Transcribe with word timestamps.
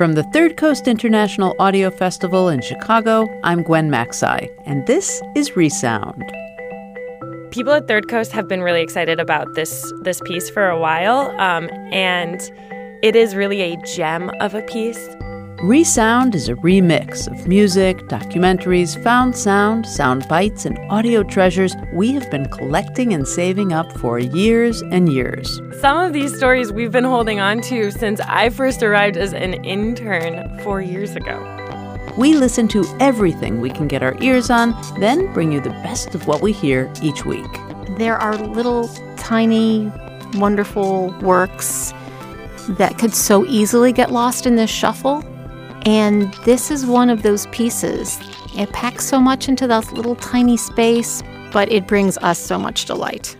From 0.00 0.14
the 0.14 0.22
Third 0.22 0.56
Coast 0.56 0.88
International 0.88 1.54
Audio 1.58 1.90
Festival 1.90 2.48
in 2.48 2.62
Chicago, 2.62 3.28
I'm 3.44 3.62
Gwen 3.62 3.90
Macsai, 3.90 4.48
and 4.64 4.86
this 4.86 5.20
is 5.34 5.56
Resound. 5.56 6.24
People 7.50 7.74
at 7.74 7.86
Third 7.86 8.08
Coast 8.08 8.32
have 8.32 8.48
been 8.48 8.62
really 8.62 8.80
excited 8.80 9.20
about 9.20 9.52
this 9.56 9.92
this 10.00 10.22
piece 10.24 10.48
for 10.48 10.66
a 10.70 10.78
while, 10.78 11.38
um, 11.38 11.68
and 11.92 12.40
it 13.02 13.14
is 13.14 13.36
really 13.36 13.60
a 13.60 13.76
gem 13.94 14.30
of 14.40 14.54
a 14.54 14.62
piece. 14.62 15.06
Resound 15.62 16.34
is 16.34 16.48
a 16.48 16.54
remix 16.54 17.30
of 17.30 17.46
music, 17.46 17.98
documentaries, 18.08 19.00
found 19.04 19.36
sound, 19.36 19.86
sound 19.86 20.26
bites, 20.26 20.64
and 20.64 20.78
audio 20.88 21.22
treasures 21.22 21.76
we 21.92 22.12
have 22.12 22.30
been 22.30 22.48
collecting 22.48 23.12
and 23.12 23.28
saving 23.28 23.70
up 23.70 23.92
for 23.98 24.18
years 24.18 24.80
and 24.80 25.12
years. 25.12 25.60
Some 25.78 25.98
of 25.98 26.14
these 26.14 26.34
stories 26.34 26.72
we've 26.72 26.90
been 26.90 27.04
holding 27.04 27.40
on 27.40 27.60
to 27.62 27.90
since 27.90 28.20
I 28.20 28.48
first 28.48 28.82
arrived 28.82 29.18
as 29.18 29.34
an 29.34 29.62
intern 29.62 30.58
four 30.60 30.80
years 30.80 31.14
ago. 31.14 31.38
We 32.16 32.32
listen 32.32 32.66
to 32.68 32.86
everything 32.98 33.60
we 33.60 33.68
can 33.68 33.86
get 33.86 34.02
our 34.02 34.16
ears 34.22 34.48
on, 34.48 34.74
then 34.98 35.30
bring 35.34 35.52
you 35.52 35.60
the 35.60 35.68
best 35.68 36.14
of 36.14 36.26
what 36.26 36.40
we 36.40 36.52
hear 36.52 36.90
each 37.02 37.26
week. 37.26 37.52
There 37.98 38.16
are 38.16 38.34
little, 38.34 38.88
tiny, 39.18 39.92
wonderful 40.36 41.14
works 41.20 41.92
that 42.70 42.96
could 42.96 43.14
so 43.14 43.44
easily 43.44 43.92
get 43.92 44.10
lost 44.10 44.46
in 44.46 44.56
this 44.56 44.70
shuffle 44.70 45.22
and 45.86 46.32
this 46.44 46.70
is 46.70 46.86
one 46.86 47.10
of 47.10 47.22
those 47.22 47.46
pieces. 47.48 48.18
It 48.56 48.72
packs 48.72 49.06
so 49.06 49.20
much 49.20 49.48
into 49.48 49.66
that 49.66 49.92
little 49.92 50.16
tiny 50.16 50.56
space, 50.56 51.22
but 51.52 51.70
it 51.70 51.86
brings 51.86 52.18
us 52.18 52.38
so 52.38 52.58
much 52.58 52.84
delight. 52.84 53.36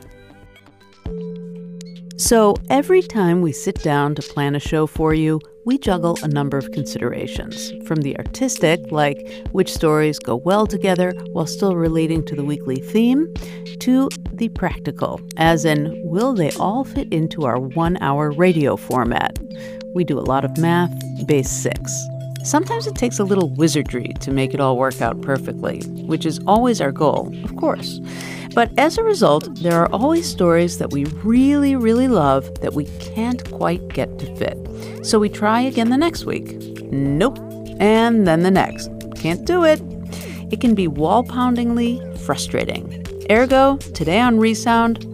So 2.16 2.55
every 2.69 3.01
time 3.01 3.41
we 3.41 3.51
sit 3.51 3.83
down 3.83 4.15
to 4.15 4.23
plan 4.23 4.55
a 4.55 4.61
show 4.61 4.87
for 4.87 5.15
you, 5.15 5.41
we 5.65 5.79
juggle 5.79 6.19
a 6.23 6.29
number 6.29 6.59
of 6.59 6.71
considerations. 6.73 7.73
From 7.87 8.03
the 8.03 8.16
artistic, 8.19 8.80
like 8.91 9.16
which 9.52 9.73
stories 9.73 10.19
go 10.19 10.37
well 10.37 10.66
together 10.66 11.13
while 11.32 11.47
still 11.47 11.77
relating 11.77 12.25
to 12.27 12.37
the 12.37 12.45
weekly 12.45 12.77
theme, 12.77 13.32
to 13.80 14.09
the 14.32 14.51
practical, 14.51 15.21
as 15.38 15.65
in, 15.65 15.99
will 16.04 16.35
they 16.35 16.51
all 16.52 16.85
fit 16.85 17.10
into 17.13 17.45
our 17.45 17.59
one 17.59 17.97
hour 18.02 18.30
radio 18.30 18.77
format? 18.77 19.38
We 19.95 20.04
do 20.04 20.19
a 20.19 20.21
lot 20.21 20.45
of 20.45 20.59
math, 20.59 20.93
base 21.27 21.51
six. 21.51 22.10
Sometimes 22.45 22.87
it 22.87 22.95
takes 22.95 23.19
a 23.19 23.24
little 23.24 23.51
wizardry 23.51 24.15
to 24.21 24.30
make 24.30 24.55
it 24.55 24.60
all 24.60 24.79
work 24.79 25.01
out 25.02 25.21
perfectly, 25.21 25.83
which 26.07 26.24
is 26.24 26.41
always 26.47 26.80
our 26.80 26.93
goal, 26.93 27.35
of 27.45 27.55
course. 27.57 28.01
But 28.55 28.73
as 28.79 28.99
a 28.99 29.02
result, 29.02 29.55
there 29.63 29.79
are 29.80 29.93
always 29.93 30.29
stories 30.29 30.79
that 30.79 30.91
we 30.91 31.05
really, 31.23 31.77
really 31.77 32.09
love 32.09 32.60
that 32.60 32.74
we 32.74 32.87
can't 32.99 33.49
quite 33.51 33.87
get 33.88 34.19
to 34.19 34.37
fit. 34.37 35.07
So 35.07 35.19
we 35.19 35.29
try 35.29 35.60
again 35.60 35.91
the 35.91 35.99
next 35.99 36.24
week. 36.24 36.57
Nope. 36.91 37.38
And 37.79 38.27
then 38.27 38.43
the 38.43 38.51
next. 38.51 38.91
Can't 39.16 39.45
do 39.45 39.65
it. 39.65 39.80
It 40.51 40.60
can 40.60 40.75
be 40.75 40.88
wall 40.88 41.23
poundingly 41.23 42.01
frustrating. 42.19 43.04
Ergo, 43.30 43.77
today 43.95 44.19
on 44.19 44.41
Resound, 44.41 45.04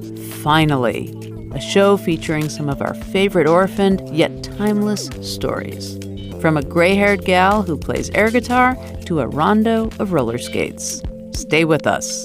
finally, 0.42 1.12
a 1.52 1.60
show 1.60 1.96
featuring 1.96 2.48
some 2.48 2.70
of 2.70 2.80
our 2.80 2.94
favorite 2.94 3.46
orphaned 3.46 4.08
yet 4.16 4.42
timeless 4.42 5.10
stories. 5.20 5.98
From 6.46 6.56
a 6.56 6.62
gray 6.62 6.94
haired 6.94 7.24
gal 7.24 7.64
who 7.64 7.76
plays 7.76 8.08
air 8.10 8.30
guitar 8.30 8.76
to 9.06 9.18
a 9.18 9.26
rondo 9.26 9.90
of 9.98 10.12
roller 10.12 10.38
skates. 10.38 11.02
Stay 11.32 11.64
with 11.64 11.88
us. 11.88 12.24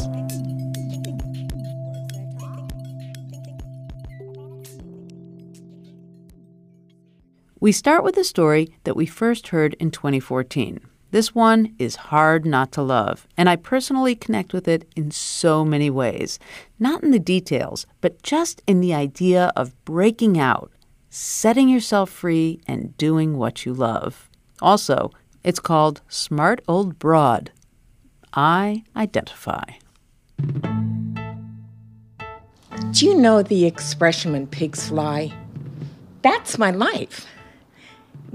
We 7.60 7.72
start 7.72 8.04
with 8.04 8.16
a 8.16 8.24
story 8.24 8.70
that 8.84 8.96
we 8.96 9.08
first 9.08 9.48
heard 9.48 9.74
in 9.80 9.90
2014. 9.90 10.82
This 11.10 11.34
one 11.34 11.74
is 11.80 11.96
hard 11.96 12.46
not 12.46 12.72
to 12.74 12.84
love, 12.84 13.28
and 13.36 13.50
I 13.50 13.56
personally 13.56 14.14
connect 14.14 14.54
with 14.54 14.68
it 14.68 14.88
in 14.96 15.10
so 15.10 15.66
many 15.66 15.90
ways. 15.90 16.38
Not 16.78 17.02
in 17.02 17.10
the 17.10 17.18
details, 17.18 17.88
but 18.02 18.22
just 18.22 18.62
in 18.68 18.82
the 18.82 18.94
idea 18.94 19.52
of 19.56 19.74
breaking 19.84 20.38
out 20.40 20.72
setting 21.14 21.68
yourself 21.68 22.10
free 22.10 22.62
and 22.66 22.96
doing 22.98 23.38
what 23.38 23.66
you 23.66 23.74
love. 23.74 24.30
Also, 24.62 25.12
it's 25.44 25.60
called 25.60 26.02
Smart 26.08 26.62
Old 26.70 26.98
Broad. 26.98 27.52
I 28.34 28.86
identify. 28.96 29.66
Do 32.92 33.06
you 33.06 33.14
know 33.14 33.44
the 33.44 33.66
expression 33.66 34.32
when 34.32 34.48
pigs 34.48 34.88
fly? 34.88 35.34
That's 36.22 36.58
my 36.58 36.72
life. 36.72 37.28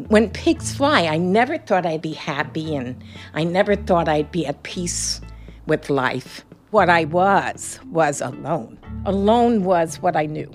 When 0.09 0.29
pigs 0.29 0.77
fly, 0.77 1.07
I 1.07 1.17
never 1.17 1.57
thought 1.57 1.87
I'd 1.87 2.03
be 2.03 2.13
happy 2.13 2.77
and 2.77 3.03
I 3.33 3.45
never 3.45 3.75
thought 3.75 4.07
I'd 4.07 4.31
be 4.31 4.45
at 4.45 4.63
peace 4.65 5.23
with 5.67 5.89
life. 5.89 6.45
What 6.73 6.91
I 6.91 7.05
was, 7.07 7.81
was 7.91 8.21
alone. 8.21 8.79
Alone 9.07 9.65
was 9.65 10.03
what 10.03 10.15
I 10.15 10.27
knew. 10.27 10.53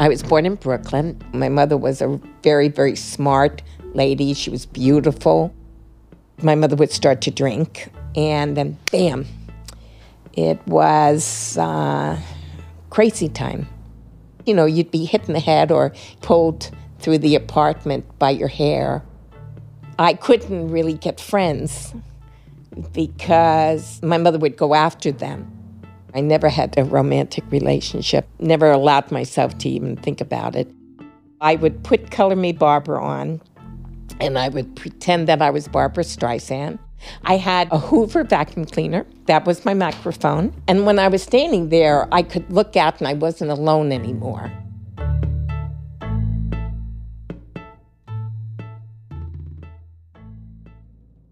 I 0.00 0.08
was 0.08 0.22
born 0.22 0.46
in 0.46 0.54
Brooklyn. 0.54 1.20
My 1.34 1.50
mother 1.50 1.76
was 1.76 2.00
a 2.00 2.18
very, 2.42 2.68
very 2.68 2.96
smart 2.96 3.60
lady. 3.92 4.32
She 4.32 4.48
was 4.48 4.64
beautiful. 4.64 5.54
My 6.40 6.54
mother 6.54 6.74
would 6.76 6.90
start 6.90 7.20
to 7.22 7.30
drink, 7.30 7.92
and 8.16 8.56
then 8.56 8.78
bam, 8.90 9.26
it 10.32 10.58
was 10.66 11.58
uh, 11.58 12.18
crazy 12.88 13.28
time. 13.28 13.68
You 14.46 14.54
know, 14.54 14.64
you'd 14.64 14.90
be 14.90 15.04
hit 15.04 15.28
in 15.28 15.34
the 15.34 15.40
head 15.40 15.70
or 15.70 15.92
pulled 16.22 16.70
through 17.00 17.18
the 17.18 17.34
apartment 17.34 18.06
by 18.18 18.30
your 18.30 18.48
hair. 18.48 19.04
I 19.98 20.14
couldn't 20.14 20.70
really 20.70 20.94
get 20.94 21.20
friends 21.20 21.94
because 22.94 24.02
my 24.02 24.16
mother 24.16 24.38
would 24.38 24.56
go 24.56 24.72
after 24.72 25.12
them. 25.12 25.59
I 26.14 26.20
never 26.20 26.48
had 26.48 26.76
a 26.76 26.84
romantic 26.84 27.44
relationship, 27.50 28.28
never 28.38 28.70
allowed 28.70 29.10
myself 29.10 29.56
to 29.58 29.68
even 29.68 29.96
think 29.96 30.20
about 30.20 30.56
it. 30.56 30.68
I 31.40 31.56
would 31.56 31.82
put 31.84 32.10
Color 32.10 32.36
Me 32.36 32.52
Barbra 32.52 33.02
on, 33.02 33.40
and 34.20 34.38
I 34.38 34.48
would 34.48 34.76
pretend 34.76 35.28
that 35.28 35.40
I 35.40 35.50
was 35.50 35.68
Barbra 35.68 36.04
Streisand. 36.04 36.78
I 37.24 37.36
had 37.36 37.68
a 37.70 37.78
Hoover 37.78 38.24
vacuum 38.24 38.66
cleaner. 38.66 39.06
That 39.26 39.46
was 39.46 39.64
my 39.64 39.72
microphone. 39.72 40.52
And 40.68 40.84
when 40.84 40.98
I 40.98 41.08
was 41.08 41.22
standing 41.22 41.70
there, 41.70 42.06
I 42.12 42.22
could 42.22 42.50
look 42.52 42.76
out 42.76 42.98
and 42.98 43.08
I 43.08 43.14
wasn't 43.14 43.50
alone 43.50 43.90
anymore. 43.90 44.52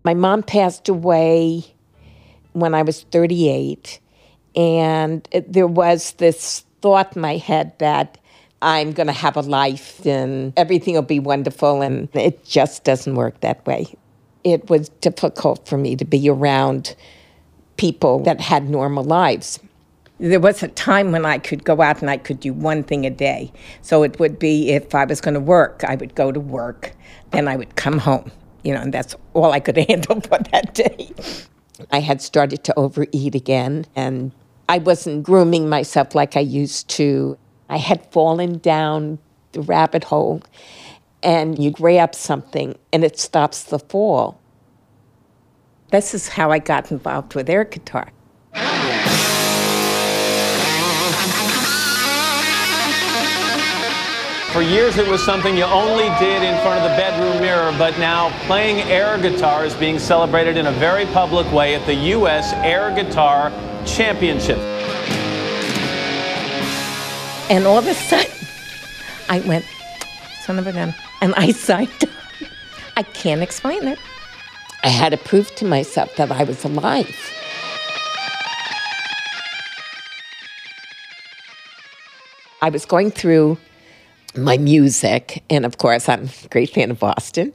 My 0.05 0.15
mom 0.15 0.43
passed 0.43 0.89
away 0.89 1.75
when 2.53 2.75
I 2.75 2.81
was 2.81 3.03
38. 3.03 4.01
And 4.59 5.27
it, 5.31 5.53
there 5.53 5.69
was 5.69 6.13
this 6.15 6.65
thought 6.83 7.15
in 7.15 7.23
my 7.23 7.37
head 7.37 7.79
that 7.79 8.19
I'm 8.61 8.91
going 8.91 9.07
to 9.07 9.13
have 9.13 9.37
a 9.37 9.41
life 9.41 10.05
and 10.05 10.53
everything 10.57 10.95
will 10.95 11.03
be 11.03 11.21
wonderful. 11.21 11.81
And 11.81 12.09
it 12.13 12.45
just 12.45 12.83
doesn't 12.83 13.15
work 13.15 13.41
that 13.41 13.65
way. 13.67 13.95
It 14.43 14.69
was 14.69 14.89
difficult 15.01 15.69
for 15.69 15.79
me 15.79 15.95
to 15.95 16.05
be 16.05 16.29
around 16.29 16.97
people 17.77 18.19
that 18.25 18.41
had 18.41 18.69
normal 18.69 19.05
lives. 19.05 19.61
There 20.19 20.41
was 20.41 20.65
a 20.65 20.69
time 20.69 21.13
when 21.13 21.25
I 21.25 21.39
could 21.39 21.65
go 21.65 21.81
out 21.81 22.01
and 22.01 22.11
I 22.11 22.17
could 22.17 22.41
do 22.41 22.53
one 22.53 22.83
thing 22.83 23.07
a 23.07 23.11
day. 23.11 23.53
So 23.83 24.03
it 24.03 24.19
would 24.19 24.41
be 24.41 24.71
if 24.71 24.93
I 24.93 25.05
was 25.05 25.21
going 25.21 25.35
to 25.35 25.41
work, 25.41 25.85
I 25.87 25.95
would 25.95 26.17
go 26.17 26.33
to 26.33 26.41
work, 26.41 26.95
then 27.31 27.47
I 27.47 27.55
would 27.55 27.77
come 27.77 27.99
home, 27.99 28.33
you 28.65 28.75
know, 28.75 28.81
and 28.81 28.93
that's 28.93 29.15
all 29.35 29.53
I 29.53 29.61
could 29.61 29.77
handle 29.89 30.21
for 30.21 30.39
that 30.51 30.75
day. 30.75 31.13
I 31.93 32.01
had 32.01 32.21
started 32.21 32.65
to 32.65 32.77
overeat 32.77 33.37
again, 33.37 33.87
and 33.95 34.33
I 34.69 34.79
wasn't 34.79 35.23
grooming 35.23 35.69
myself 35.69 36.15
like 36.15 36.37
I 36.37 36.41
used 36.41 36.89
to. 36.91 37.39
I 37.71 37.79
had 37.79 38.05
fallen 38.13 38.59
down 38.59 39.19
the 39.53 39.63
rabbit 39.63 40.05
hole, 40.05 40.43
and 41.23 41.59
you 41.59 41.71
grab 41.71 42.15
something 42.15 42.77
and 42.93 43.03
it 43.03 43.19
stops 43.19 43.63
the 43.63 43.79
fall. 43.79 44.39
This 45.91 46.13
is 46.13 46.29
how 46.29 46.51
I 46.51 46.59
got 46.59 46.93
involved 46.93 47.35
with 47.35 47.49
air 47.49 47.65
guitar. 47.65 48.11
For 54.53 54.63
years, 54.63 54.97
it 54.97 55.07
was 55.07 55.23
something 55.23 55.57
you 55.57 55.65
only 55.65 56.09
did 56.19 56.43
in 56.43 56.61
front 56.63 56.83
of 56.83 56.91
the 56.91 56.97
bedroom 56.97 57.41
mirror, 57.41 57.73
but 57.79 57.99
now 57.99 58.31
playing 58.47 58.81
air 58.91 59.17
guitar 59.19 59.65
is 59.65 59.75
being 59.75 59.99
celebrated 59.99 60.57
in 60.57 60.67
a 60.67 60.73
very 60.73 61.07
public 61.07 61.51
way 61.53 61.75
at 61.75 61.87
the 61.87 61.95
U.S. 61.95 62.53
Air 62.55 62.95
Guitar 62.95 63.53
Championship. 63.97 64.59
And 67.51 67.67
all 67.67 67.79
of 67.79 67.87
a 67.87 67.95
sudden, 67.95 68.31
I 69.29 69.41
went, 69.41 69.65
son 70.43 70.59
of 70.59 70.67
a 70.67 70.73
gun, 70.73 70.95
and 71.21 71.35
I 71.35 71.53
signed 71.53 71.91
up. 72.03 72.11
I 72.97 73.03
can't 73.03 73.43
explain 73.43 73.87
it. 73.89 73.99
I 74.85 74.89
had 74.89 75.11
to 75.11 75.17
prove 75.17 75.55
to 75.57 75.65
myself 75.65 76.15
that 76.17 76.31
I 76.31 76.45
was 76.45 76.65
alive. 76.65 77.15
I 82.61 82.71
was 82.71 82.85
going 82.85 83.11
through 83.11 83.57
my 84.37 84.59
music, 84.59 85.43
and 85.49 85.65
of 85.65 85.79
course, 85.79 86.09
I'm 86.09 86.25
a 86.45 86.49
great 86.49 86.71
fan 86.71 86.91
of 86.91 86.99
Boston. 86.99 87.53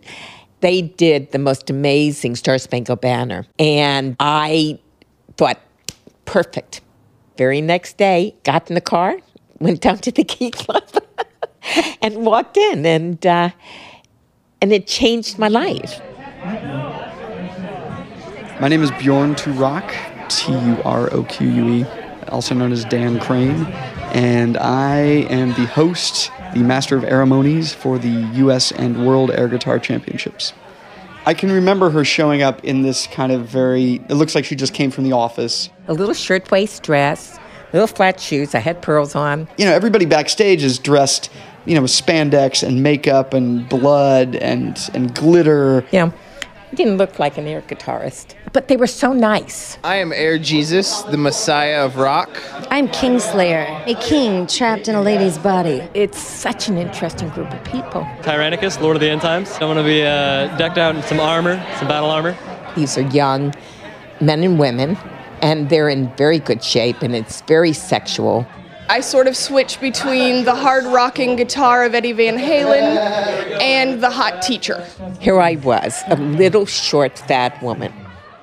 They 0.61 0.81
did 0.81 1.31
the 1.31 1.39
most 1.39 1.69
amazing 1.69 2.35
Star 2.35 2.57
Spangled 2.57 3.01
Banner, 3.01 3.45
and 3.59 4.15
I 4.19 4.79
thought, 5.37 5.59
perfect. 6.25 6.81
Very 7.37 7.61
next 7.61 7.97
day, 7.97 8.35
got 8.43 8.69
in 8.69 8.75
the 8.75 8.81
car, 8.81 9.17
went 9.59 9.81
down 9.81 9.97
to 9.99 10.11
the 10.11 10.23
Key 10.23 10.51
Club, 10.51 10.83
and 12.01 12.25
walked 12.25 12.57
in, 12.57 12.85
and 12.85 13.25
uh, 13.25 13.49
and 14.61 14.71
it 14.71 14.87
changed 14.87 15.39
my 15.39 15.47
life. 15.47 15.99
My 18.59 18.67
name 18.67 18.83
is 18.83 18.91
Bjorn 18.91 19.35
Turoque, 19.35 19.93
T 20.29 20.51
U 20.51 20.81
R 20.85 21.11
O 21.13 21.23
Q 21.23 21.49
U 21.49 21.69
E, 21.69 21.85
also 22.29 22.55
known 22.55 22.71
as 22.71 22.85
Dan 22.85 23.19
Crane, 23.19 23.65
and 24.13 24.57
I 24.57 24.97
am 25.29 25.49
the 25.49 25.65
host, 25.65 26.31
the 26.53 26.59
Master 26.59 26.97
of 26.97 27.03
Ceremonies 27.03 27.73
for 27.73 27.97
the 27.97 28.29
U.S. 28.35 28.71
and 28.71 29.05
World 29.05 29.31
Air 29.31 29.47
Guitar 29.47 29.79
Championships. 29.79 30.53
I 31.25 31.33
can 31.33 31.51
remember 31.51 31.89
her 31.89 32.03
showing 32.03 32.41
up 32.41 32.63
in 32.65 32.81
this 32.81 33.07
kind 33.07 33.31
of 33.31 33.47
very, 33.47 33.95
it 33.95 34.13
looks 34.13 34.35
like 34.35 34.43
she 34.43 34.55
just 34.55 34.73
came 34.73 34.91
from 34.91 35.05
the 35.05 35.13
office. 35.13 35.69
A 35.87 35.93
little 35.93 36.13
shirtwaist 36.13 36.81
dress, 36.83 37.37
little 37.73 37.87
flat 37.87 38.19
shoes. 38.19 38.55
I 38.55 38.59
had 38.59 38.81
pearls 38.81 39.15
on. 39.15 39.49
You 39.57 39.65
know, 39.65 39.73
everybody 39.73 40.05
backstage 40.05 40.63
is 40.63 40.79
dressed, 40.79 41.29
you 41.65 41.75
know, 41.75 41.81
with 41.81 41.91
spandex 41.91 42.65
and 42.65 42.81
makeup 42.81 43.33
and 43.33 43.67
blood 43.67 44.35
and, 44.35 44.79
and 44.93 45.13
glitter. 45.13 45.85
You 45.91 45.99
know, 45.99 46.13
I 46.71 46.75
didn't 46.75 46.97
look 46.97 47.19
like 47.19 47.37
an 47.37 47.47
air 47.47 47.61
guitarist, 47.61 48.35
but 48.53 48.69
they 48.69 48.77
were 48.77 48.87
so 48.87 49.11
nice. 49.11 49.77
I 49.83 49.97
am 49.97 50.13
Air 50.13 50.37
Jesus, 50.39 51.01
the 51.03 51.17
Messiah 51.17 51.85
of 51.85 51.97
rock. 51.97 52.29
I'm 52.71 52.87
Kingslayer, 52.87 53.85
a 53.85 53.95
king 54.01 54.47
trapped 54.47 54.87
in 54.87 54.95
a 54.95 55.01
lady's 55.01 55.37
body. 55.37 55.83
It's 55.93 56.17
such 56.17 56.69
an 56.69 56.77
interesting 56.77 57.27
group 57.29 57.51
of 57.51 57.63
people. 57.65 58.07
Tyrannicus, 58.21 58.79
Lord 58.79 58.95
of 58.95 59.01
the 59.01 59.09
End 59.09 59.21
Times. 59.21 59.51
I'm 59.55 59.59
going 59.59 59.77
to 59.77 59.83
be 59.83 60.01
uh, 60.01 60.55
decked 60.57 60.77
out 60.77 60.95
in 60.95 61.03
some 61.03 61.19
armor, 61.19 61.63
some 61.77 61.89
battle 61.89 62.09
armor. 62.09 62.37
These 62.75 62.97
are 62.97 63.01
young 63.01 63.53
men 64.21 64.43
and 64.43 64.57
women, 64.57 64.97
and 65.43 65.69
they're 65.69 65.89
in 65.89 66.09
very 66.15 66.39
good 66.39 66.63
shape, 66.63 67.01
and 67.01 67.13
it's 67.13 67.41
very 67.41 67.73
sexual. 67.73 68.47
I 68.89 69.01
sort 69.01 69.27
of 69.27 69.35
switch 69.35 69.79
between 69.81 70.45
the 70.45 70.55
hard 70.55 70.85
rocking 70.85 71.35
guitar 71.35 71.83
of 71.83 71.93
Eddie 71.93 72.13
Van 72.13 72.37
Halen 72.37 72.97
and 73.61 74.01
the 74.01 74.09
hot 74.09 74.41
teacher. 74.41 74.87
Here 75.19 75.39
I 75.39 75.55
was, 75.55 76.01
a 76.07 76.15
little 76.15 76.65
short, 76.65 77.19
fat 77.19 77.61
woman. 77.61 77.93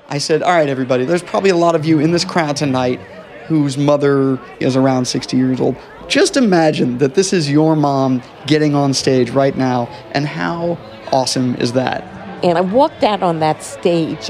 I 0.09 0.19
said, 0.19 0.43
All 0.43 0.51
right, 0.51 0.69
everybody, 0.69 1.05
there's 1.05 1.23
probably 1.23 1.49
a 1.49 1.55
lot 1.55 1.73
of 1.73 1.85
you 1.85 1.99
in 1.99 2.11
this 2.11 2.23
crowd 2.23 2.55
tonight 2.55 2.99
whose 3.47 3.77
mother 3.77 4.39
is 4.59 4.75
around 4.75 5.05
60 5.05 5.35
years 5.35 5.59
old. 5.59 5.75
Just 6.07 6.37
imagine 6.37 6.99
that 6.99 7.15
this 7.15 7.33
is 7.33 7.49
your 7.49 7.75
mom 7.75 8.21
getting 8.45 8.75
on 8.75 8.93
stage 8.93 9.31
right 9.31 9.57
now, 9.57 9.87
and 10.11 10.27
how 10.27 10.77
awesome 11.11 11.55
is 11.55 11.73
that? 11.73 12.03
And 12.43 12.59
I 12.59 12.61
walked 12.61 13.03
out 13.03 13.23
on 13.23 13.39
that 13.39 13.63
stage 13.63 14.29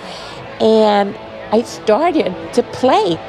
and 0.62 1.18
I 1.54 1.64
started 1.64 2.34
to 2.54 2.64
play. 2.64 3.20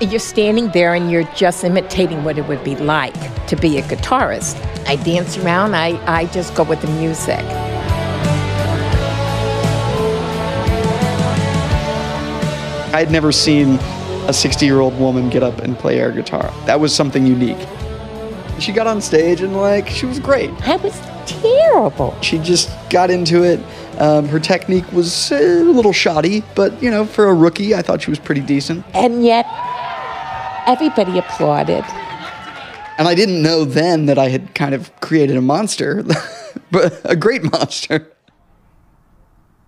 You're 0.00 0.18
standing 0.18 0.70
there 0.72 0.96
and 0.96 1.08
you're 1.08 1.22
just 1.34 1.62
imitating 1.62 2.24
what 2.24 2.36
it 2.36 2.48
would 2.48 2.64
be 2.64 2.74
like 2.74 3.14
to 3.46 3.54
be 3.54 3.78
a 3.78 3.82
guitarist. 3.82 4.60
I 4.88 4.96
dance 4.96 5.38
around, 5.38 5.76
I, 5.76 6.02
I 6.12 6.26
just 6.26 6.56
go 6.56 6.64
with 6.64 6.80
the 6.82 6.88
music. 6.88 7.38
I 12.92 12.98
had 12.98 13.12
never 13.12 13.30
seen 13.30 13.78
a 14.26 14.32
60 14.32 14.66
year 14.66 14.80
old 14.80 14.98
woman 14.98 15.30
get 15.30 15.44
up 15.44 15.60
and 15.60 15.78
play 15.78 16.00
air 16.00 16.10
guitar. 16.10 16.52
That 16.66 16.80
was 16.80 16.92
something 16.92 17.24
unique. 17.24 17.68
She 18.58 18.72
got 18.72 18.88
on 18.88 19.00
stage 19.00 19.42
and, 19.42 19.56
like, 19.56 19.88
she 19.88 20.06
was 20.06 20.18
great. 20.18 20.50
I 20.66 20.76
was 20.76 21.13
terrible. 21.26 22.20
She 22.20 22.38
just 22.38 22.70
got 22.90 23.10
into 23.10 23.42
it. 23.42 23.60
Um, 23.98 24.28
her 24.28 24.40
technique 24.40 24.90
was 24.92 25.30
uh, 25.30 25.36
a 25.36 25.62
little 25.62 25.92
shoddy, 25.92 26.42
but, 26.54 26.82
you 26.82 26.90
know, 26.90 27.04
for 27.04 27.28
a 27.28 27.34
rookie, 27.34 27.74
I 27.74 27.82
thought 27.82 28.02
she 28.02 28.10
was 28.10 28.18
pretty 28.18 28.40
decent. 28.40 28.84
And 28.94 29.24
yet, 29.24 29.46
everybody 30.66 31.18
applauded. 31.18 31.84
And 32.96 33.08
I 33.08 33.14
didn't 33.14 33.42
know 33.42 33.64
then 33.64 34.06
that 34.06 34.18
I 34.18 34.28
had 34.28 34.54
kind 34.54 34.74
of 34.74 34.94
created 35.00 35.36
a 35.36 35.40
monster, 35.40 36.04
but 36.70 37.00
a 37.04 37.16
great 37.16 37.42
monster. 37.50 38.10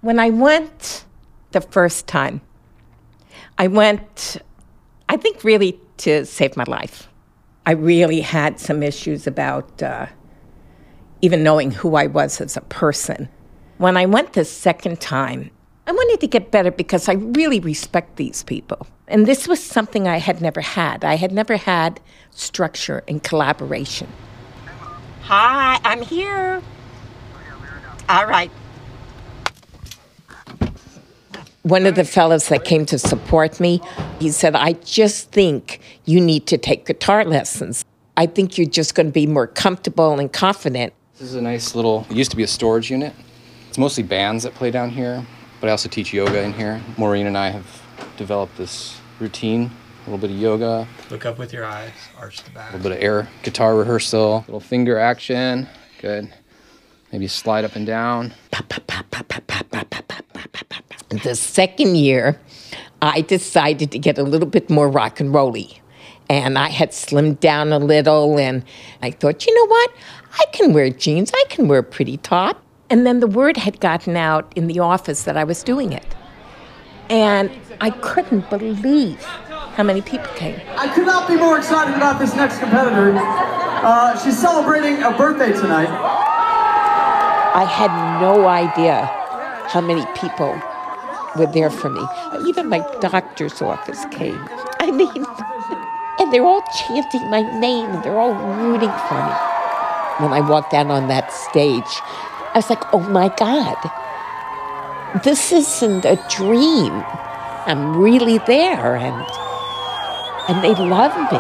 When 0.00 0.18
I 0.18 0.30
went 0.30 1.04
the 1.52 1.60
first 1.60 2.06
time, 2.06 2.40
I 3.58 3.68
went, 3.68 4.36
I 5.08 5.16
think, 5.16 5.42
really 5.42 5.80
to 5.98 6.24
save 6.26 6.56
my 6.56 6.64
life. 6.64 7.08
I 7.64 7.72
really 7.72 8.20
had 8.20 8.60
some 8.60 8.82
issues 8.82 9.26
about 9.26 9.82
uh, 9.82 10.06
even 11.22 11.42
knowing 11.42 11.70
who 11.70 11.96
I 11.96 12.06
was 12.06 12.40
as 12.40 12.56
a 12.56 12.60
person. 12.62 13.28
When 13.78 13.96
I 13.96 14.06
went 14.06 14.32
the 14.32 14.44
second 14.44 15.00
time, 15.00 15.50
I 15.86 15.92
wanted 15.92 16.20
to 16.20 16.26
get 16.26 16.50
better 16.50 16.70
because 16.70 17.08
I 17.08 17.12
really 17.12 17.60
respect 17.60 18.16
these 18.16 18.42
people. 18.42 18.86
And 19.06 19.26
this 19.26 19.46
was 19.46 19.62
something 19.62 20.08
I 20.08 20.18
had 20.18 20.40
never 20.40 20.60
had. 20.60 21.04
I 21.04 21.14
had 21.14 21.30
never 21.32 21.56
had 21.56 22.00
structure 22.30 23.04
and 23.06 23.22
collaboration. 23.22 24.08
Hi, 25.22 25.78
I'm 25.84 26.02
here. 26.02 26.60
All 28.08 28.26
right. 28.26 28.50
One 31.62 31.86
of 31.86 31.96
the 31.96 32.04
fellows 32.04 32.48
that 32.48 32.64
came 32.64 32.86
to 32.86 32.98
support 32.98 33.58
me, 33.58 33.80
he 34.20 34.30
said, 34.30 34.54
I 34.54 34.74
just 34.74 35.32
think 35.32 35.80
you 36.04 36.20
need 36.20 36.46
to 36.46 36.58
take 36.58 36.86
guitar 36.86 37.24
lessons. 37.24 37.84
I 38.16 38.26
think 38.26 38.56
you're 38.56 38.68
just 38.68 38.94
going 38.94 39.06
to 39.06 39.12
be 39.12 39.26
more 39.26 39.48
comfortable 39.48 40.18
and 40.18 40.32
confident. 40.32 40.92
This 41.18 41.28
is 41.28 41.34
a 41.34 41.40
nice 41.40 41.74
little, 41.74 42.06
it 42.10 42.16
used 42.16 42.30
to 42.32 42.36
be 42.36 42.42
a 42.42 42.46
storage 42.46 42.90
unit. 42.90 43.14
It's 43.70 43.78
mostly 43.78 44.02
bands 44.02 44.44
that 44.44 44.54
play 44.54 44.70
down 44.70 44.90
here, 44.90 45.24
but 45.62 45.68
I 45.68 45.70
also 45.70 45.88
teach 45.88 46.12
yoga 46.12 46.42
in 46.42 46.52
here. 46.52 46.82
Maureen 46.98 47.26
and 47.26 47.38
I 47.38 47.48
have 47.48 47.82
developed 48.18 48.58
this 48.58 49.00
routine 49.18 49.70
a 50.06 50.10
little 50.10 50.18
bit 50.18 50.30
of 50.30 50.36
yoga, 50.36 50.86
Look 51.10 51.24
up 51.24 51.38
with 51.38 51.54
your 51.54 51.64
eyes, 51.64 51.90
arch 52.18 52.42
the 52.42 52.50
back. 52.50 52.70
a 52.70 52.76
little 52.76 52.90
bit 52.90 52.98
of 52.98 53.02
air 53.02 53.28
guitar 53.42 53.74
rehearsal, 53.76 54.44
little 54.46 54.60
finger 54.60 54.98
action. 54.98 55.66
Good. 56.00 56.32
Maybe 57.10 57.26
slide 57.28 57.64
up 57.64 57.76
and 57.76 57.86
down. 57.86 58.34
The 61.22 61.34
second 61.34 61.96
year, 61.96 62.38
I 63.00 63.22
decided 63.22 63.90
to 63.92 63.98
get 63.98 64.18
a 64.18 64.22
little 64.22 64.48
bit 64.48 64.68
more 64.68 64.88
rock 64.88 65.18
and 65.18 65.32
rolly. 65.32 65.80
And 66.28 66.58
I 66.58 66.68
had 66.68 66.90
slimmed 66.90 67.40
down 67.40 67.72
a 67.72 67.78
little, 67.78 68.38
and 68.38 68.64
I 69.00 69.12
thought, 69.12 69.46
you 69.46 69.54
know 69.54 69.66
what? 69.66 69.90
I 70.38 70.44
can 70.52 70.72
wear 70.72 70.90
jeans, 70.90 71.30
I 71.34 71.44
can 71.48 71.68
wear 71.68 71.80
a 71.80 71.82
pretty 71.82 72.18
top. 72.18 72.62
And 72.88 73.06
then 73.06 73.20
the 73.20 73.26
word 73.26 73.56
had 73.56 73.80
gotten 73.80 74.16
out 74.16 74.52
in 74.54 74.66
the 74.66 74.78
office 74.78 75.24
that 75.24 75.36
I 75.36 75.44
was 75.44 75.62
doing 75.62 75.92
it. 75.92 76.14
And 77.08 77.50
I 77.80 77.90
couldn't 77.90 78.48
believe 78.50 79.22
how 79.22 79.82
many 79.82 80.02
people 80.02 80.28
came. 80.34 80.60
I 80.76 80.88
could 80.94 81.06
not 81.06 81.28
be 81.28 81.36
more 81.36 81.58
excited 81.58 81.94
about 81.94 82.18
this 82.18 82.34
next 82.34 82.58
competitor. 82.58 83.14
Uh, 83.16 84.18
she's 84.18 84.38
celebrating 84.38 85.02
a 85.02 85.10
birthday 85.16 85.52
tonight. 85.52 85.88
I 85.88 87.64
had 87.64 88.20
no 88.20 88.46
idea 88.46 89.06
how 89.68 89.80
many 89.80 90.04
people 90.14 90.60
were 91.36 91.50
there 91.52 91.70
for 91.70 91.90
me. 91.90 92.02
Even 92.48 92.68
my 92.68 92.78
doctor's 93.00 93.60
office 93.62 94.04
came. 94.10 94.38
I 94.80 94.90
mean, 94.90 95.24
and 96.18 96.32
they're 96.32 96.44
all 96.44 96.62
chanting 96.88 97.30
my 97.30 97.42
name 97.58 97.86
and 97.90 98.02
they're 98.04 98.18
all 98.18 98.34
rooting 98.34 98.92
for 99.08 99.26
me. 99.26 99.55
When 100.18 100.32
I 100.32 100.40
walked 100.40 100.72
out 100.72 100.86
on 100.86 101.08
that 101.08 101.30
stage, 101.30 102.00
I 102.54 102.58
was 102.58 102.70
like, 102.70 102.82
oh 102.94 103.00
my 103.00 103.28
God, 103.36 103.76
this 105.22 105.52
isn't 105.52 106.06
a 106.06 106.16
dream. 106.30 106.92
I'm 107.66 108.00
really 108.00 108.38
there 108.46 108.96
and 108.96 109.26
and 110.48 110.64
they 110.64 110.74
love 110.74 111.12
me. 111.30 111.38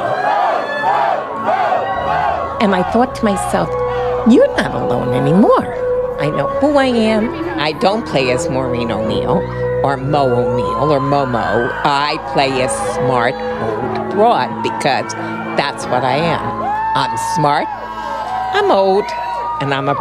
And 2.60 2.74
I 2.74 2.82
thought 2.92 3.14
to 3.14 3.24
myself, 3.24 3.70
you're 4.30 4.54
not 4.56 4.74
alone 4.74 5.14
anymore. 5.14 5.72
I 6.20 6.28
know 6.28 6.48
who 6.60 6.76
I 6.76 6.86
am. 6.86 7.30
I 7.58 7.72
don't 7.72 8.06
play 8.06 8.30
as 8.30 8.46
Maureen 8.50 8.90
O'Neill 8.90 9.40
or 9.84 9.96
Mo 9.96 10.26
O'Neill 10.26 10.92
or 10.92 11.00
Momo. 11.00 11.70
I 11.84 12.18
play 12.34 12.50
as 12.60 12.72
smart 12.94 13.34
old 13.34 14.10
broad 14.10 14.62
because 14.62 15.14
that's 15.56 15.86
what 15.86 16.04
I 16.04 16.16
am. 16.16 16.66
I'm 16.96 17.16
smart, 17.36 17.68
I'm 18.52 18.70
old 18.70 19.04
and 19.60 19.74
I'm 19.74 19.88
a. 19.88 19.94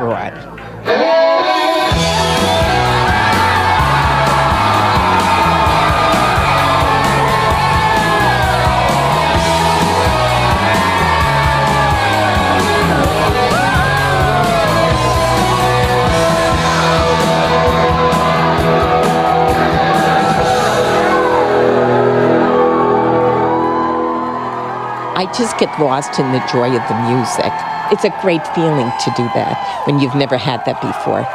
I 25.17 25.31
just 25.35 25.57
get 25.57 25.79
lost 25.79 26.19
in 26.19 26.31
the 26.33 26.39
joy 26.51 26.75
of 26.75 26.87
the 26.87 26.95
music. 27.09 27.74
It's 27.91 28.03
a 28.03 28.09
great 28.21 28.45
feeling 28.55 28.91
to 29.03 29.13
do 29.15 29.23
that 29.35 29.83
when 29.85 29.99
you've 29.99 30.15
never 30.15 30.37
had 30.37 30.65
that 30.65 30.81
before. 30.81 31.25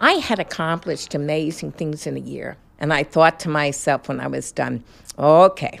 I 0.00 0.12
had 0.12 0.38
accomplished 0.38 1.14
amazing 1.14 1.72
things 1.72 2.06
in 2.06 2.16
a 2.16 2.20
year. 2.20 2.56
And 2.78 2.92
I 2.92 3.02
thought 3.02 3.38
to 3.40 3.48
myself 3.48 4.08
when 4.08 4.20
I 4.20 4.26
was 4.26 4.52
done, 4.52 4.82
okay, 5.18 5.80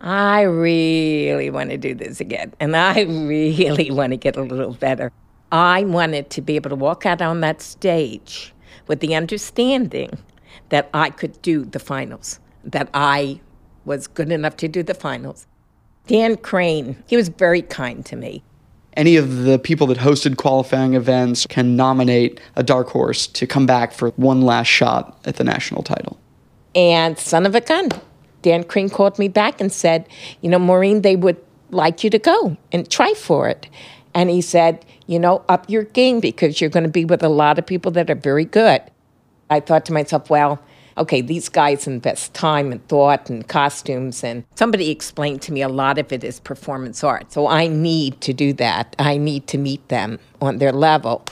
I 0.00 0.42
really 0.42 1.50
want 1.50 1.70
to 1.70 1.76
do 1.76 1.94
this 1.94 2.20
again. 2.20 2.54
And 2.60 2.76
I 2.92 3.02
really 3.02 3.90
want 3.90 4.12
to 4.12 4.16
get 4.16 4.36
a 4.36 4.42
little 4.42 4.74
better. 4.74 5.10
I 5.50 5.84
wanted 5.84 6.30
to 6.30 6.42
be 6.42 6.56
able 6.56 6.70
to 6.70 6.76
walk 6.76 7.06
out 7.06 7.20
on 7.20 7.40
that 7.40 7.60
stage 7.60 8.52
with 8.86 9.00
the 9.00 9.14
understanding 9.14 10.18
that 10.68 10.88
I 10.94 11.10
could 11.10 11.40
do 11.42 11.64
the 11.64 11.78
finals, 11.78 12.40
that 12.64 12.88
I 12.94 13.40
was 13.84 14.06
good 14.06 14.30
enough 14.30 14.56
to 14.58 14.68
do 14.68 14.82
the 14.82 14.94
finals. 14.94 15.46
Dan 16.06 16.36
Crane, 16.36 17.02
he 17.06 17.16
was 17.16 17.28
very 17.28 17.62
kind 17.62 18.04
to 18.06 18.16
me. 18.16 18.42
Any 18.96 19.16
of 19.16 19.44
the 19.44 19.58
people 19.58 19.86
that 19.88 19.98
hosted 19.98 20.36
qualifying 20.36 20.94
events 20.94 21.46
can 21.46 21.76
nominate 21.76 22.40
a 22.54 22.62
dark 22.62 22.88
horse 22.88 23.26
to 23.28 23.46
come 23.46 23.66
back 23.66 23.92
for 23.92 24.10
one 24.10 24.42
last 24.42 24.68
shot 24.68 25.18
at 25.24 25.36
the 25.36 25.44
national 25.44 25.82
title. 25.82 26.18
And 26.74 27.18
son 27.18 27.46
of 27.46 27.54
a 27.54 27.60
gun, 27.60 27.88
Dan 28.42 28.62
Crane 28.64 28.90
called 28.90 29.18
me 29.18 29.28
back 29.28 29.60
and 29.60 29.72
said, 29.72 30.08
You 30.42 30.50
know, 30.50 30.58
Maureen, 30.58 31.02
they 31.02 31.16
would 31.16 31.42
like 31.70 32.04
you 32.04 32.10
to 32.10 32.18
go 32.18 32.56
and 32.70 32.88
try 32.88 33.14
for 33.14 33.48
it. 33.48 33.68
And 34.14 34.30
he 34.30 34.40
said, 34.40 34.84
You 35.06 35.18
know, 35.18 35.44
up 35.48 35.68
your 35.68 35.84
game 35.84 36.20
because 36.20 36.60
you're 36.60 36.70
going 36.70 36.84
to 36.84 36.88
be 36.88 37.04
with 37.04 37.22
a 37.22 37.28
lot 37.28 37.58
of 37.58 37.66
people 37.66 37.90
that 37.92 38.10
are 38.10 38.14
very 38.14 38.44
good. 38.44 38.82
I 39.50 39.60
thought 39.60 39.86
to 39.86 39.92
myself, 39.92 40.30
Well, 40.30 40.60
okay, 40.96 41.20
these 41.20 41.48
guys 41.48 41.86
invest 41.86 42.34
time 42.34 42.72
and 42.72 42.86
thought 42.88 43.30
and 43.30 43.46
costumes. 43.46 44.22
And 44.24 44.44
somebody 44.54 44.90
explained 44.90 45.42
to 45.42 45.52
me 45.52 45.62
a 45.62 45.68
lot 45.68 45.98
of 45.98 46.12
it 46.12 46.24
is 46.24 46.40
performance 46.40 47.02
art. 47.02 47.32
So 47.32 47.46
I 47.46 47.66
need 47.66 48.20
to 48.22 48.32
do 48.32 48.52
that. 48.54 48.94
I 48.98 49.16
need 49.16 49.46
to 49.48 49.58
meet 49.58 49.88
them 49.88 50.18
on 50.40 50.58
their 50.58 50.72
level. 50.72 51.24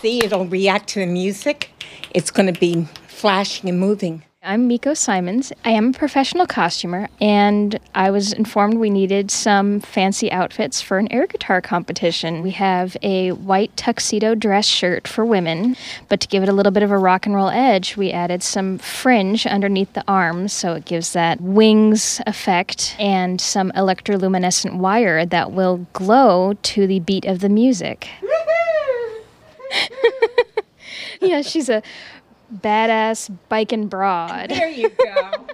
See, 0.00 0.24
it'll 0.24 0.46
react 0.46 0.88
to 0.90 1.00
the 1.00 1.06
music. 1.06 1.70
It's 2.10 2.30
going 2.30 2.52
to 2.52 2.58
be 2.58 2.88
flashing 3.06 3.68
and 3.68 3.78
moving. 3.78 4.24
I'm 4.44 4.66
Miko 4.66 4.92
Simons. 4.92 5.52
I 5.64 5.70
am 5.70 5.90
a 5.90 5.92
professional 5.92 6.48
costumer, 6.48 7.08
and 7.20 7.78
I 7.94 8.10
was 8.10 8.32
informed 8.32 8.74
we 8.74 8.90
needed 8.90 9.30
some 9.30 9.78
fancy 9.78 10.32
outfits 10.32 10.82
for 10.82 10.98
an 10.98 11.06
air 11.12 11.28
guitar 11.28 11.60
competition. 11.60 12.42
We 12.42 12.50
have 12.50 12.96
a 13.02 13.30
white 13.30 13.76
tuxedo 13.76 14.34
dress 14.34 14.66
shirt 14.66 15.06
for 15.06 15.24
women, 15.24 15.76
but 16.08 16.20
to 16.22 16.26
give 16.26 16.42
it 16.42 16.48
a 16.48 16.52
little 16.52 16.72
bit 16.72 16.82
of 16.82 16.90
a 16.90 16.98
rock 16.98 17.24
and 17.24 17.36
roll 17.36 17.50
edge, 17.50 17.96
we 17.96 18.10
added 18.10 18.42
some 18.42 18.78
fringe 18.78 19.46
underneath 19.46 19.92
the 19.92 20.02
arms 20.08 20.52
so 20.52 20.74
it 20.74 20.86
gives 20.86 21.12
that 21.12 21.40
wings 21.40 22.20
effect 22.26 22.96
and 22.98 23.40
some 23.40 23.70
electroluminescent 23.76 24.74
wire 24.74 25.24
that 25.24 25.52
will 25.52 25.86
glow 25.92 26.54
to 26.62 26.88
the 26.88 26.98
beat 26.98 27.26
of 27.26 27.38
the 27.38 27.48
music. 27.48 28.08
yeah, 31.20 31.42
she's 31.42 31.68
a 31.68 31.80
badass 32.52 33.36
biking 33.48 33.88
broad. 33.88 34.50
There 34.50 34.68
you 34.68 34.90
go. 34.90 35.46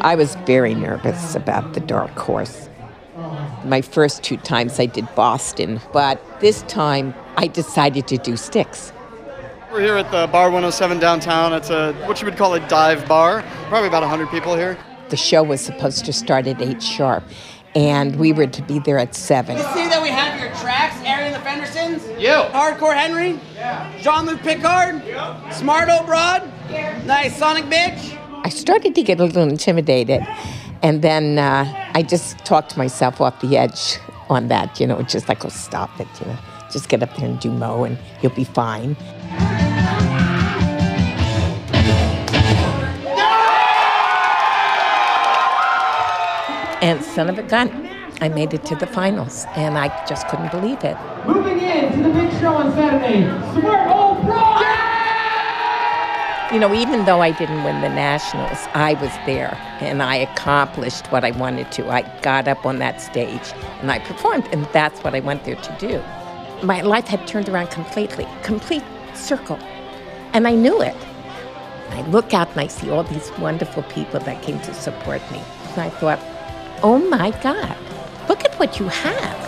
I 0.00 0.14
was 0.14 0.34
very 0.46 0.74
nervous 0.74 1.34
about 1.34 1.74
the 1.74 1.80
dark 1.80 2.16
horse. 2.18 2.68
My 3.64 3.80
first 3.80 4.22
two 4.22 4.36
times 4.36 4.78
I 4.78 4.86
did 4.86 5.12
Boston, 5.14 5.80
but 5.92 6.20
this 6.40 6.62
time 6.62 7.14
I 7.36 7.46
decided 7.46 8.06
to 8.08 8.18
do 8.18 8.36
sticks. 8.36 8.92
We're 9.72 9.80
here 9.80 9.96
at 9.96 10.10
the 10.10 10.26
Bar 10.28 10.46
107 10.46 10.98
downtown. 11.00 11.52
It's 11.52 11.70
a 11.70 11.92
what 12.06 12.20
you 12.20 12.26
would 12.26 12.36
call 12.36 12.54
a 12.54 12.68
dive 12.68 13.06
bar. 13.08 13.42
Probably 13.68 13.88
about 13.88 14.02
100 14.02 14.28
people 14.30 14.54
here. 14.54 14.78
The 15.08 15.16
show 15.16 15.42
was 15.42 15.60
supposed 15.60 16.04
to 16.06 16.12
start 16.12 16.46
at 16.46 16.60
8 16.60 16.82
sharp, 16.82 17.24
and 17.76 18.16
we 18.16 18.32
were 18.32 18.46
to 18.46 18.62
be 18.62 18.78
there 18.78 18.98
at 18.98 19.14
7. 19.14 19.54
You 19.54 19.62
see 19.74 19.86
that 19.86 20.02
we 20.02 20.08
have 20.08 20.40
your 20.40 20.48
tracks, 20.62 20.96
Arian 21.04 21.34
the 21.34 21.38
Fendersons? 21.40 22.18
You. 22.18 22.50
Hardcore 22.50 22.96
Henry? 22.96 23.38
Yeah. 23.54 23.92
Jean-Luc 23.98 24.40
Picard? 24.40 25.04
Yep. 25.04 25.52
Smart 25.52 25.90
old 25.90 26.06
broad? 26.06 26.50
Yeah. 26.70 27.00
Nice 27.04 27.36
Sonic 27.36 27.66
bitch? 27.66 28.18
I 28.44 28.48
started 28.48 28.94
to 28.94 29.02
get 29.02 29.20
a 29.20 29.24
little 29.24 29.42
intimidated, 29.42 30.26
and 30.82 31.02
then 31.02 31.38
uh, 31.38 31.90
I 31.94 32.02
just 32.02 32.38
talked 32.46 32.70
to 32.70 32.78
myself 32.78 33.20
off 33.20 33.42
the 33.42 33.58
edge 33.58 33.98
on 34.30 34.48
that, 34.48 34.80
you 34.80 34.86
know, 34.86 35.02
just 35.02 35.28
like, 35.28 35.44
oh, 35.44 35.50
stop 35.50 36.00
it, 36.00 36.08
you 36.20 36.26
know. 36.28 36.38
Just 36.72 36.88
get 36.88 37.02
up 37.02 37.14
there 37.16 37.26
and 37.28 37.38
do 37.38 37.50
Mo, 37.50 37.84
and 37.84 37.98
you'll 38.22 38.34
be 38.34 38.44
fine. 38.44 38.96
And 46.86 47.02
son 47.02 47.28
of 47.28 47.36
a 47.36 47.42
gun, 47.42 47.90
I 48.20 48.28
made 48.28 48.54
it 48.54 48.64
to 48.66 48.76
the 48.76 48.86
finals, 48.86 49.44
and 49.56 49.76
I 49.76 49.88
just 50.06 50.28
couldn't 50.28 50.52
believe 50.52 50.84
it. 50.84 50.96
Moving 51.26 51.58
in 51.58 51.90
to 51.90 52.02
the 52.04 52.14
big 52.14 52.30
show 52.38 52.54
on 52.54 52.72
Saturday, 52.74 53.22
Smart 53.58 53.90
Old 53.90 54.24
Broad! 54.24 54.62
You 56.52 56.60
know, 56.60 56.72
even 56.72 57.04
though 57.04 57.22
I 57.22 57.32
didn't 57.32 57.64
win 57.64 57.80
the 57.80 57.88
nationals, 57.88 58.68
I 58.72 58.94
was 59.02 59.10
there 59.26 59.58
and 59.80 60.00
I 60.00 60.14
accomplished 60.14 61.06
what 61.06 61.24
I 61.24 61.32
wanted 61.32 61.72
to. 61.72 61.90
I 61.90 62.02
got 62.20 62.46
up 62.46 62.64
on 62.64 62.78
that 62.78 63.00
stage 63.00 63.52
and 63.80 63.90
I 63.90 63.98
performed, 63.98 64.46
and 64.52 64.64
that's 64.66 65.02
what 65.02 65.12
I 65.12 65.18
went 65.18 65.42
there 65.42 65.56
to 65.56 65.76
do. 65.80 66.00
My 66.64 66.82
life 66.82 67.08
had 67.08 67.26
turned 67.26 67.48
around 67.48 67.72
completely, 67.72 68.28
complete 68.44 68.84
circle, 69.12 69.58
and 70.34 70.46
I 70.46 70.54
knew 70.54 70.80
it. 70.82 70.94
I 71.90 72.02
look 72.02 72.32
out 72.32 72.48
and 72.50 72.60
I 72.60 72.68
see 72.68 72.90
all 72.90 73.02
these 73.02 73.32
wonderful 73.40 73.82
people 73.82 74.20
that 74.20 74.40
came 74.44 74.60
to 74.60 74.72
support 74.72 75.20
me. 75.32 75.42
And 75.72 75.80
I 75.80 75.90
thought, 75.90 76.20
oh 76.82 76.98
my 77.10 77.30
God, 77.42 77.76
look 78.28 78.44
at 78.44 78.54
what 78.58 78.78
you 78.78 78.88
have. 78.88 79.46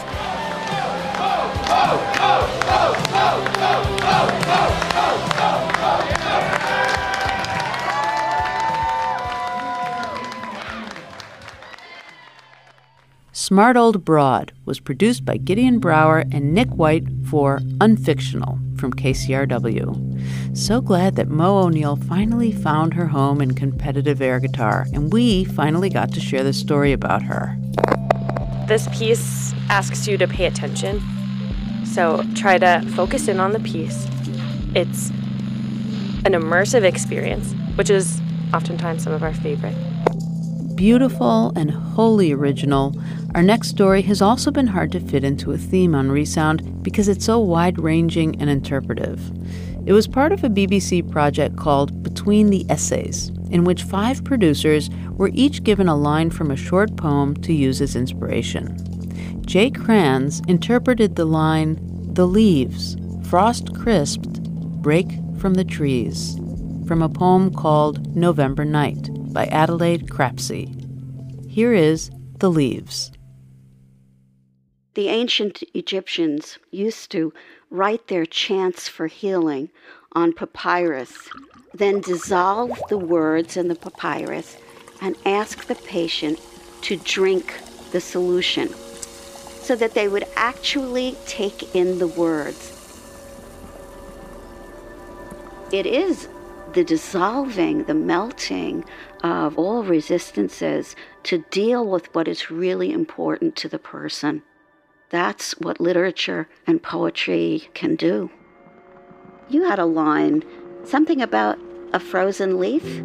Smart 13.32 13.76
Old 13.78 14.04
Broad 14.04 14.52
was 14.66 14.78
produced 14.78 15.25
by 15.25 15.38
Gideon 15.38 15.78
Brower 15.78 16.25
and 16.30 16.52
Nick 16.52 16.68
White 16.68 17.06
for 17.25 17.61
Unfictional 17.80 18.68
from 18.78 18.92
KCRW. 18.92 20.56
So 20.56 20.80
glad 20.80 21.16
that 21.16 21.28
Mo 21.28 21.58
O'Neill 21.58 21.97
finally 21.97 22.52
found 22.52 22.94
her 22.94 23.06
home 23.06 23.40
in 23.40 23.54
competitive 23.54 24.23
air 24.23 24.40
guitar, 24.40 24.87
and 24.92 25.12
we 25.12 25.44
finally 25.44 25.90
got 25.90 26.12
to 26.12 26.20
share 26.20 26.44
the 26.44 26.52
story 26.52 26.92
about 26.92 27.23
her. 27.23 27.56
This 28.68 28.88
piece 28.97 29.52
asks 29.68 30.06
you 30.06 30.16
to 30.18 30.28
pay 30.28 30.47
attention. 30.47 31.02
So 31.85 32.25
try 32.35 32.58
to 32.58 32.82
focus 32.94 33.28
in 33.28 33.40
on 33.40 33.52
the 33.52 33.61
piece. 33.61 34.06
It's 34.75 35.11
an 36.25 36.32
immersive 36.35 36.85
experience, 36.85 37.54
which 37.76 37.90
is 37.90 38.20
oftentimes 38.52 39.02
some 39.02 39.12
of 39.12 39.23
our 39.23 39.35
favorite. 39.35 39.76
Beautiful 40.78 41.52
and 41.56 41.73
wholly 41.73 42.30
original, 42.30 42.94
our 43.35 43.42
next 43.42 43.66
story 43.66 44.00
has 44.02 44.23
also 44.23 44.52
been 44.52 44.68
hard 44.68 44.92
to 44.92 45.00
fit 45.00 45.25
into 45.25 45.50
a 45.50 45.58
theme 45.58 45.92
on 45.92 46.12
Resound 46.12 46.85
because 46.85 47.08
it's 47.08 47.25
so 47.25 47.40
wide 47.40 47.80
ranging 47.80 48.40
and 48.40 48.49
interpretive. 48.49 49.20
It 49.87 49.92
was 49.92 50.06
part 50.06 50.30
of 50.30 50.44
a 50.44 50.49
BBC 50.49 51.11
project 51.11 51.56
called 51.56 52.04
Between 52.04 52.50
the 52.50 52.64
Essays, 52.70 53.30
in 53.50 53.64
which 53.64 53.82
five 53.82 54.23
producers 54.23 54.88
were 55.14 55.32
each 55.35 55.64
given 55.64 55.88
a 55.88 55.97
line 55.97 56.30
from 56.30 56.52
a 56.52 56.56
short 56.56 56.97
poem 56.97 57.35
to 57.38 57.52
use 57.52 57.80
as 57.80 57.97
inspiration. 57.97 58.76
Jaye 59.49 59.75
Kranz 59.75 60.42
interpreted 60.47 61.16
the 61.16 61.25
line, 61.25 61.76
The 62.14 62.28
leaves, 62.28 62.97
frost 63.25 63.75
crisped, 63.75 64.44
break 64.80 65.08
from 65.38 65.54
the 65.54 65.64
trees, 65.64 66.37
from 66.87 67.02
a 67.02 67.08
poem 67.08 67.52
called 67.52 68.14
November 68.14 68.64
Night 68.64 69.11
by 69.32 69.47
Adelaide 69.47 70.08
Crapsey. 70.08 70.75
Here 71.49 71.73
is 71.73 72.11
The 72.38 72.50
Leaves. 72.50 73.12
The 74.94 75.08
ancient 75.08 75.62
Egyptians 75.75 76.58
used 76.70 77.11
to 77.12 77.32
write 77.70 78.08
their 78.08 78.26
chants 78.26 78.88
for 78.88 79.06
healing 79.06 79.70
on 80.12 80.32
papyrus, 80.32 81.28
then 81.75 82.00
dissolve 82.00 82.80
the 82.88 82.99
words 82.99 83.56
in 83.56 83.68
the 83.68 83.75
papyrus 83.75 84.56
and 85.00 85.16
ask 85.25 85.66
the 85.66 85.75
patient 85.75 86.40
to 86.82 86.97
drink 86.97 87.61
the 87.92 88.00
solution 88.00 88.68
so 88.68 89.76
that 89.76 89.94
they 89.94 90.08
would 90.08 90.26
actually 90.37 91.16
take 91.26 91.75
in 91.75 91.99
the 91.99 92.06
words. 92.06 92.75
It 95.70 95.87
is 95.87 96.28
the 96.73 96.85
dissolving, 96.85 97.85
the 97.85 97.94
melting 97.94 98.85
of 99.23 99.59
all 99.59 99.83
resistances 99.83 100.95
to 101.25 101.45
deal 101.51 101.87
with 101.87 102.15
what 102.15 102.29
is 102.29 102.51
really 102.51 102.93
important 102.93 103.57
to 103.57 103.69
the 103.69 103.79
person. 103.79 104.43
That's 105.11 105.53
what 105.59 105.81
literature 105.81 106.49
and 106.67 106.83
poetry 106.83 107.69
can 107.75 107.97
do. 107.97 108.31
You 109.49 109.65
had 109.65 109.79
a 109.79 109.87
line, 109.87 110.45
something 110.85 111.23
about 111.23 111.59
a 111.93 112.01
frozen 112.01 112.59
leaf? 112.59 113.03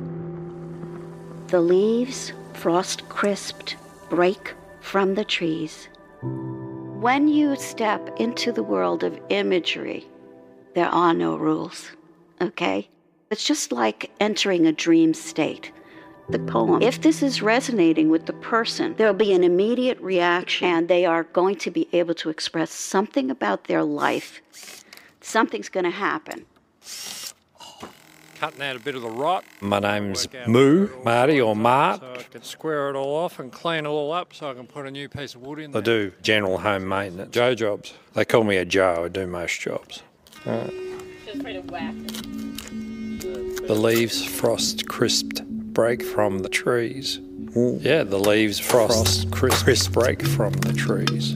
The 1.48 1.62
leaves, 1.62 2.34
frost 2.54 3.08
crisped, 3.10 3.78
break 4.10 4.54
from 4.82 5.16
the 5.16 5.24
trees. 5.24 5.88
When 6.22 7.28
you 7.28 7.56
step 7.56 8.10
into 8.18 8.52
the 8.52 8.64
world 8.64 9.04
of 9.04 9.20
imagery, 9.30 10.06
there 10.76 10.88
are 10.88 11.14
no 11.14 11.36
rules, 11.36 11.92
okay? 12.42 12.90
It's 13.30 13.44
just 13.44 13.72
like 13.72 14.12
entering 14.20 14.66
a 14.66 14.72
dream 14.72 15.14
state. 15.14 15.72
The 16.30 16.40
poem, 16.40 16.82
if 16.82 17.02
this 17.02 17.22
is 17.22 17.42
resonating 17.42 18.10
with 18.10 18.26
the 18.28 18.34
person, 18.34 18.96
there'll 18.96 19.14
be 19.14 19.34
an 19.34 19.44
immediate 19.44 20.00
reaction, 20.00 20.68
and 20.68 20.88
they 20.88 21.06
are 21.06 21.24
going 21.26 21.58
to 21.58 21.70
be 21.70 21.88
able 21.92 22.16
to 22.16 22.30
express 22.30 22.72
something 22.72 23.30
about 23.30 23.66
their 23.66 23.84
life. 23.84 24.42
Something's 25.20 25.70
going 25.70 25.84
to 25.84 25.90
happen. 25.90 26.46
Cutting 28.40 28.62
out 28.62 28.76
a 28.76 28.80
bit 28.80 28.96
of 28.96 29.02
the 29.02 29.10
rot. 29.10 29.44
My 29.62 29.80
name's 29.80 30.28
Moo, 30.48 30.90
Marty 31.04 31.40
or 31.40 31.56
Mart. 31.56 32.00
So 32.00 32.14
I 32.14 32.24
can 32.24 32.44
square 32.44 32.90
it 32.90 32.96
all 32.96 33.16
off 33.16 33.40
and 33.40 33.52
clean 33.52 33.86
it 33.86 33.90
all 33.90 34.12
up 34.12 34.34
so 34.34 34.50
I 34.50 34.54
can 34.54 34.66
put 34.66 34.86
a 34.86 34.92
new 34.92 35.08
piece 35.10 35.36
of 35.36 35.42
wood 35.42 35.60
in 35.60 35.72
there. 35.72 35.82
I 35.82 35.86
do 35.86 36.14
general 36.22 36.58
home 36.58 36.88
maintenance. 36.88 37.32
Joe 37.32 37.54
jobs. 37.54 37.94
They 38.14 38.26
call 38.26 38.44
me 38.44 38.58
a 38.58 38.66
Joe. 38.66 39.04
I 39.06 39.10
do 39.10 39.28
most 39.28 39.60
jobs. 39.60 40.04
Right. 40.46 40.74
The 43.66 43.76
leaves 43.76 44.26
frost 44.26 44.88
crisped 44.90 45.42
break 45.74 46.04
from 46.04 46.40
the 46.40 46.50
trees. 46.50 47.20
Ooh. 47.58 47.80
Yeah, 47.82 48.04
the 48.04 48.20
leaves 48.20 48.60
frost, 48.60 48.94
frost 48.94 49.32
crisp, 49.32 49.64
crisp 49.64 49.92
break 49.92 50.26
from 50.26 50.54
the 50.54 50.74
trees. 50.74 51.34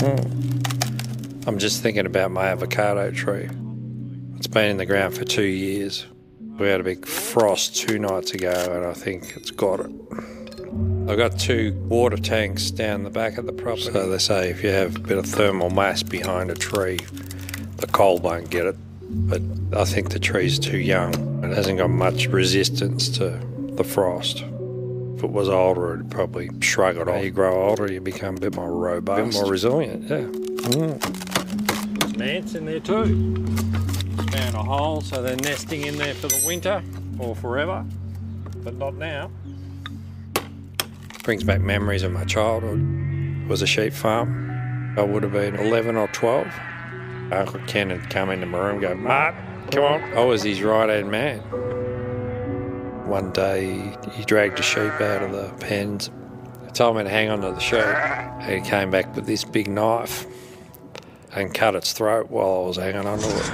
Mm. 0.00 1.46
I'm 1.46 1.58
just 1.58 1.82
thinking 1.82 2.06
about 2.06 2.30
my 2.30 2.46
avocado 2.46 3.10
tree. 3.10 3.48
It's 4.36 4.46
been 4.46 4.70
in 4.70 4.76
the 4.76 4.86
ground 4.86 5.14
for 5.14 5.24
two 5.24 5.42
years. 5.42 6.06
We 6.58 6.68
had 6.68 6.80
a 6.80 6.84
big 6.84 7.06
frost 7.06 7.76
two 7.76 7.98
nights 7.98 8.32
ago, 8.32 8.52
and 8.52 8.84
I 8.84 8.92
think 8.92 9.36
it's 9.36 9.50
got 9.50 9.80
it. 9.80 9.90
I've 11.08 11.16
got 11.16 11.38
two 11.38 11.72
water 11.88 12.16
tanks 12.16 12.70
down 12.70 13.02
the 13.02 13.10
back 13.10 13.38
of 13.38 13.46
the 13.46 13.52
property. 13.52 13.90
So 13.90 14.08
they 14.08 14.18
say 14.18 14.50
if 14.50 14.62
you 14.62 14.70
have 14.70 14.96
a 14.96 15.00
bit 15.00 15.18
of 15.18 15.26
thermal 15.26 15.70
mass 15.70 16.02
behind 16.02 16.50
a 16.50 16.54
tree, 16.54 16.98
the 17.76 17.86
cold 17.86 18.22
won't 18.22 18.50
get 18.50 18.66
it. 18.66 18.76
But 19.02 19.42
I 19.76 19.84
think 19.84 20.10
the 20.10 20.20
tree's 20.20 20.58
too 20.58 20.78
young. 20.78 21.42
It 21.42 21.56
hasn't 21.56 21.78
got 21.78 21.90
much 21.90 22.26
resistance 22.26 23.08
to 23.18 23.40
the 23.82 23.88
frost. 23.88 24.44
If 25.16 25.24
it 25.24 25.30
was 25.30 25.48
older, 25.48 25.94
it'd 25.94 26.10
probably 26.10 26.50
shrug 26.60 26.96
it 26.96 27.08
off. 27.08 27.24
You 27.24 27.30
grow 27.30 27.68
older, 27.68 27.90
you 27.90 28.00
become 28.00 28.36
a 28.36 28.40
bit 28.40 28.54
more 28.54 28.72
robust, 28.72 29.20
a 29.20 29.24
bit 29.24 29.34
more 29.34 29.50
resilient, 29.50 30.02
yeah. 30.02 30.18
Mm. 30.70 32.16
There's 32.16 32.30
ants 32.30 32.54
in 32.54 32.66
there 32.66 32.80
too 32.80 33.46
found 34.30 34.54
a 34.54 34.62
hole, 34.62 35.00
so 35.00 35.22
they're 35.22 35.36
nesting 35.36 35.86
in 35.86 35.96
there 35.96 36.14
for 36.14 36.28
the 36.28 36.42
winter 36.46 36.82
or 37.18 37.34
forever, 37.34 37.84
but 38.56 38.74
not 38.74 38.94
now. 38.94 39.30
Brings 41.22 41.42
back 41.42 41.60
memories 41.60 42.02
of 42.02 42.12
my 42.12 42.24
childhood. 42.24 42.80
It 42.80 43.48
was 43.48 43.62
a 43.62 43.66
sheep 43.66 43.92
farm. 43.92 44.94
I 44.96 45.02
would 45.02 45.22
have 45.22 45.32
been 45.32 45.56
11 45.56 45.96
or 45.96 46.08
12. 46.08 46.46
Uncle 47.32 47.60
Ken 47.66 47.90
had 47.90 48.10
come 48.10 48.30
into 48.30 48.46
my 48.46 48.58
room 48.58 48.72
and 48.72 48.80
go, 48.80 48.94
Mart, 48.94 49.34
come 49.70 49.84
on. 49.84 50.02
I 50.14 50.24
was 50.24 50.42
his 50.42 50.62
right-hand 50.62 51.10
man. 51.10 51.40
One 53.10 53.32
day 53.32 53.92
he 54.12 54.24
dragged 54.24 54.60
a 54.60 54.62
sheep 54.62 55.00
out 55.00 55.24
of 55.24 55.32
the 55.32 55.52
pens. 55.58 56.12
He 56.64 56.70
told 56.70 56.96
me 56.96 57.02
to 57.02 57.08
hang 57.08 57.28
on 57.28 57.40
to 57.40 57.50
the 57.50 57.58
sheep. 57.58 57.84
He 58.48 58.60
came 58.60 58.88
back 58.92 59.16
with 59.16 59.26
this 59.26 59.42
big 59.42 59.66
knife 59.66 60.26
and 61.34 61.52
cut 61.52 61.74
its 61.74 61.92
throat 61.92 62.30
while 62.30 62.62
I 62.62 62.66
was 62.68 62.76
hanging 62.76 63.06
onto 63.06 63.26
it. 63.26 63.52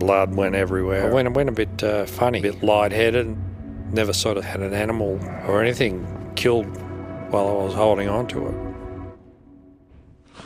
blood 0.00 0.34
went 0.34 0.56
everywhere. 0.56 1.08
I 1.08 1.14
went, 1.14 1.32
went 1.32 1.48
a 1.48 1.52
bit 1.52 1.84
uh, 1.84 2.06
funny, 2.06 2.40
a 2.40 2.42
bit 2.42 2.64
lightheaded. 2.64 3.36
Never 3.92 4.12
sort 4.12 4.36
of 4.36 4.44
had 4.44 4.62
an 4.62 4.74
animal 4.74 5.20
or 5.46 5.62
anything 5.62 6.32
killed 6.34 6.66
while 7.30 7.46
I 7.46 7.52
was 7.52 7.74
holding 7.74 8.08
on 8.08 8.26
to 8.26 8.48
it. 8.48 8.54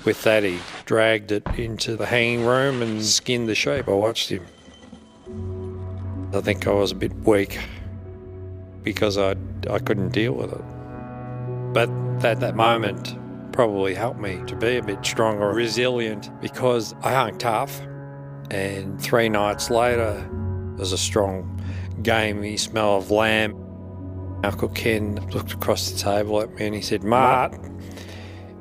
With 0.05 0.23
that, 0.25 0.43
he 0.43 0.59
dragged 0.85 1.33
it 1.33 1.47
into 1.57 1.97
the 1.97 2.05
hanging 2.05 2.45
room 2.45 2.83
and 2.83 3.03
skinned 3.03 3.49
the 3.49 3.55
sheep. 3.55 3.89
I 3.89 3.93
watched 3.93 4.29
him. 4.29 4.45
I 6.33 6.41
think 6.43 6.67
I 6.67 6.73
was 6.73 6.93
a 6.93 6.95
bit 6.95 7.15
weak 7.25 7.59
because 8.83 9.17
I, 9.17 9.35
I 9.71 9.79
couldn't 9.79 10.11
deal 10.11 10.35
with 10.35 10.53
it. 10.53 10.63
But 11.73 11.89
that, 12.21 12.41
that 12.41 12.55
moment 12.55 13.17
probably 13.53 13.95
helped 13.95 14.21
me 14.21 14.43
to 14.47 14.55
be 14.55 14.77
a 14.77 14.83
bit 14.83 15.05
stronger, 15.05 15.49
resilient, 15.49 16.31
because 16.41 16.95
I 17.03 17.15
hung 17.15 17.39
tough. 17.39 17.81
And 18.51 19.01
three 19.01 19.29
nights 19.29 19.71
later, 19.71 20.27
there's 20.77 20.93
a 20.93 20.99
strong 20.99 21.61
gamey 22.03 22.57
smell 22.57 22.97
of 22.97 23.11
lamb. 23.11 23.55
Uncle 24.45 24.69
Ken 24.69 25.17
looked 25.31 25.53
across 25.53 25.91
the 25.91 25.99
table 25.99 26.41
at 26.41 26.55
me 26.55 26.67
and 26.67 26.75
he 26.75 26.83
said, 26.83 27.03
Mart, 27.03 27.55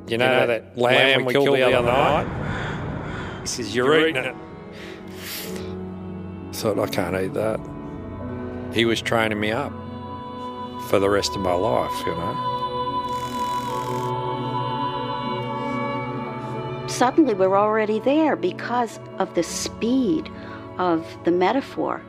you 0.08 0.18
know, 0.18 0.26
you 0.26 0.40
know 0.40 0.48
that 0.48 0.78
lamb, 0.78 0.96
lamb 0.96 1.26
we, 1.26 1.34
killed, 1.34 1.46
killed 1.46 1.58
the, 1.58 1.66
the 1.66 1.74
other 1.74 1.88
night? 1.88 2.24
night? 2.24 3.42
He 3.42 3.48
says, 3.48 3.76
You're, 3.76 3.86
You're 3.94 4.08
eating, 4.08 4.24
eating 4.24 4.36
it. 4.36 4.47
I 6.58 6.74
thought, 6.74 6.80
I 6.80 6.88
can't 6.88 7.15
eat 7.15 7.34
that. 7.34 7.60
He 8.74 8.86
was 8.86 9.02
training 9.02 9.39
me 9.39 9.52
up 9.52 9.72
for 10.89 11.00
the 11.00 11.10
rest 11.10 11.36
of 11.36 11.41
my 11.41 11.54
life, 11.54 11.93
you 12.06 12.13
know. 12.13 12.48
suddenly 16.98 17.36
we're 17.36 17.56
already 17.56 18.00
there 18.00 18.36
because 18.36 19.00
of 19.20 19.32
the 19.36 19.43
speed 19.43 20.32
of 20.80 21.06
the 21.26 21.32
metaphor. 21.32 22.02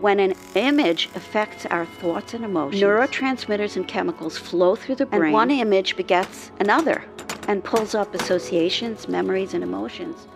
When 0.00 0.18
an 0.18 0.34
image 0.56 1.08
affects 1.14 1.66
our 1.66 1.86
thoughts 1.86 2.34
and 2.34 2.44
emotions, 2.44 2.82
neurotransmitters 2.82 3.76
and 3.76 3.86
chemicals 3.86 4.36
flow 4.36 4.74
through 4.74 4.96
the 4.96 5.06
brain, 5.06 5.22
and 5.22 5.32
one 5.32 5.52
image 5.52 5.96
begets 5.96 6.50
another 6.58 7.04
and 7.46 7.62
pulls 7.62 7.94
up 7.94 8.12
associations, 8.12 9.06
memories, 9.06 9.54
and 9.54 9.62
emotions. 9.62 10.26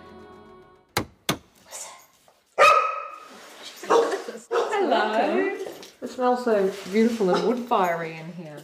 Smells 6.18 6.42
so 6.42 6.68
beautiful 6.90 7.32
and 7.32 7.46
wood 7.46 7.58
fiery 7.68 8.16
in 8.16 8.32
here. 8.32 8.58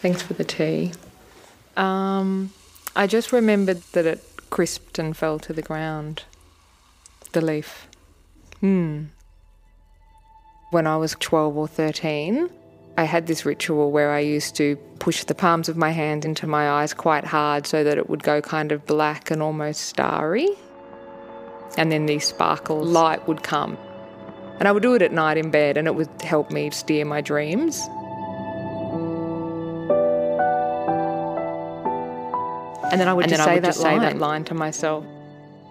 Thanks 0.00 0.22
for 0.22 0.32
the 0.32 0.42
tea. 0.42 0.92
Um, 1.76 2.54
I 2.96 3.06
just 3.06 3.32
remembered 3.32 3.82
that 3.92 4.06
it 4.06 4.24
crisped 4.48 4.98
and 4.98 5.14
fell 5.14 5.38
to 5.40 5.52
the 5.52 5.60
ground. 5.60 6.22
The 7.32 7.42
leaf. 7.42 7.86
Hmm. 8.60 9.08
When 10.70 10.86
I 10.86 10.96
was 10.96 11.16
12 11.20 11.54
or 11.54 11.68
13, 11.68 12.48
I 12.96 13.04
had 13.04 13.26
this 13.26 13.44
ritual 13.44 13.90
where 13.90 14.10
I 14.10 14.20
used 14.20 14.56
to 14.56 14.76
push 15.00 15.24
the 15.24 15.34
palms 15.34 15.68
of 15.68 15.76
my 15.76 15.90
hand 15.90 16.24
into 16.24 16.46
my 16.46 16.70
eyes 16.70 16.94
quite 16.94 17.26
hard 17.26 17.66
so 17.66 17.84
that 17.84 17.98
it 17.98 18.08
would 18.08 18.22
go 18.22 18.40
kind 18.40 18.72
of 18.72 18.86
black 18.86 19.30
and 19.30 19.42
almost 19.42 19.82
starry. 19.82 20.48
And 21.76 21.92
then 21.92 22.06
these 22.06 22.24
sparkles, 22.24 22.88
light 22.88 23.28
would 23.28 23.42
come. 23.42 23.76
And 24.58 24.68
I 24.68 24.72
would 24.72 24.82
do 24.82 24.94
it 24.94 25.02
at 25.02 25.12
night 25.12 25.36
in 25.36 25.50
bed, 25.50 25.76
and 25.76 25.86
it 25.86 25.94
would 25.94 26.08
help 26.22 26.50
me 26.50 26.70
steer 26.70 27.04
my 27.04 27.20
dreams. 27.20 27.80
And 32.92 33.00
then 33.00 33.08
I 33.08 33.12
would, 33.12 33.28
just, 33.28 33.42
say, 33.42 33.50
I 33.50 33.54
would 33.54 33.64
that 33.64 33.68
just 33.68 33.80
say 33.80 33.98
that 33.98 34.18
line 34.18 34.44
to 34.44 34.54
myself. 34.54 35.04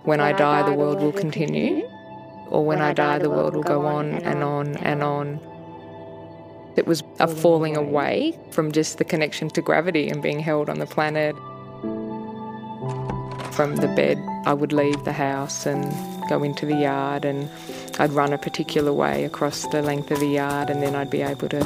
When, 0.03 0.19
when 0.19 0.19
I, 0.19 0.33
die, 0.33 0.59
I 0.59 0.61
die, 0.63 0.69
the 0.71 0.75
world 0.75 1.01
will 1.01 1.13
continue. 1.13 1.67
continue. 1.67 1.89
Or 2.49 2.65
when, 2.65 2.79
when 2.79 2.81
I, 2.81 2.89
I 2.89 2.93
die, 2.93 3.17
die, 3.17 3.19
the 3.19 3.29
world 3.29 3.55
will 3.55 3.63
go 3.63 3.85
on 3.85 4.11
and 4.11 4.43
on 4.43 4.75
and 4.77 5.01
on. 5.01 5.39
It 6.75 6.85
was 6.85 7.03
a 7.19 7.27
falling 7.27 7.77
away 7.77 8.37
from 8.51 8.71
just 8.71 8.97
the 8.97 9.05
connection 9.05 9.49
to 9.51 9.61
gravity 9.61 10.09
and 10.09 10.21
being 10.21 10.39
held 10.39 10.69
on 10.69 10.79
the 10.79 10.85
planet. 10.85 11.35
From 13.55 13.75
the 13.75 13.87
bed, 13.95 14.17
I 14.45 14.53
would 14.53 14.73
leave 14.73 15.03
the 15.03 15.13
house 15.13 15.65
and 15.65 15.83
go 16.29 16.43
into 16.43 16.65
the 16.65 16.75
yard, 16.75 17.25
and 17.25 17.49
I'd 17.99 18.11
run 18.11 18.33
a 18.33 18.37
particular 18.37 18.91
way 18.91 19.25
across 19.25 19.67
the 19.67 19.81
length 19.81 20.11
of 20.11 20.19
the 20.19 20.27
yard, 20.27 20.69
and 20.69 20.81
then 20.81 20.95
I'd 20.95 21.09
be 21.09 21.21
able 21.21 21.49
to 21.49 21.63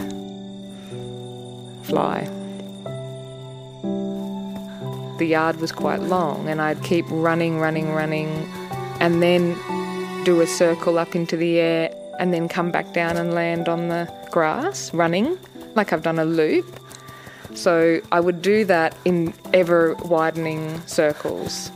fly 1.83 2.29
the 5.17 5.25
yard 5.25 5.59
was 5.59 5.71
quite 5.71 6.01
long, 6.01 6.47
and 6.47 6.61
I'd 6.61 6.81
keep 6.83 7.05
running, 7.09 7.59
running, 7.59 7.93
running, 7.93 8.29
and 8.99 9.21
then 9.21 9.55
do 10.23 10.41
a 10.41 10.47
circle 10.47 10.99
up 10.99 11.15
into 11.15 11.35
the 11.35 11.59
air, 11.59 11.89
and 12.19 12.33
then 12.33 12.47
come 12.47 12.71
back 12.71 12.93
down 12.93 13.17
and 13.17 13.33
land 13.33 13.67
on 13.67 13.87
the 13.87 14.11
grass 14.31 14.93
running, 14.93 15.37
like 15.75 15.91
I've 15.93 16.03
done 16.03 16.19
a 16.19 16.25
loop. 16.25 16.79
So 17.57 18.01
I 18.11 18.19
would 18.19 18.43
do 18.43 18.65
that 18.65 18.95
in 19.03 19.33
ever 19.51 19.95
widening 19.95 20.79
circles. 20.85 21.71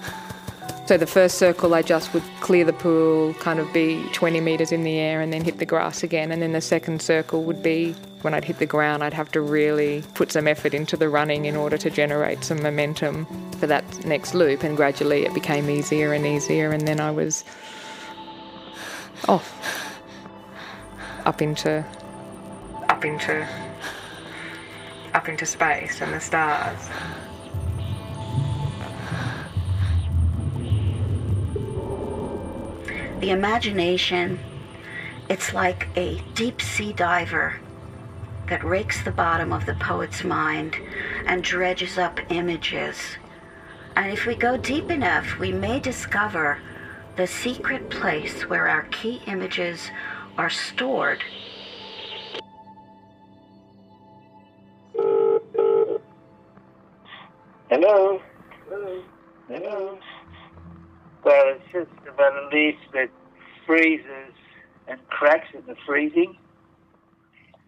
So 0.85 0.97
the 0.97 1.07
first 1.07 1.39
circle, 1.39 1.73
I 1.73 1.81
just 1.81 2.13
would 2.13 2.23
clear 2.39 2.63
the 2.65 2.73
pool, 2.73 3.33
kind 3.35 3.59
of 3.59 3.71
be 3.73 4.03
20 4.13 4.39
metres 4.41 4.71
in 4.71 4.83
the 4.83 4.99
air, 4.99 5.21
and 5.21 5.33
then 5.33 5.43
hit 5.43 5.57
the 5.57 5.65
grass 5.65 6.03
again. 6.03 6.31
And 6.31 6.41
then 6.41 6.51
the 6.51 6.61
second 6.61 7.01
circle 7.01 7.43
would 7.43 7.63
be 7.63 7.95
When 8.21 8.35
I'd 8.35 8.45
hit 8.45 8.59
the 8.59 8.67
ground, 8.67 9.03
I'd 9.03 9.15
have 9.15 9.31
to 9.31 9.41
really 9.41 10.03
put 10.13 10.31
some 10.31 10.47
effort 10.47 10.75
into 10.75 10.95
the 10.95 11.09
running 11.09 11.45
in 11.45 11.55
order 11.55 11.77
to 11.79 11.89
generate 11.89 12.43
some 12.43 12.61
momentum 12.61 13.25
for 13.53 13.65
that 13.65 14.05
next 14.05 14.35
loop, 14.35 14.63
and 14.63 14.77
gradually 14.77 15.25
it 15.25 15.33
became 15.33 15.69
easier 15.69 16.13
and 16.13 16.25
easier, 16.25 16.71
and 16.71 16.87
then 16.87 16.99
I 16.99 17.09
was 17.09 17.43
off 19.27 19.87
up 21.25 21.41
into 21.41 21.85
up 22.89 23.05
into 23.05 23.47
up 25.13 25.27
into 25.27 25.45
space 25.45 26.01
and 26.01 26.13
the 26.13 26.19
stars. 26.19 26.79
The 33.19 33.29
imagination, 33.29 34.39
it's 35.29 35.53
like 35.53 35.87
a 35.95 36.21
deep 36.33 36.61
sea 36.61 36.93
diver 36.93 37.59
that 38.49 38.63
rakes 38.63 39.03
the 39.03 39.11
bottom 39.11 39.53
of 39.53 39.65
the 39.65 39.75
poet's 39.75 40.23
mind 40.23 40.75
and 41.25 41.43
dredges 41.43 41.97
up 41.97 42.19
images. 42.31 42.97
And 43.95 44.11
if 44.11 44.25
we 44.25 44.35
go 44.35 44.57
deep 44.57 44.89
enough, 44.89 45.37
we 45.39 45.51
may 45.51 45.79
discover 45.79 46.57
the 47.15 47.27
secret 47.27 47.89
place 47.89 48.49
where 48.49 48.67
our 48.67 48.83
key 48.83 49.21
images 49.27 49.89
are 50.37 50.49
stored. 50.49 51.23
Hello? 57.71 58.21
Hello? 58.67 59.01
Hello? 59.47 59.97
Well, 61.23 61.55
it's 61.55 61.63
just 61.71 62.05
about 62.05 62.33
a 62.33 62.49
leaf 62.53 62.75
that 62.91 63.09
freezes 63.65 64.33
and 64.89 64.99
cracks 65.07 65.47
in 65.53 65.65
the 65.65 65.77
freezing 65.85 66.35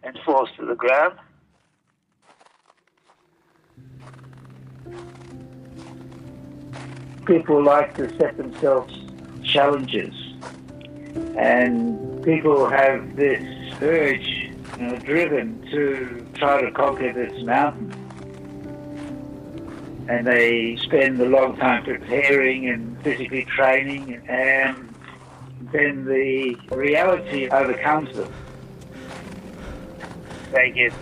and 0.04 0.20
falls 0.26 0.50
to 0.58 0.66
the 0.66 0.76
ground. 0.76 1.18
People 7.26 7.64
like 7.64 7.96
to 7.96 8.14
set 8.18 8.36
themselves 8.36 8.94
challenges, 9.42 10.14
and 11.38 12.22
people 12.26 12.68
have 12.68 13.16
this 13.16 13.42
urge, 13.82 14.52
you 14.78 14.86
know, 14.86 14.98
driven 14.98 15.66
to 15.72 16.28
try 16.34 16.62
to 16.62 16.70
conquer 16.72 17.14
this 17.14 17.42
mountain. 17.46 18.03
And 20.08 20.28
they 20.28 20.76
spend 20.78 21.20
a 21.22 21.26
long 21.26 21.58
time 21.58 21.84
preparing 21.84 22.68
and 22.68 23.02
physically 23.04 23.46
training, 23.46 24.22
and 24.28 24.94
then 25.72 26.06
the 26.06 26.58
reality 26.72 27.50
overcomes 27.50 28.16
them. 28.16 28.32
They 30.52 30.72
get 30.72 30.94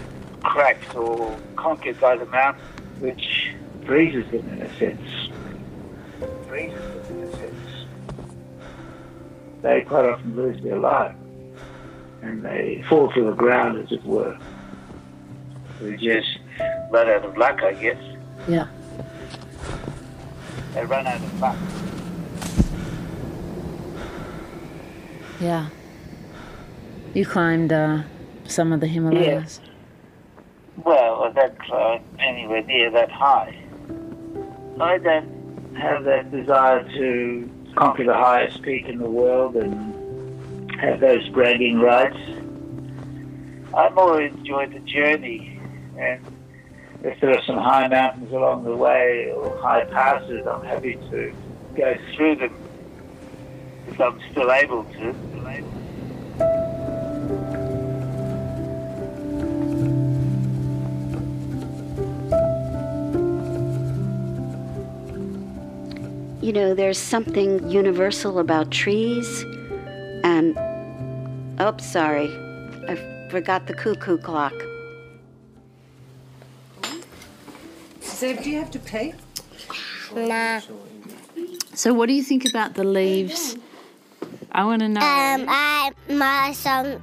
cracked 0.44 0.96
or 0.96 1.38
conquered 1.56 2.00
by 2.00 2.16
the 2.18 2.26
mountain, 2.28 2.64
which 3.00 3.54
freezes 3.86 4.30
them 4.32 4.48
in 4.50 4.62
a 4.62 4.78
sense. 4.78 5.02
Freezes 6.48 6.80
them 7.08 7.18
in 7.18 7.24
a 7.28 7.32
sense. 7.38 7.56
They 9.62 9.82
quite 9.82 10.06
often 10.06 10.36
lose 10.36 10.62
their 10.64 10.78
life 10.78 11.16
and 12.22 12.44
they 12.44 12.84
fall 12.88 13.12
to 13.12 13.24
the 13.26 13.34
ground, 13.34 13.80
as 13.80 13.92
it 13.92 14.04
were. 14.06 14.38
They're 15.80 15.98
just 15.98 16.38
run 16.92 17.10
out 17.10 17.26
of 17.26 17.38
luck, 17.38 17.62
I 17.64 17.74
guess. 17.74 17.98
Yeah. 18.48 18.68
They 20.73 20.86
run 20.86 21.05
out 21.05 21.15
of 21.15 21.39
luck. 21.41 21.57
Yeah. 25.39 25.69
You 27.13 27.25
climbed 27.25 27.73
uh, 27.73 28.03
some 28.47 28.71
of 28.71 28.79
the 28.79 28.88
Himalayas. 28.88 29.60
Well, 30.84 31.31
that 31.34 31.60
climb, 31.60 32.03
anywhere 32.19 32.63
near 32.63 32.89
that 32.91 33.12
high. 33.12 33.57
I 34.79 34.97
don't 34.97 35.75
have 35.75 36.03
that 36.05 36.31
desire 36.31 36.84
to 36.84 37.49
conquer 37.75 38.05
the 38.05 38.13
highest 38.13 38.62
peak 38.62 38.88
in 38.88 38.97
the 38.99 39.10
world 39.10 39.55
and 39.55 40.71
have 40.79 40.99
those 40.99 41.27
bragging 41.29 41.79
rights. 41.79 42.17
I 43.73 43.89
more 43.89 44.21
enjoy 44.21 44.67
the 44.67 44.79
journey, 44.79 45.60
and 45.97 46.25
if 47.04 47.20
there 47.20 47.32
are 47.32 47.42
some 47.44 47.58
high 47.58 47.88
mountains 47.88 48.32
along 48.32 48.64
the 48.64 48.76
way 48.76 49.32
or 49.32 49.58
high 49.58 49.86
passes, 49.86 50.46
I'm 50.46 50.64
happy 50.64 50.94
to 51.10 51.34
go 51.76 51.96
through 52.16 52.36
them 52.36 52.56
if 53.88 54.00
I'm 54.00 54.20
still 54.32 54.52
able 54.52 54.84
to. 54.84 55.16
You 66.42 66.54
know, 66.54 66.74
there's 66.74 66.98
something 66.98 67.70
universal 67.70 68.40
about 68.40 68.72
trees 68.72 69.44
and. 70.24 70.58
Oh, 71.60 71.76
sorry. 71.78 72.30
I 72.90 73.28
forgot 73.30 73.68
the 73.68 73.76
cuckoo 73.76 74.18
clock. 74.18 74.54
Zeb, 78.21 78.43
do 78.43 78.51
you 78.51 78.60
have 78.60 78.69
to 78.69 78.77
pay? 78.77 79.15
Nah. 80.13 80.62
So, 81.73 81.91
what 81.91 82.05
do 82.05 82.13
you 82.13 82.21
think 82.21 82.45
about 82.47 82.75
the 82.75 82.84
leaves? 82.84 83.57
I 84.51 84.63
want 84.63 84.84
to 84.84 84.89
know. 84.89 85.01
Um, 85.01 85.45
I 85.49 85.91
my 86.07 86.51
song, 86.51 87.01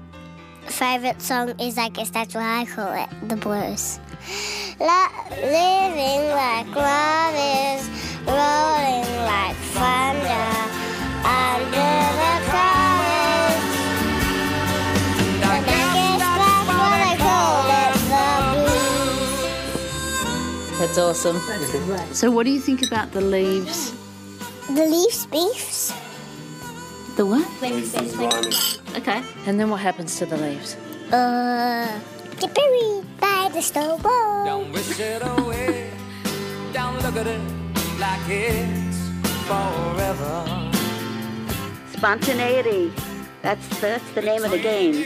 favorite 0.67 1.21
song 1.21 1.59
is 1.59 1.77
I 1.77 1.89
guess 1.89 2.11
that's 2.11 2.37
what 2.37 2.45
I 2.45 2.67
call 2.67 2.93
it, 2.93 3.09
the 3.29 3.35
blues. 3.35 3.99
La- 4.79 5.11
living 5.31 6.23
like 6.31 6.71
love 6.77 7.35
is 7.35 7.83
rolling 8.25 9.11
like 9.27 9.57
thunder 9.75 10.47
under 11.27 11.91
the 12.23 12.35
covers. 12.47 12.98
I 20.81 20.87
call 20.87 21.11
it, 21.11 21.17
the 21.17 21.29
blues. 21.29 21.59
That's 21.59 21.79
awesome. 21.99 22.15
So, 22.15 22.31
what 22.31 22.45
do 22.45 22.51
you 22.51 22.61
think 22.61 22.83
about 22.87 23.13
the 23.13 23.21
leaves? 23.21 23.93
The 24.69 24.87
leaves 24.87 25.27
beefs. 25.27 25.93
The 27.17 27.27
what? 27.27 27.63
Leaves 27.63 27.93
beefs. 28.17 28.79
Okay. 28.97 29.23
And 29.47 29.59
then 29.59 29.71
what 29.71 29.81
happens 29.81 30.17
to 30.19 30.27
the 30.27 30.37
leaves? 30.37 30.77
Uh, 31.13 32.01
get 32.39 32.55
buried 32.55 33.05
by 33.21 33.51
the 33.53 33.61
snowball. 33.61 34.45
Don't 34.45 34.73
wish 34.73 35.01
it 35.01 35.23
away. 35.23 35.91
Don't 36.73 37.03
look 37.03 37.17
at 37.17 37.27
it 37.27 37.41
like 37.99 38.29
it's 38.29 38.99
forever. 39.49 40.71
Spontaneity. 41.97 42.93
That's 43.43 43.81
that's 43.81 44.11
the 44.13 44.23
name 44.23 44.45
of 44.45 44.51
the 44.51 44.59
game. 44.59 45.05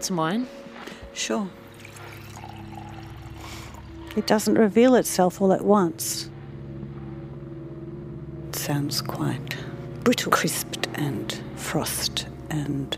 Want 0.00 0.06
some 0.06 0.16
wine? 0.16 0.46
Sure. 1.12 1.50
It 4.16 4.26
doesn't 4.26 4.54
reveal 4.54 4.94
itself 4.94 5.42
all 5.42 5.52
at 5.52 5.62
once. 5.62 6.30
It 8.48 8.56
sounds 8.56 9.02
quite 9.02 9.56
brittle, 10.02 10.32
crisped, 10.32 10.88
and 10.94 11.30
frost 11.54 12.28
and 12.48 12.96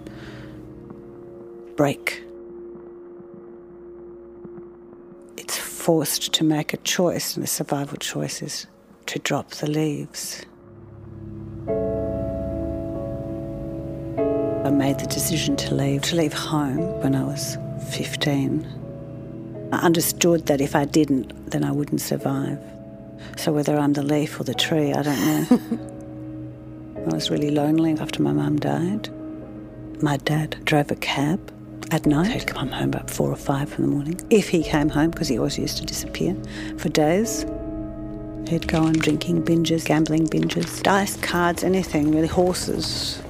break. 1.74 2.22
It's 5.36 5.58
forced 5.58 6.32
to 6.34 6.44
make 6.44 6.72
a 6.72 6.76
choice, 6.76 7.34
and 7.34 7.42
the 7.42 7.48
survival 7.48 7.96
choice 7.96 8.42
is 8.42 8.68
to 9.06 9.18
drop 9.18 9.50
the 9.50 9.68
leaves. 9.68 10.46
Made 14.72 14.98
the 14.98 15.06
decision 15.06 15.56
to 15.56 15.74
leave, 15.74 16.02
to 16.02 16.16
leave 16.16 16.32
home 16.32 16.78
when 17.00 17.14
I 17.14 17.24
was 17.24 17.56
15. 17.90 19.70
I 19.72 19.76
understood 19.78 20.46
that 20.46 20.60
if 20.60 20.74
I 20.74 20.84
didn't, 20.84 21.50
then 21.50 21.64
I 21.64 21.72
wouldn't 21.72 22.00
survive. 22.00 22.58
So 23.36 23.52
whether 23.52 23.76
I'm 23.78 23.92
the 23.92 24.02
leaf 24.02 24.38
or 24.40 24.44
the 24.44 24.54
tree, 24.54 24.92
I 24.92 25.02
don't 25.02 25.20
know. 25.20 27.06
I 27.10 27.14
was 27.14 27.30
really 27.30 27.50
lonely 27.50 27.98
after 27.98 28.22
my 28.22 28.32
mum 28.32 28.58
died. 28.58 29.08
My 30.02 30.16
dad 30.18 30.56
drove 30.64 30.90
a 30.90 30.96
cab 30.96 31.52
at 31.90 32.06
night. 32.06 32.32
He'd 32.32 32.46
come 32.46 32.68
home 32.68 32.90
about 32.90 33.10
four 33.10 33.30
or 33.30 33.36
five 33.36 33.72
in 33.78 33.82
the 33.82 33.88
morning. 33.88 34.20
If 34.30 34.48
he 34.48 34.62
came 34.62 34.88
home, 34.88 35.10
because 35.10 35.28
he 35.28 35.38
always 35.38 35.58
used 35.58 35.78
to 35.78 35.84
disappear 35.84 36.36
for 36.78 36.88
days, 36.88 37.44
he'd 38.48 38.68
go 38.68 38.82
on 38.82 38.94
drinking 38.94 39.44
binges, 39.44 39.84
gambling 39.84 40.26
binges, 40.26 40.82
dice, 40.82 41.16
cards, 41.18 41.64
anything, 41.64 42.12
really, 42.12 42.28
horses. 42.28 43.22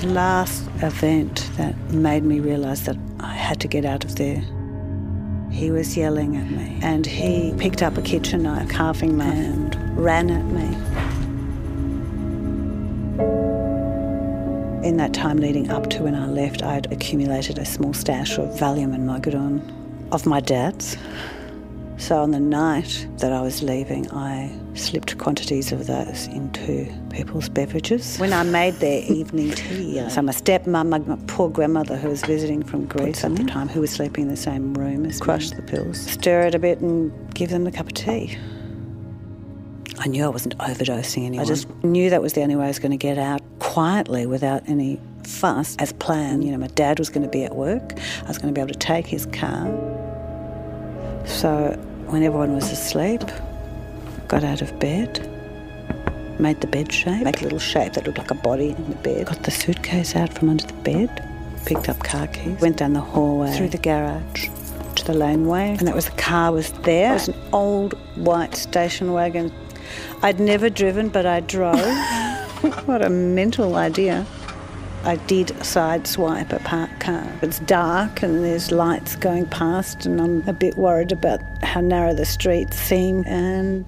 The 0.00 0.08
last 0.08 0.62
event 0.82 1.48
that 1.56 1.74
made 1.90 2.22
me 2.22 2.38
realise 2.38 2.80
that 2.82 2.96
I 3.18 3.32
had 3.32 3.60
to 3.60 3.68
get 3.68 3.84
out 3.86 4.04
of 4.04 4.16
there, 4.16 4.44
He 5.50 5.70
was 5.70 5.96
yelling 5.96 6.36
at 6.36 6.50
me, 6.50 6.78
and 6.82 7.06
he 7.06 7.54
picked 7.56 7.82
up 7.82 7.96
a 7.96 8.02
kitchen 8.02 8.42
knife, 8.42 8.68
carving 8.68 9.16
knife, 9.16 9.32
and 9.32 9.96
ran 9.96 10.30
at 10.30 10.44
me. 10.44 10.76
In 14.86 14.98
that 14.98 15.14
time 15.14 15.38
leading 15.38 15.70
up 15.70 15.88
to 15.90 16.02
when 16.02 16.14
I 16.14 16.26
left, 16.26 16.62
I'd 16.62 16.92
accumulated 16.92 17.58
a 17.58 17.64
small 17.64 17.94
stash 17.94 18.36
of 18.36 18.48
Valium 18.58 18.94
and 18.94 19.08
Mogadon 19.08 19.62
of 20.12 20.26
my 20.26 20.40
dad's. 20.40 20.98
So 21.98 22.18
on 22.18 22.30
the 22.30 22.40
night 22.40 23.06
that 23.18 23.32
I 23.32 23.40
was 23.40 23.62
leaving, 23.62 24.10
I 24.12 24.52
slipped 24.74 25.16
quantities 25.16 25.72
of 25.72 25.86
those 25.86 26.26
into 26.26 26.92
people's 27.10 27.48
beverages. 27.48 28.18
When 28.18 28.34
I 28.34 28.42
made 28.42 28.74
their 28.74 29.02
evening 29.10 29.52
tea, 29.52 30.06
so 30.10 30.20
my 30.20 30.32
stepmom, 30.32 30.88
my, 30.88 30.98
my 30.98 31.18
poor 31.26 31.48
grandmother 31.48 31.96
who 31.96 32.08
was 32.08 32.22
visiting 32.22 32.62
from 32.62 32.84
Greece 32.86 33.24
at 33.24 33.34
the 33.36 33.44
time, 33.44 33.68
who 33.68 33.80
was 33.80 33.90
sleeping 33.90 34.24
in 34.24 34.28
the 34.28 34.36
same 34.36 34.74
room 34.74 35.06
as 35.06 35.20
crushed 35.20 35.56
the 35.56 35.62
pills, 35.62 35.98
stir 35.98 36.42
it 36.42 36.54
a 36.54 36.58
bit 36.58 36.80
and 36.80 37.34
give 37.34 37.48
them 37.48 37.66
a 37.66 37.72
cup 37.72 37.86
of 37.86 37.94
tea. 37.94 38.36
I 39.98 40.08
knew 40.08 40.24
I 40.24 40.28
wasn't 40.28 40.56
overdosing 40.58 41.24
anyone. 41.24 41.44
I 41.44 41.48
just 41.48 41.68
knew 41.82 42.10
that 42.10 42.20
was 42.20 42.34
the 42.34 42.42
only 42.42 42.56
way 42.56 42.66
I 42.66 42.68
was 42.68 42.78
going 42.78 42.90
to 42.90 42.98
get 42.98 43.16
out 43.16 43.40
quietly 43.60 44.26
without 44.26 44.62
any 44.68 45.00
fuss 45.24 45.74
as 45.78 45.94
planned. 45.94 46.44
You 46.44 46.52
know, 46.52 46.58
my 46.58 46.66
dad 46.68 46.98
was 46.98 47.08
going 47.08 47.22
to 47.22 47.30
be 47.30 47.44
at 47.44 47.56
work. 47.56 47.94
I 48.22 48.28
was 48.28 48.36
going 48.36 48.52
to 48.52 48.56
be 48.56 48.60
able 48.60 48.74
to 48.74 48.78
take 48.78 49.06
his 49.06 49.24
car. 49.26 49.66
So 51.26 51.72
when 52.06 52.22
everyone 52.22 52.54
was 52.54 52.70
asleep, 52.70 53.22
got 54.28 54.44
out 54.44 54.62
of 54.62 54.78
bed, 54.78 55.20
made 56.38 56.60
the 56.60 56.66
bed 56.66 56.92
shape, 56.92 57.24
make 57.24 57.40
a 57.40 57.44
little 57.44 57.58
shape 57.58 57.94
that 57.94 58.06
looked 58.06 58.18
like 58.18 58.30
a 58.30 58.34
body 58.34 58.70
in 58.70 58.88
the 58.88 58.96
bed, 58.96 59.26
got 59.26 59.42
the 59.42 59.50
suitcase 59.50 60.14
out 60.16 60.32
from 60.32 60.50
under 60.50 60.66
the 60.66 60.72
bed, 60.74 61.28
picked 61.64 61.88
up 61.88 61.98
car 62.04 62.26
keys, 62.28 62.60
went 62.60 62.76
down 62.76 62.92
the 62.92 63.00
hallway, 63.00 63.52
through 63.56 63.68
the 63.68 63.78
garage 63.78 64.48
to 64.94 65.04
the 65.04 65.14
laneway, 65.14 65.76
and 65.78 65.86
that 65.86 65.94
was 65.94 66.06
the 66.06 66.16
car 66.16 66.52
was 66.52 66.72
there. 66.82 67.10
It 67.10 67.14
was 67.14 67.28
an 67.28 67.42
old 67.52 67.94
white 68.16 68.54
station 68.54 69.12
wagon. 69.12 69.52
I'd 70.22 70.40
never 70.40 70.70
driven, 70.70 71.08
but 71.08 71.26
I 71.26 71.40
drove. 71.40 71.76
what 72.86 73.04
a 73.04 73.10
mental 73.10 73.76
idea. 73.76 74.26
I 75.06 75.14
did 75.28 75.46
sideswipe 75.60 76.52
a 76.52 76.58
parked 76.58 76.98
car. 76.98 77.32
It's 77.40 77.60
dark 77.60 78.24
and 78.24 78.42
there's 78.44 78.72
lights 78.72 79.14
going 79.14 79.46
past, 79.46 80.04
and 80.04 80.20
I'm 80.20 80.48
a 80.48 80.52
bit 80.52 80.76
worried 80.76 81.12
about 81.12 81.38
how 81.62 81.80
narrow 81.80 82.12
the 82.12 82.24
streets 82.24 82.76
seem. 82.76 83.22
And 83.24 83.86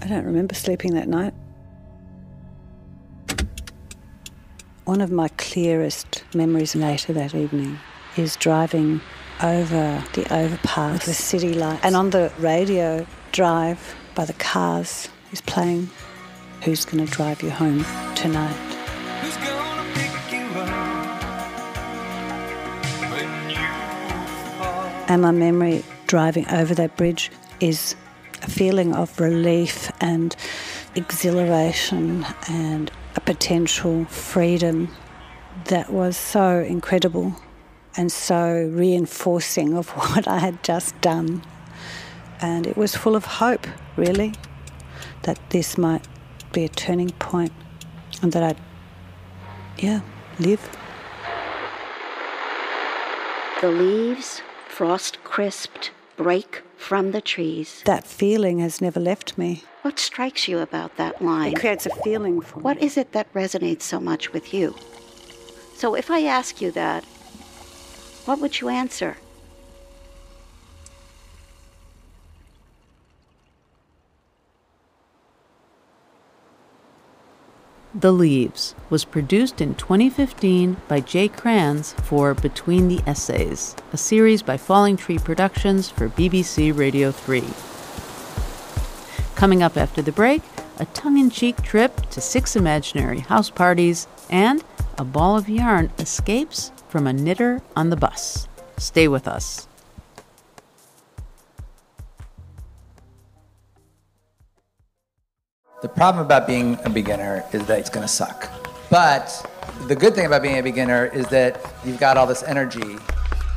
I 0.00 0.08
don't 0.08 0.24
remember 0.24 0.56
sleeping 0.56 0.94
that 0.94 1.06
night. 1.06 1.32
One 4.84 5.00
of 5.00 5.12
my 5.12 5.28
clearest 5.28 6.24
memories 6.34 6.74
later 6.74 7.12
that 7.12 7.32
evening 7.32 7.78
is 8.16 8.34
driving 8.34 9.00
over 9.44 10.04
the 10.14 10.34
overpass 10.34 10.94
with 10.94 11.04
the 11.04 11.14
city 11.14 11.54
lights, 11.54 11.84
and 11.84 11.94
on 11.94 12.10
the 12.10 12.32
radio 12.40 13.06
drive 13.30 13.94
by 14.16 14.24
the 14.24 14.32
cars 14.34 15.08
is 15.30 15.40
playing 15.40 15.88
Who's 16.64 16.84
Gonna 16.84 17.06
Drive 17.06 17.42
You 17.42 17.50
Home 17.50 17.84
Tonight. 18.16 18.81
And 25.12 25.20
my 25.20 25.30
memory 25.30 25.84
driving 26.06 26.48
over 26.48 26.74
that 26.74 26.96
bridge 26.96 27.30
is 27.60 27.94
a 28.42 28.50
feeling 28.50 28.94
of 28.94 29.20
relief 29.20 29.92
and 30.00 30.34
exhilaration 30.94 32.24
and 32.48 32.90
a 33.14 33.20
potential 33.20 34.06
freedom 34.06 34.88
that 35.66 35.92
was 35.92 36.16
so 36.16 36.60
incredible 36.60 37.36
and 37.94 38.10
so 38.10 38.70
reinforcing 38.72 39.76
of 39.76 39.90
what 40.14 40.26
I 40.26 40.38
had 40.38 40.62
just 40.62 40.98
done. 41.02 41.42
And 42.40 42.66
it 42.66 42.78
was 42.78 42.96
full 42.96 43.14
of 43.14 43.26
hope, 43.26 43.66
really, 43.96 44.32
that 45.24 45.38
this 45.50 45.76
might 45.76 46.08
be 46.54 46.64
a 46.64 46.70
turning 46.70 47.10
point 47.10 47.52
and 48.22 48.32
that 48.32 48.42
I'd, 48.42 48.56
yeah, 49.76 50.00
live. 50.38 50.66
The 53.60 53.68
leaves, 53.68 54.40
frost 54.72 55.22
crisped, 55.22 55.90
break 56.16 56.62
from 56.78 57.10
the 57.12 57.20
trees. 57.20 57.82
That 57.84 58.06
feeling 58.06 58.58
has 58.60 58.80
never 58.80 58.98
left 58.98 59.36
me. 59.36 59.64
What 59.82 59.98
strikes 59.98 60.48
you 60.48 60.60
about 60.60 60.96
that 60.96 61.20
line? 61.20 61.52
It 61.52 61.60
creates 61.60 61.84
a 61.84 61.94
feeling 62.02 62.40
for 62.40 62.60
What 62.60 62.80
me. 62.80 62.86
is 62.86 62.96
it 62.96 63.12
that 63.12 63.32
resonates 63.34 63.82
so 63.82 64.00
much 64.00 64.32
with 64.32 64.54
you? 64.54 64.74
So 65.74 65.94
if 65.94 66.10
I 66.10 66.22
ask 66.24 66.62
you 66.62 66.70
that, 66.70 67.04
what 68.24 68.40
would 68.40 68.60
you 68.60 68.70
answer? 68.70 69.18
The 78.02 78.12
Leaves 78.12 78.74
was 78.90 79.04
produced 79.04 79.60
in 79.60 79.76
2015 79.76 80.76
by 80.88 81.00
Jaye 81.00 81.32
Kranz 81.32 81.92
for 82.02 82.34
Between 82.34 82.88
the 82.88 83.00
Essays, 83.06 83.76
a 83.92 83.96
series 83.96 84.42
by 84.42 84.56
Falling 84.56 84.96
Tree 84.96 85.18
Productions 85.18 85.88
for 85.88 86.08
BBC 86.08 86.76
Radio 86.76 87.12
3. 87.12 87.44
Coming 89.36 89.62
up 89.62 89.76
after 89.76 90.02
the 90.02 90.10
break, 90.10 90.42
a 90.80 90.84
tongue 90.86 91.16
in 91.16 91.30
cheek 91.30 91.62
trip 91.62 92.10
to 92.10 92.20
six 92.20 92.56
imaginary 92.56 93.20
house 93.20 93.50
parties, 93.50 94.08
and 94.28 94.64
a 94.98 95.04
ball 95.04 95.36
of 95.36 95.48
yarn 95.48 95.88
escapes 96.00 96.72
from 96.88 97.06
a 97.06 97.12
knitter 97.12 97.62
on 97.76 97.90
the 97.90 97.96
bus. 97.96 98.48
Stay 98.78 99.06
with 99.06 99.28
us. 99.28 99.68
The 105.82 105.88
problem 105.88 106.24
about 106.24 106.46
being 106.46 106.78
a 106.84 106.90
beginner 106.90 107.44
is 107.52 107.66
that 107.66 107.80
it's 107.80 107.90
going 107.90 108.06
to 108.06 108.08
suck. 108.08 108.48
But 108.88 109.44
the 109.88 109.96
good 109.96 110.14
thing 110.14 110.26
about 110.26 110.40
being 110.40 110.58
a 110.58 110.62
beginner 110.62 111.06
is 111.06 111.26
that 111.30 111.60
you've 111.84 111.98
got 111.98 112.16
all 112.16 112.24
this 112.24 112.44
energy. 112.44 112.98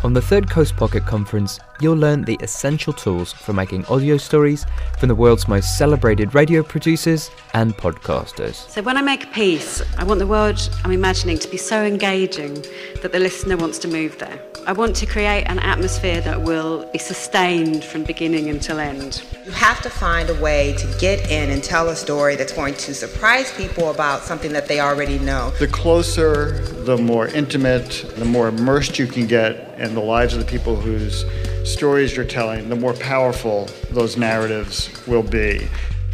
On 0.03 0.11
the 0.13 0.23
Third 0.23 0.49
Coast 0.49 0.75
Pocket 0.75 1.05
Conference, 1.05 1.59
you'll 1.81 1.97
learn 1.97 2.23
the 2.23 2.37
essential 2.41 2.93
tools 2.93 3.33
for 3.33 3.53
making 3.53 3.85
audio 3.85 4.17
stories 4.17 4.65
from 4.99 5.09
the 5.09 5.15
world's 5.15 5.47
most 5.47 5.77
celebrated 5.77 6.33
radio 6.33 6.63
producers 6.63 7.29
and 7.53 7.75
podcasters. 7.77 8.67
So, 8.69 8.81
when 8.81 8.97
I 8.97 9.01
make 9.01 9.23
a 9.25 9.27
piece, 9.27 9.81
I 9.97 10.03
want 10.03 10.19
the 10.19 10.27
world 10.27 10.69
I'm 10.83 10.91
imagining 10.91 11.37
to 11.39 11.47
be 11.49 11.57
so 11.57 11.83
engaging 11.83 12.65
that 13.01 13.11
the 13.11 13.19
listener 13.19 13.57
wants 13.57 13.77
to 13.79 13.87
move 13.87 14.17
there. 14.19 14.39
I 14.67 14.71
want 14.71 14.95
to 14.95 15.05
create 15.05 15.43
an 15.43 15.59
atmosphere 15.59 16.21
that 16.21 16.41
will 16.41 16.89
be 16.91 16.97
sustained 16.97 17.83
from 17.83 18.03
beginning 18.03 18.49
until 18.49 18.79
end. 18.79 19.23
You 19.45 19.51
have 19.51 19.79
to 19.83 19.91
find 19.91 20.27
a 20.27 20.41
way 20.41 20.73
to 20.79 20.97
get 20.99 21.29
in 21.29 21.51
and 21.51 21.63
tell 21.63 21.89
a 21.89 21.95
story 21.95 22.35
that's 22.35 22.51
going 22.51 22.73
to 22.73 22.95
surprise 22.95 23.51
people 23.51 23.91
about 23.91 24.23
something 24.23 24.53
that 24.53 24.67
they 24.67 24.79
already 24.79 25.19
know. 25.19 25.51
The 25.59 25.67
closer, 25.67 26.63
the 26.83 26.97
more 26.97 27.27
intimate, 27.27 28.05
the 28.15 28.25
more 28.25 28.47
immersed 28.47 28.97
you 28.97 29.05
can 29.05 29.27
get 29.27 29.79
in 29.79 29.93
the 29.93 30.01
lives 30.01 30.33
of 30.33 30.39
the 30.39 30.47
people 30.49 30.75
whose 30.75 31.25
stories 31.65 32.15
you're 32.15 32.25
telling, 32.25 32.69
the 32.69 32.75
more 32.75 32.93
powerful 32.93 33.65
those 33.91 34.17
narratives 34.17 34.89
will 35.07 35.23
be. 35.23 35.67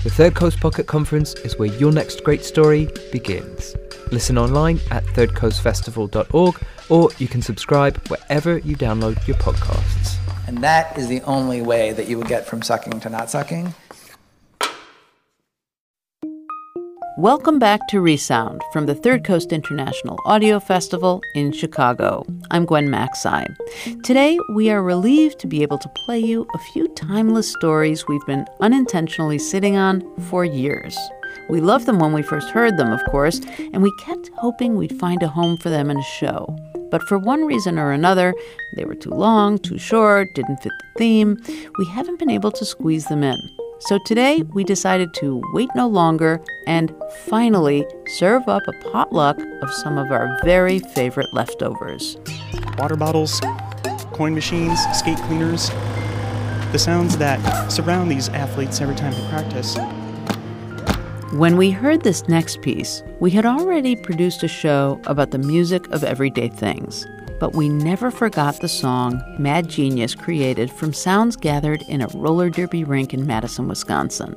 The 0.03 0.09
Third 0.09 0.33
Coast 0.33 0.59
Pocket 0.59 0.87
Conference 0.87 1.33
is 1.35 1.59
where 1.59 1.67
your 1.67 1.91
next 1.91 2.23
great 2.23 2.43
story 2.43 2.89
begins. 3.11 3.75
Listen 4.11 4.37
online 4.37 4.79
at 4.89 5.03
thirdcoastfestival.org 5.05 6.59
or 6.89 7.09
you 7.19 7.27
can 7.27 7.41
subscribe 7.41 7.97
wherever 8.07 8.57
you 8.59 8.75
download 8.75 9.25
your 9.27 9.37
podcasts. 9.37 10.17
And 10.47 10.57
that 10.63 10.97
is 10.97 11.07
the 11.07 11.21
only 11.21 11.61
way 11.61 11.93
that 11.93 12.07
you 12.07 12.17
will 12.17 12.25
get 12.25 12.45
from 12.45 12.61
sucking 12.61 12.99
to 13.01 13.09
not 13.09 13.29
sucking. 13.29 13.73
Welcome 17.17 17.59
back 17.59 17.85
to 17.89 17.99
Resound 17.99 18.61
from 18.71 18.85
the 18.85 18.95
Third 18.95 19.25
Coast 19.25 19.51
International 19.51 20.17
Audio 20.25 20.61
Festival 20.61 21.21
in 21.35 21.51
Chicago. 21.51 22.25
I'm 22.51 22.65
Gwen 22.65 22.87
Macsai. 22.87 23.45
Today, 24.03 24.39
we 24.55 24.69
are 24.69 24.81
relieved 24.81 25.37
to 25.39 25.47
be 25.47 25.61
able 25.61 25.77
to 25.79 25.91
play 26.05 26.19
you 26.19 26.47
a 26.55 26.57
few 26.57 26.87
timeless 26.95 27.51
stories 27.51 28.07
we've 28.07 28.25
been 28.25 28.45
unintentionally 28.61 29.39
sitting 29.39 29.75
on 29.75 30.01
for 30.29 30.45
years. 30.45 30.97
We 31.49 31.59
loved 31.59 31.85
them 31.85 31.99
when 31.99 32.13
we 32.13 32.21
first 32.21 32.49
heard 32.49 32.77
them, 32.77 32.93
of 32.93 33.03
course, 33.11 33.41
and 33.73 33.83
we 33.83 33.91
kept 34.05 34.29
hoping 34.37 34.75
we'd 34.75 34.97
find 34.97 35.21
a 35.21 35.27
home 35.27 35.57
for 35.57 35.69
them 35.69 35.91
in 35.91 35.97
a 35.97 36.03
show. 36.03 36.55
But 36.91 37.03
for 37.03 37.17
one 37.17 37.45
reason 37.45 37.77
or 37.77 37.91
another, 37.91 38.33
they 38.77 38.85
were 38.85 38.95
too 38.95 39.09
long, 39.09 39.59
too 39.59 39.77
short, 39.77 40.29
didn't 40.33 40.63
fit 40.63 40.71
the 40.79 40.97
theme. 40.97 41.37
We 41.77 41.85
haven't 41.87 42.19
been 42.19 42.29
able 42.29 42.51
to 42.51 42.63
squeeze 42.63 43.07
them 43.07 43.21
in. 43.23 43.37
So 43.85 43.97
today 43.97 44.43
we 44.53 44.63
decided 44.63 45.11
to 45.15 45.41
wait 45.53 45.69
no 45.75 45.87
longer 45.87 46.39
and 46.67 46.93
finally 47.25 47.87
serve 48.05 48.47
up 48.47 48.61
a 48.67 48.73
potluck 48.91 49.39
of 49.63 49.73
some 49.73 49.97
of 49.97 50.11
our 50.11 50.37
very 50.43 50.77
favorite 50.77 51.33
leftovers. 51.33 52.15
Water 52.77 52.95
bottles, 52.95 53.41
coin 54.11 54.35
machines, 54.35 54.79
skate 54.93 55.17
cleaners, 55.23 55.69
the 56.71 56.77
sounds 56.77 57.17
that 57.17 57.71
surround 57.71 58.11
these 58.11 58.29
athletes 58.29 58.81
every 58.81 58.95
time 58.95 59.13
they 59.13 59.27
practice. 59.29 59.75
When 61.33 61.57
we 61.57 61.71
heard 61.71 62.03
this 62.03 62.27
next 62.27 62.61
piece, 62.61 63.01
we 63.19 63.31
had 63.31 63.47
already 63.47 63.95
produced 63.95 64.43
a 64.43 64.47
show 64.47 65.01
about 65.05 65.31
the 65.31 65.39
music 65.39 65.87
of 65.89 66.03
everyday 66.03 66.49
things, 66.49 67.07
but 67.41 67.55
we 67.55 67.67
never 67.67 68.11
forgot 68.11 68.59
the 68.59 68.69
song 68.69 69.19
Mad 69.39 69.67
Genius 69.67 70.13
created 70.13 70.69
from 70.71 70.93
sounds 70.93 71.35
gathered 71.35 71.81
in 71.87 72.01
a 72.01 72.07
roller 72.13 72.51
derby 72.51 72.83
rink 72.83 73.15
in 73.15 73.25
Madison, 73.25 73.67
Wisconsin. 73.67 74.35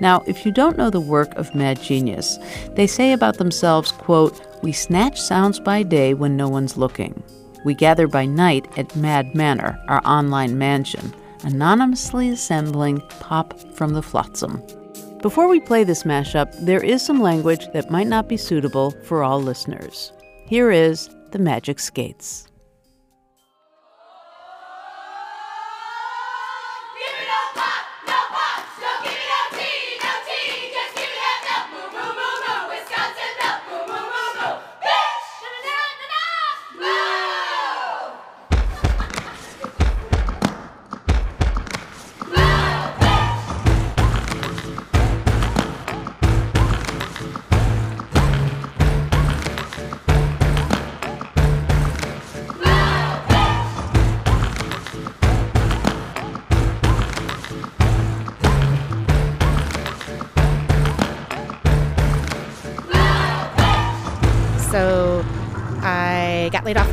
Now, 0.00 0.24
if 0.26 0.44
you 0.44 0.50
don't 0.50 0.76
know 0.76 0.90
the 0.90 1.00
work 1.00 1.32
of 1.36 1.54
Mad 1.54 1.80
Genius, 1.80 2.40
they 2.74 2.88
say 2.88 3.12
about 3.12 3.38
themselves, 3.38 3.92
quote, 3.92 4.40
"We 4.60 4.72
snatch 4.72 5.20
sounds 5.20 5.60
by 5.60 5.84
day 5.84 6.14
when 6.14 6.36
no 6.36 6.48
one's 6.48 6.76
looking. 6.76 7.22
We 7.64 7.74
gather 7.74 8.08
by 8.08 8.26
night 8.26 8.66
at 8.76 8.96
Mad 8.96 9.36
Manor, 9.36 9.78
our 9.86 10.02
online 10.04 10.58
mansion, 10.58 11.14
anonymously 11.44 12.28
assembling 12.30 13.02
pop 13.20 13.54
from 13.74 13.92
the 13.92 14.02
flotsam." 14.02 14.60
Before 15.22 15.46
we 15.46 15.60
play 15.60 15.84
this 15.84 16.02
mashup, 16.02 16.52
there 16.58 16.82
is 16.82 17.06
some 17.06 17.22
language 17.22 17.68
that 17.72 17.92
might 17.92 18.08
not 18.08 18.28
be 18.28 18.36
suitable 18.36 18.92
for 19.04 19.22
all 19.22 19.40
listeners. 19.40 20.12
Here 20.48 20.72
is 20.72 21.08
the 21.32 21.38
Magic 21.38 21.80
Skates. 21.80 22.51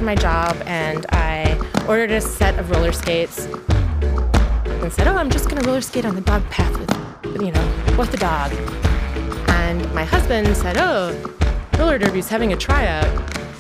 My 0.02 0.16
job 0.16 0.56
and 0.66 1.06
I 1.10 1.60
ordered 1.88 2.10
a 2.12 2.22
set 2.22 2.58
of 2.58 2.72
roller 2.72 2.94
skates 2.94 3.46
and 3.46 4.92
said, 4.92 5.08
Oh, 5.08 5.16
I'm 5.16 5.30
just 5.30 5.50
going 5.50 5.62
to 5.62 5.68
roller 5.68 5.82
skate 5.82 6.06
on 6.06 6.16
the 6.16 6.22
dog 6.22 6.44
path 6.50 6.72
with, 6.80 7.42
you 7.42 7.52
know, 7.52 7.96
with 7.98 8.10
the 8.10 8.18
dog. 8.18 8.52
And 9.50 9.94
my 9.94 10.06
husband 10.06 10.56
said, 10.56 10.78
Oh, 10.78 11.14
roller 11.78 11.98
derby's 11.98 12.30
having 12.30 12.54
a 12.54 12.56
tryout. 12.56 13.08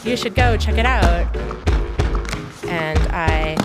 You 0.06 0.16
should 0.16 0.34
go 0.34 0.56
check 0.56 0.78
it 0.78 0.86
out. 0.86 1.28
And 2.66 3.00
I 3.12 3.56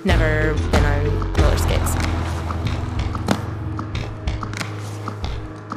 never 0.04 0.54
been 0.70 0.84
on 0.84 1.32
roller 1.34 1.58
skates. 1.58 1.92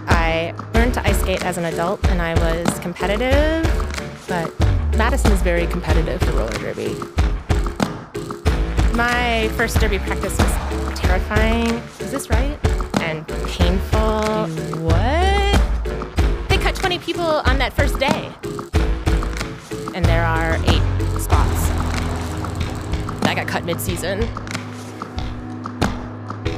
I 0.08 0.56
learned 0.74 0.94
to 0.94 1.06
ice 1.06 1.20
skate 1.20 1.44
as 1.44 1.58
an 1.58 1.66
adult 1.66 2.04
and 2.08 2.22
I 2.22 2.34
was 2.36 2.80
competitive, 2.80 3.64
but 4.28 4.69
Madison 5.00 5.32
is 5.32 5.42
very 5.42 5.66
competitive 5.66 6.20
for 6.20 6.34
roller 6.34 6.52
derby. 6.58 6.94
My 8.98 9.50
first 9.56 9.80
derby 9.80 9.98
practice 9.98 10.38
was 10.38 11.00
terrifying. 11.00 11.82
Is 12.02 12.12
this 12.12 12.30
right? 12.30 12.60
And 13.00 13.26
painful. 13.48 14.48
What? 14.84 16.50
They 16.50 16.58
cut 16.58 16.76
20 16.76 17.00
people 17.00 17.24
on 17.24 17.58
that 17.60 17.72
first 17.72 17.98
day. 17.98 18.30
And 19.96 20.04
there 20.04 20.26
are 20.26 20.56
eight 20.68 20.84
spots. 21.22 21.70
I 23.26 23.36
got 23.36 23.48
cut 23.48 23.64
mid 23.64 23.80
season. 23.80 24.28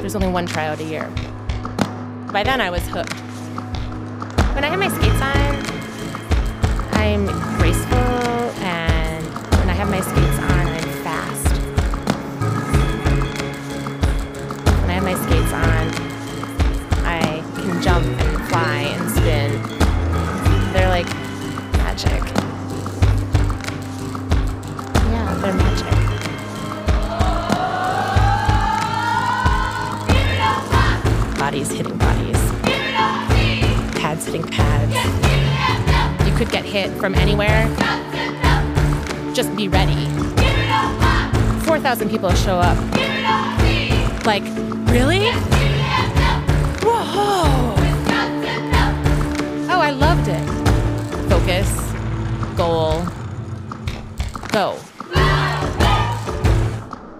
There's 0.01 0.15
only 0.15 0.29
one 0.29 0.47
tryout 0.47 0.79
a 0.79 0.83
year. 0.83 1.07
By 2.33 2.41
then, 2.41 2.59
I 2.59 2.71
was 2.71 2.81
hooked. 2.87 3.13
When 4.55 4.63
I 4.63 4.69
have 4.69 4.79
my 4.79 4.87
skates 4.87 5.21
on, 5.21 5.70
I'm 7.01 7.25
graceful, 7.57 7.97
and 8.61 9.25
when 9.57 9.69
I 9.71 9.73
have 9.73 9.89
my 9.89 10.01
skates 10.01 10.37
on, 10.37 10.67
I'm 10.67 10.89
fast. 11.01 11.47
When 14.81 14.89
I 14.89 14.93
have 14.93 15.03
my 15.03 15.15
skates 15.15 15.51
on, 15.51 15.91
I 17.03 17.43
can 17.59 17.81
jump 17.81 18.05
and 18.05 18.47
fly 18.49 18.81
and 18.95 19.09
spin. 19.09 19.51
They're 20.73 20.89
like 20.89 21.09
magic. 21.81 22.23
Yeah, 25.09 25.25
they're 25.41 25.55
magic. 25.55 25.87
Bodies 31.39 31.71
hitting 31.71 31.97
bodies 31.97 32.41
pads 33.95 34.25
hitting 34.25 34.43
pads. 34.43 35.20
Could 36.41 36.49
get 36.49 36.65
hit 36.65 36.89
from 36.99 37.13
anywhere. 37.13 37.67
Just 39.31 39.55
be 39.55 39.67
ready. 39.67 40.07
4,000 41.65 42.09
people 42.09 42.31
show 42.31 42.57
up. 42.57 42.75
Like, 44.25 44.41
really? 44.89 45.29
Whoa! 46.81 47.75
Oh, 49.69 49.79
I 49.79 49.91
loved 49.91 50.27
it. 50.29 50.43
Focus, 51.29 51.69
goal, 52.57 53.05
go. 54.51 54.79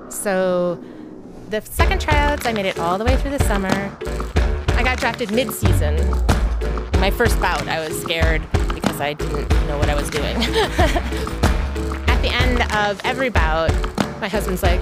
So, 0.09 0.83
the 1.51 1.61
second 1.61 2.01
tryouts, 2.01 2.47
I 2.47 2.53
made 2.53 2.65
it 2.65 2.79
all 2.79 2.97
the 2.97 3.05
way 3.05 3.15
through 3.17 3.37
the 3.37 3.43
summer. 3.43 3.95
I 4.69 4.81
got 4.83 4.97
drafted 4.97 5.31
mid 5.31 5.51
season, 5.51 5.97
my 6.99 7.11
first 7.11 7.39
bout, 7.39 7.67
I 7.67 7.87
was 7.87 8.01
scared 8.01 8.41
I 9.01 9.13
didn't 9.13 9.49
know 9.67 9.77
what 9.77 9.89
I 9.89 9.95
was 9.95 10.09
doing. 10.09 10.35
At 12.07 12.21
the 12.21 12.29
end 12.29 12.61
of 12.73 13.01
every 13.03 13.29
bout, 13.29 13.71
my 14.21 14.27
husband's 14.27 14.61
like, 14.61 14.79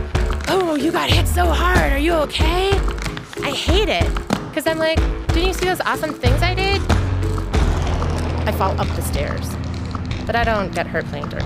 Oh, 0.50 0.76
you 0.76 0.92
got 0.92 1.10
hit 1.10 1.28
so 1.28 1.46
hard. 1.46 1.94
Are 1.94 1.98
you 1.98 2.14
okay? 2.14 2.72
I 3.42 3.52
hate 3.52 3.88
it 3.88 4.14
because 4.50 4.68
I'm 4.68 4.78
like, 4.78 4.98
Didn't 5.28 5.48
you 5.48 5.54
see 5.54 5.66
those 5.66 5.80
awesome 5.82 6.14
things 6.14 6.42
I 6.42 6.54
did? 6.54 6.82
I 8.48 8.52
fall 8.52 8.80
up 8.82 8.88
the 8.96 9.02
stairs, 9.02 9.48
but 10.26 10.36
I 10.36 10.44
don't 10.44 10.74
get 10.74 10.86
hurt 10.86 11.06
playing 11.06 11.30
dirty. 11.30 11.46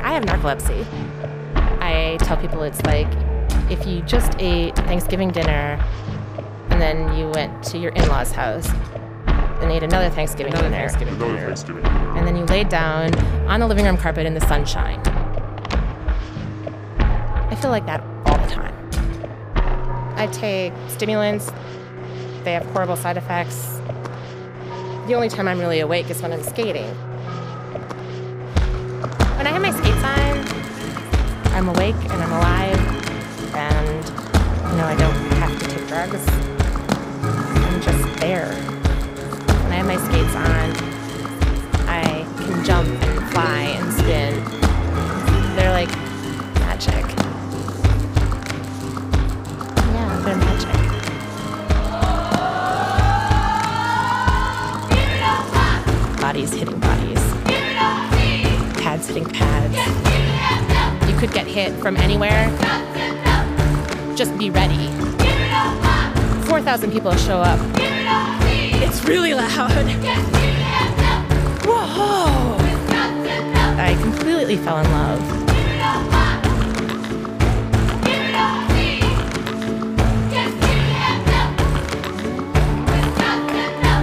I 0.00 0.12
have 0.14 0.24
narcolepsy. 0.24 0.84
I 1.80 2.16
tell 2.22 2.36
people 2.36 2.62
it's 2.62 2.82
like 2.82 3.08
if 3.70 3.86
you 3.86 4.02
just 4.02 4.34
ate 4.38 4.74
Thanksgiving 4.74 5.30
dinner 5.30 5.78
and 6.70 6.80
then 6.80 7.16
you 7.16 7.28
went 7.28 7.62
to 7.64 7.78
your 7.78 7.92
in-laws' 7.92 8.32
house 8.32 8.68
and 9.60 9.70
ate 9.70 9.82
another 9.82 10.10
Thanksgiving 10.10 10.52
Another 10.52 10.68
dinner. 10.68 10.88
Thanksgiving 10.88 11.14
Another 11.14 11.34
dinner. 11.34 11.46
Thanksgiving. 11.46 11.84
And 11.84 12.26
then 12.26 12.36
you 12.36 12.44
laid 12.46 12.68
down 12.68 13.14
on 13.46 13.60
the 13.60 13.66
living 13.66 13.84
room 13.84 13.96
carpet 13.96 14.26
in 14.26 14.34
the 14.34 14.40
sunshine. 14.40 15.00
I 16.98 17.56
feel 17.60 17.70
like 17.70 17.86
that 17.86 18.00
all 18.26 18.38
the 18.38 18.48
time. 18.48 18.74
I 20.16 20.26
take 20.28 20.72
stimulants. 20.88 21.50
They 22.44 22.52
have 22.54 22.64
horrible 22.66 22.96
side 22.96 23.16
effects. 23.16 23.80
The 25.06 25.14
only 25.14 25.28
time 25.28 25.48
I'm 25.48 25.58
really 25.58 25.80
awake 25.80 26.10
is 26.10 26.22
when 26.22 26.32
I'm 26.32 26.42
skating. 26.42 26.88
When 29.36 29.46
I 29.46 29.50
have 29.50 29.62
my 29.62 29.70
skates 29.72 30.02
on, 30.04 30.38
I'm 31.54 31.68
awake 31.68 31.96
and 31.96 32.22
I'm 32.22 32.32
alive, 32.32 32.78
and 33.54 34.04
you 34.70 34.76
know 34.76 34.86
I 34.86 34.94
don't 34.96 35.16
have 35.38 35.58
to 35.58 35.66
take 35.66 35.88
drugs. 35.88 36.24
I'm 37.22 37.80
just 37.82 38.20
there. 38.20 38.79
When 39.70 39.78
I 39.78 39.82
have 39.82 39.86
my 39.86 39.98
skates 40.08 40.34
on, 40.34 40.68
I 41.88 42.26
can 42.42 42.64
jump 42.64 42.88
and 42.88 43.30
fly 43.30 43.60
and 43.78 43.92
spin. 43.92 44.34
They're 45.54 45.70
like 45.70 45.90
magic. 46.58 47.06
Yeah, 49.94 50.22
they're 50.24 50.36
magic. 50.38 50.74
Bodies 56.20 56.52
hitting 56.52 56.80
bodies. 56.80 57.22
Pads 58.82 59.06
hitting 59.06 59.26
pads. 59.26 59.76
You 61.08 61.16
could 61.16 61.32
get 61.32 61.46
hit 61.46 61.72
from 61.74 61.96
anywhere. 61.96 62.50
Just 64.16 64.36
be 64.36 64.50
ready. 64.50 64.88
4,000 66.48 66.90
people 66.90 67.14
show 67.14 67.40
up. 67.40 68.39
It's 68.82 69.04
really 69.04 69.34
loud. 69.34 69.70
Whoa! 71.64 72.56
I 73.78 73.94
completely 74.00 74.56
fell 74.56 74.78
in 74.78 74.90
love. 74.90 75.20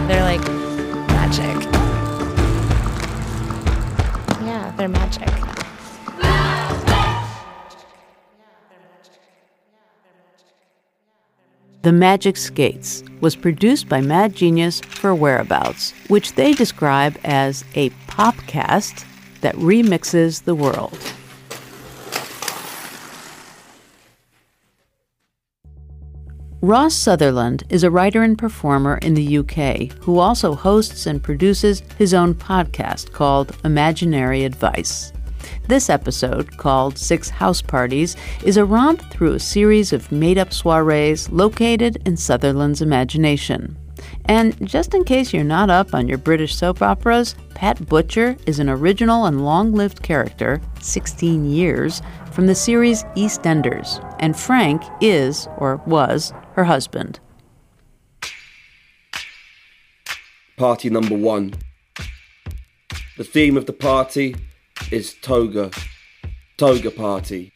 They're 0.07 0.23
like 0.23 0.41
magic. 1.09 1.57
Yeah, 4.41 4.71
they're 4.77 4.87
magic. 4.87 5.26
The 11.87 11.93
Magic 11.93 12.35
Skates 12.35 13.01
was 13.21 13.37
produced 13.37 13.87
by 13.87 14.01
Mad 14.01 14.35
Genius 14.35 14.81
for 14.81 15.15
Whereabouts, 15.15 15.93
which 16.09 16.33
they 16.33 16.51
describe 16.51 17.17
as 17.23 17.63
a 17.75 17.91
popcast 18.09 19.05
that 19.39 19.55
remixes 19.55 20.43
the 20.43 20.53
world. 20.53 20.99
Ross 26.59 26.93
Sutherland 26.93 27.63
is 27.69 27.85
a 27.85 27.89
writer 27.89 28.21
and 28.21 28.37
performer 28.37 28.97
in 28.97 29.13
the 29.13 29.37
UK 29.37 29.97
who 30.01 30.19
also 30.19 30.55
hosts 30.55 31.05
and 31.05 31.23
produces 31.23 31.83
his 31.97 32.13
own 32.13 32.35
podcast 32.35 33.13
called 33.13 33.55
Imaginary 33.63 34.43
Advice. 34.43 35.13
This 35.67 35.89
episode, 35.89 36.55
called 36.55 36.97
Six 36.97 37.27
House 37.29 37.61
Parties, 37.61 38.15
is 38.45 38.55
a 38.55 38.63
romp 38.63 39.01
through 39.11 39.33
a 39.33 39.39
series 39.39 39.91
of 39.91 40.09
made 40.13 40.37
up 40.37 40.53
soirees 40.53 41.29
located 41.29 42.01
in 42.05 42.15
Sutherland's 42.15 42.81
imagination. 42.81 43.77
And 44.25 44.55
just 44.65 44.93
in 44.93 45.03
case 45.03 45.33
you're 45.33 45.43
not 45.43 45.69
up 45.69 45.93
on 45.93 46.07
your 46.07 46.19
British 46.19 46.55
soap 46.55 46.81
operas, 46.81 47.35
Pat 47.53 47.85
Butcher 47.85 48.37
is 48.45 48.59
an 48.59 48.69
original 48.69 49.25
and 49.25 49.43
long 49.43 49.73
lived 49.73 50.01
character, 50.01 50.61
16 50.79 51.43
years, 51.43 52.01
from 52.31 52.47
the 52.47 52.55
series 52.55 53.03
EastEnders, 53.17 54.01
and 54.19 54.39
Frank 54.39 54.81
is, 55.01 55.49
or 55.57 55.81
was, 55.85 56.31
her 56.53 56.63
husband. 56.63 57.19
Party 60.55 60.89
number 60.89 61.15
one. 61.15 61.55
The 63.17 63.25
theme 63.25 63.57
of 63.57 63.65
the 63.65 63.73
party 63.73 64.35
is 64.91 65.15
toga. 65.21 65.71
Toga 66.57 66.91
party. 66.91 67.53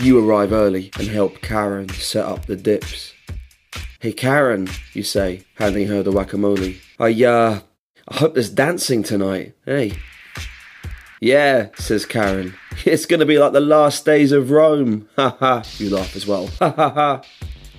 You 0.00 0.24
arrive 0.24 0.52
early 0.52 0.90
and 0.98 1.08
help 1.08 1.40
Karen 1.42 1.88
set 1.88 2.24
up 2.24 2.46
the 2.46 2.56
dips. 2.56 3.12
Hey 4.00 4.12
Karen, 4.12 4.68
you 4.92 5.02
say, 5.02 5.42
handing 5.54 5.88
her 5.88 6.04
the 6.04 6.12
guacamole. 6.12 6.78
I, 7.00 7.24
uh, 7.24 7.60
I 8.06 8.16
hope 8.16 8.34
there's 8.34 8.50
dancing 8.50 9.02
tonight. 9.02 9.54
Hey. 9.64 9.98
Yeah, 11.20 11.68
says 11.76 12.06
Karen. 12.06 12.54
It's 12.84 13.06
gonna 13.06 13.26
be 13.26 13.40
like 13.40 13.52
the 13.52 13.60
last 13.60 14.04
days 14.04 14.30
of 14.30 14.52
Rome. 14.52 15.08
Ha 15.16 15.36
ha. 15.40 15.62
You 15.78 15.90
laugh 15.90 16.14
as 16.14 16.26
well. 16.26 16.46
Ha 16.60 16.70
ha 16.70 16.90
ha. 16.90 17.22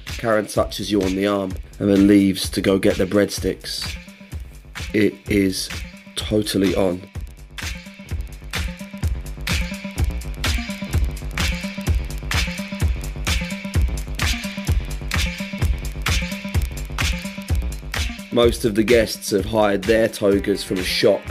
Karen 0.06 0.46
touches 0.46 0.92
you 0.92 1.02
on 1.02 1.16
the 1.16 1.26
arm 1.26 1.54
and 1.80 1.90
then 1.90 2.08
leaves 2.08 2.50
to 2.50 2.62
go 2.62 2.78
get 2.78 2.98
the 2.98 3.06
breadsticks. 3.06 3.96
It 4.94 5.14
is 5.30 5.70
totally 6.18 6.76
on. 6.76 7.02
Most 18.40 18.64
of 18.64 18.74
the 18.74 18.86
guests 18.86 19.32
have 19.32 19.44
hired 19.44 19.84
their 19.84 20.08
togas 20.08 20.64
from 20.64 20.78
a 20.78 20.84
shop. 20.84 21.22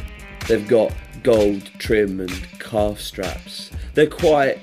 They've 0.47 0.69
got 0.69 0.93
gold 1.23 1.71
trim 1.79 2.21
and 2.21 2.31
calf 2.61 3.01
straps. 3.01 3.71
They're 3.95 4.07
quite 4.07 4.59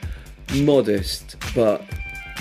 modest, 0.54 1.38
but 1.56 1.82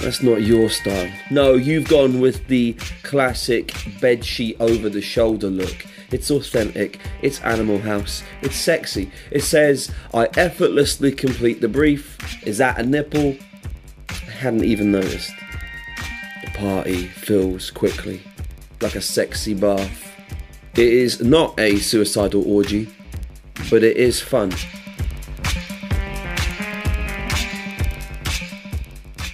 that's 0.02 0.22
not 0.22 0.42
your 0.42 0.68
style. 0.68 1.10
No, 1.30 1.54
you've 1.54 1.88
gone 1.88 2.20
with 2.20 2.46
the 2.48 2.74
classic 3.02 3.68
bedsheet 3.98 4.60
over 4.60 4.90
the 4.90 5.00
shoulder 5.00 5.48
look. 5.48 5.86
It's 6.10 6.30
authentic, 6.30 7.00
it's 7.22 7.40
Animal 7.40 7.78
House, 7.78 8.22
it's 8.42 8.56
sexy. 8.56 9.10
It 9.30 9.42
says, 9.42 9.90
I 10.12 10.28
effortlessly 10.36 11.12
complete 11.12 11.62
the 11.62 11.68
brief. 11.68 12.18
Is 12.46 12.58
that 12.58 12.78
a 12.78 12.82
nipple? 12.82 13.38
I 14.10 14.30
hadn't 14.32 14.64
even 14.64 14.92
noticed. 14.92 15.32
The 16.44 16.50
party 16.50 17.06
fills 17.06 17.70
quickly, 17.70 18.20
like 18.80 18.94
a 18.94 19.00
sexy 19.00 19.54
bath. 19.54 20.10
It 20.76 20.88
is 20.88 21.20
not 21.20 21.58
a 21.58 21.78
suicidal 21.78 22.50
orgy, 22.50 22.88
but 23.70 23.82
it 23.84 23.96
is 23.96 24.20
fun. 24.20 24.52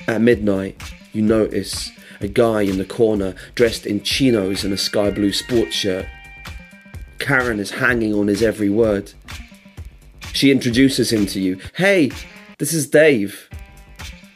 At 0.07 0.21
midnight, 0.21 0.81
you 1.13 1.23
notice 1.23 1.91
a 2.21 2.29
guy 2.29 2.63
in 2.63 2.79
the 2.79 2.85
corner 2.85 3.35
dressed 3.55 3.87
in 3.87 4.03
chinos 4.03 4.65
and 4.65 4.75
a 4.75 4.77
sky 4.77 5.11
blue 5.11 5.33
sports 5.33 5.75
shirt. 5.75 6.07
Karen 7.19 7.59
is 7.59 7.71
hanging 7.71 8.15
on 8.15 8.27
his 8.27 8.43
every 8.43 8.69
word. 8.69 9.13
She 10.33 10.51
introduces 10.51 11.13
him 11.13 11.27
to 11.27 11.41
you. 11.41 11.59
Hey, 11.75 12.11
this 12.59 12.73
is 12.73 12.89
Dave. 12.89 13.49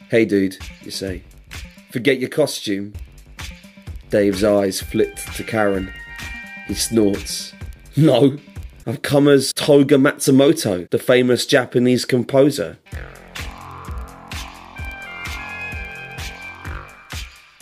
Hey, 0.09 0.25
dude, 0.25 0.57
you 0.81 0.91
say. 0.91 1.23
Forget 1.91 2.19
your 2.19 2.29
costume. 2.29 2.93
Dave's 4.15 4.45
eyes 4.45 4.79
flit 4.79 5.17
to 5.35 5.43
Karen. 5.43 5.91
He 6.69 6.73
snorts. 6.73 7.53
No, 7.97 8.37
I've 8.87 9.01
come 9.01 9.27
as 9.27 9.51
Toga 9.51 9.97
Matsumoto, 9.97 10.89
the 10.89 10.97
famous 10.97 11.45
Japanese 11.45 12.05
composer. 12.05 12.77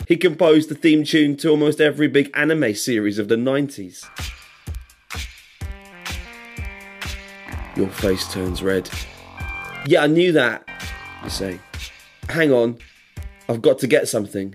He 0.06 0.16
composed 0.16 0.68
the 0.68 0.76
theme 0.76 1.02
tune 1.02 1.36
to 1.38 1.48
almost 1.48 1.80
every 1.80 2.06
big 2.06 2.30
anime 2.34 2.76
series 2.76 3.18
of 3.18 3.26
the 3.26 3.34
90s. 3.34 4.08
Your 7.74 7.88
face 7.88 8.32
turns 8.32 8.62
red. 8.62 8.88
Yeah, 9.86 10.04
I 10.04 10.06
knew 10.06 10.30
that, 10.30 10.68
you 11.24 11.30
say. 11.30 11.58
Hang 12.28 12.52
on, 12.52 12.78
I've 13.48 13.60
got 13.60 13.80
to 13.80 13.88
get 13.88 14.06
something. 14.06 14.54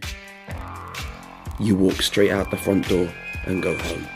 You 1.62 1.76
walk 1.76 2.02
straight 2.02 2.32
out 2.32 2.52
the 2.52 2.58
front 2.58 2.88
door 2.88 3.12
and 3.46 3.62
go 3.62 3.78
home. 3.78 4.08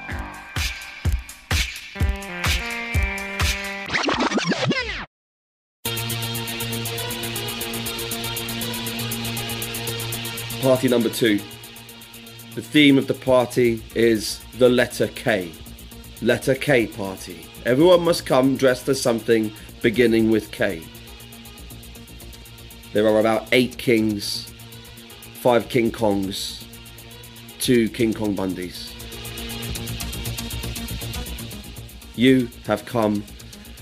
Party 10.62 10.88
number 10.88 11.10
two. 11.10 11.42
The 12.56 12.62
theme 12.62 12.98
of 12.98 13.08
the 13.08 13.14
party 13.14 13.84
is 13.94 14.40
the 14.58 14.70
letter 14.70 15.08
K. 15.08 15.52
Letter 16.22 16.56
K 16.56 16.88
party. 16.88 17.46
Everyone 17.66 18.06
must 18.06 18.26
come 18.26 18.56
dressed 18.56 18.88
as 18.88 19.02
something 19.02 19.52
beginning 19.82 20.32
with 20.32 20.50
K. 20.52 20.82
There 22.94 23.06
are 23.06 23.20
about 23.20 23.50
eight 23.52 23.78
kings, 23.78 24.54
five 25.34 25.68
King 25.68 25.92
Kongs, 25.92 26.64
two 27.64 27.88
King 27.88 28.14
Kong 28.14 28.36
Bundys. 28.36 28.92
You 32.18 32.50
have 32.66 32.84
come 32.84 33.24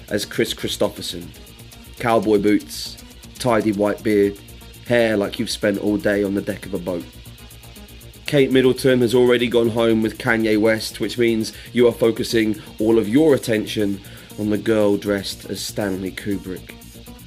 as 0.07 0.23
Kris 0.23 0.53
Kristofferson. 0.53 1.27
Cowboy 1.97 2.38
boots, 2.38 2.95
tidy 3.39 3.71
white 3.71 4.03
beard, 4.03 4.38
hair 4.86 5.17
like 5.17 5.39
you've 5.39 5.49
spent 5.49 5.79
all 5.79 5.97
day 5.97 6.23
on 6.23 6.36
the 6.36 6.43
deck 6.43 6.67
of 6.67 6.75
a 6.75 6.77
boat. 6.77 7.03
Kate 8.27 8.51
Middleton 8.51 9.01
has 9.01 9.15
already 9.15 9.47
gone 9.47 9.69
home 9.69 10.03
with 10.03 10.19
Kanye 10.19 10.61
West, 10.61 10.99
which 10.99 11.17
means 11.17 11.51
you 11.73 11.88
are 11.88 11.91
focusing 11.91 12.61
all 12.77 12.99
of 12.99 13.09
your 13.09 13.34
attention 13.34 13.99
on 14.38 14.51
the 14.51 14.59
girl 14.59 14.95
dressed 14.95 15.49
as 15.49 15.59
Stanley 15.59 16.11
Kubrick. 16.11 16.75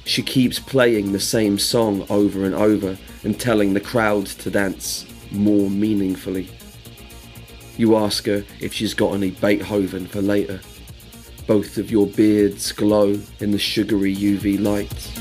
She 0.05 0.23
keeps 0.23 0.57
playing 0.57 1.11
the 1.11 1.19
same 1.19 1.59
song 1.59 2.05
over 2.09 2.45
and 2.45 2.55
over 2.55 2.97
and 3.25 3.37
telling 3.37 3.73
the 3.73 3.81
crowd 3.81 4.27
to 4.27 4.49
dance 4.49 5.05
more 5.31 5.69
meaningfully. 5.69 6.49
You 7.77 7.95
ask 7.97 8.25
her 8.25 8.43
if 8.59 8.73
she's 8.73 8.93
got 8.93 9.13
any 9.13 9.31
Beethoven 9.31 10.07
for 10.07 10.21
later. 10.21 10.61
Both 11.47 11.77
of 11.77 11.91
your 11.91 12.07
beards 12.07 12.71
glow 12.71 13.19
in 13.39 13.51
the 13.51 13.59
sugary 13.59 14.15
UV 14.15 14.59
light. 14.61 15.11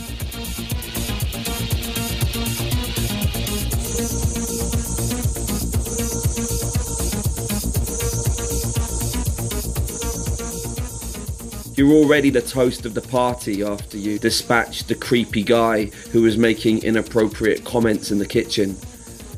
You're 11.76 11.92
already 11.92 12.30
the 12.30 12.40
toast 12.40 12.86
of 12.86 12.94
the 12.94 13.00
party 13.00 13.64
after 13.64 13.98
you 13.98 14.20
dispatched 14.20 14.86
the 14.86 14.94
creepy 14.94 15.42
guy 15.42 15.86
who 16.12 16.22
was 16.22 16.38
making 16.38 16.84
inappropriate 16.84 17.64
comments 17.64 18.12
in 18.12 18.18
the 18.18 18.26
kitchen. 18.26 18.76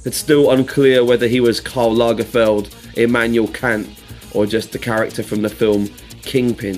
It's 0.07 0.17
still 0.17 0.53
unclear 0.53 1.05
whether 1.05 1.27
he 1.27 1.41
was 1.41 1.59
Karl 1.59 1.93
Lagerfeld, 1.93 2.73
Immanuel 2.97 3.49
Kant, 3.49 3.89
or 4.35 4.47
just 4.47 4.71
the 4.71 4.79
character 4.79 5.25
from 5.25 5.43
the 5.43 5.49
film 5.49 5.89
Kingpin. 6.23 6.77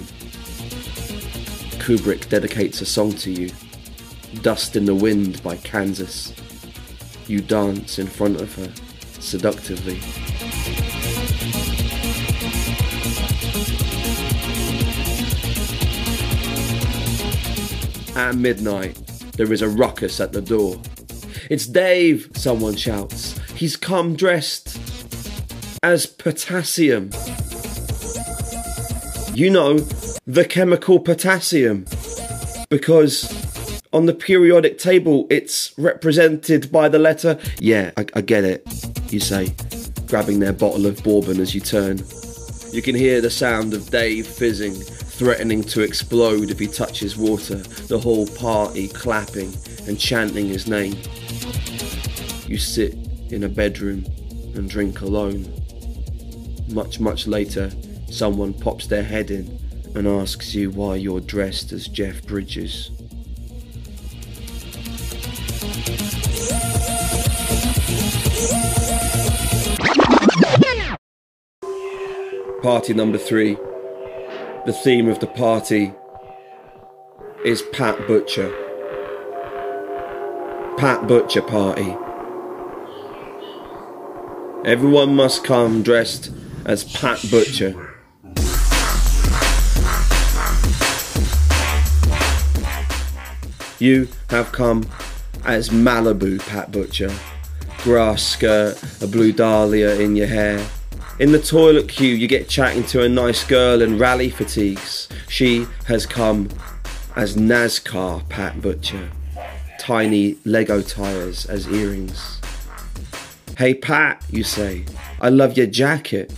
Kubrick 1.79 2.31
dedicates 2.31 2.81
a 2.81 2.87
song 2.87 3.12
to 3.16 3.31
you 3.31 3.51
Dust 4.41 4.76
in 4.76 4.87
the 4.87 4.95
Wind 4.95 5.43
by 5.43 5.59
Kansas. 5.59 6.33
You 7.26 7.43
dance 7.43 7.99
in 7.99 8.07
front 8.07 8.41
of 8.41 8.55
her 8.55 8.72
seductively. 9.20 10.01
At 18.16 18.37
midnight, 18.37 18.97
there 19.37 19.53
is 19.53 19.61
a 19.61 19.68
ruckus 19.68 20.18
at 20.18 20.33
the 20.33 20.41
door. 20.41 20.81
It's 21.51 21.67
Dave, 21.67 22.31
someone 22.35 22.77
shouts. 22.77 23.39
He's 23.55 23.75
come 23.75 24.17
dressed 24.17 24.79
as 25.83 26.05
potassium. 26.05 27.11
You 29.33 29.49
know, 29.49 29.79
the 30.27 30.45
chemical 30.47 31.01
potassium. 31.01 31.87
Because 32.69 33.33
on 33.95 34.05
the 34.05 34.13
periodic 34.13 34.77
table 34.77 35.27
it's 35.31 35.73
represented 35.79 36.71
by 36.71 36.91
the 36.91 36.99
letter. 36.99 37.39
Yeah, 37.59 37.93
I, 37.97 38.05
I 38.13 38.21
get 38.21 38.45
it, 38.45 38.63
you 39.11 39.19
say, 39.19 39.55
grabbing 40.07 40.41
their 40.41 40.53
bottle 40.53 40.85
of 40.85 41.03
bourbon 41.03 41.41
as 41.41 41.55
you 41.55 41.63
turn. 41.63 42.03
You 42.73 42.83
can 42.83 42.95
hear 42.95 43.23
the 43.23 43.31
sound 43.31 43.73
of 43.73 43.89
Dave 43.89 44.27
fizzing, 44.27 44.75
threatening 44.75 45.63
to 45.65 45.81
explode 45.81 46.51
if 46.51 46.59
he 46.59 46.67
touches 46.67 47.17
water, 47.17 47.57
the 47.87 47.99
whole 47.99 48.27
party 48.27 48.89
clapping 48.89 49.51
and 49.89 49.99
chanting 49.99 50.47
his 50.47 50.68
name. 50.68 50.95
You 52.47 52.59
sit 52.59 52.95
in 53.30 53.43
a 53.43 53.49
bedroom 53.49 54.05
and 54.55 54.68
drink 54.68 55.01
alone. 55.01 55.51
Much, 56.68 57.01
much 57.01 57.26
later, 57.26 57.72
someone 58.11 58.53
pops 58.53 58.86
their 58.86 59.03
head 59.03 59.30
in 59.30 59.59
and 59.95 60.07
asks 60.07 60.55
you 60.55 60.70
why 60.70 60.97
you're 60.97 61.20
dressed 61.20 61.72
as 61.72 61.89
Jeff 61.89 62.22
Bridges. 62.26 62.91
Party 72.62 72.93
number 72.93 73.16
three. 73.16 73.55
The 74.66 74.78
theme 74.84 75.09
of 75.09 75.20
the 75.20 75.26
party 75.26 75.95
is 77.43 77.62
Pat 77.72 78.07
Butcher. 78.07 78.68
Pat 80.79 81.09
Butcher 81.09 81.43
party. 81.43 81.97
Everyone 84.64 85.12
must 85.16 85.43
come 85.43 85.83
dressed 85.83 86.31
as 86.66 86.85
Pat 86.85 87.20
Butcher. 87.33 87.70
You 93.81 94.07
have 94.31 94.53
come 94.53 94.89
as 95.45 95.70
Malibu 95.70 96.39
Pat 96.47 96.70
Butcher. 96.70 97.11
Grass 97.79 98.22
skirt, 98.22 98.81
a 99.03 99.09
blue 99.09 99.33
dahlia 99.33 99.99
in 99.99 100.14
your 100.14 100.29
hair. 100.29 100.64
In 101.18 101.33
the 101.33 101.43
toilet 101.43 101.89
queue, 101.89 102.14
you 102.14 102.29
get 102.29 102.49
chatting 102.49 102.85
to 102.85 103.03
a 103.03 103.09
nice 103.09 103.43
girl 103.43 103.83
in 103.83 103.99
rally 103.99 104.31
fatigues. 104.31 105.09
She 105.29 105.66
has 105.89 106.07
come 106.07 106.49
as 107.16 107.35
NASCAR 107.35 108.29
Pat 108.29 108.62
Butcher. 108.62 109.11
Tiny 109.89 110.36
Lego 110.45 110.82
tires 110.82 111.47
as 111.47 111.66
earrings. 111.66 112.43
Hey 113.57 113.72
Pat, 113.72 114.22
you 114.28 114.45
say, 114.45 114.84
I 115.18 115.30
love 115.30 115.57
your 115.57 115.66
jacket. 115.66 116.30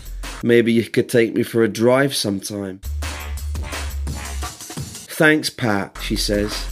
Maybe 0.44 0.72
you 0.72 0.88
could 0.88 1.08
take 1.08 1.34
me 1.34 1.42
for 1.42 1.64
a 1.64 1.68
drive 1.68 2.14
sometime. 2.14 2.78
Thanks, 5.18 5.50
Pat, 5.50 5.98
she 6.00 6.14
says. 6.14 6.64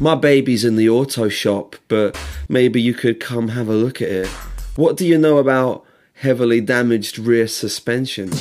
My 0.00 0.16
baby's 0.16 0.64
in 0.64 0.74
the 0.74 0.88
auto 0.88 1.28
shop, 1.28 1.76
but 1.86 2.20
maybe 2.48 2.82
you 2.82 2.94
could 2.94 3.20
come 3.20 3.46
have 3.46 3.68
a 3.68 3.74
look 3.74 4.02
at 4.02 4.08
it. 4.08 4.28
What 4.74 4.96
do 4.96 5.06
you 5.06 5.16
know 5.16 5.38
about 5.38 5.84
heavily 6.14 6.60
damaged 6.60 7.16
rear 7.16 7.46
suspension? 7.46 8.32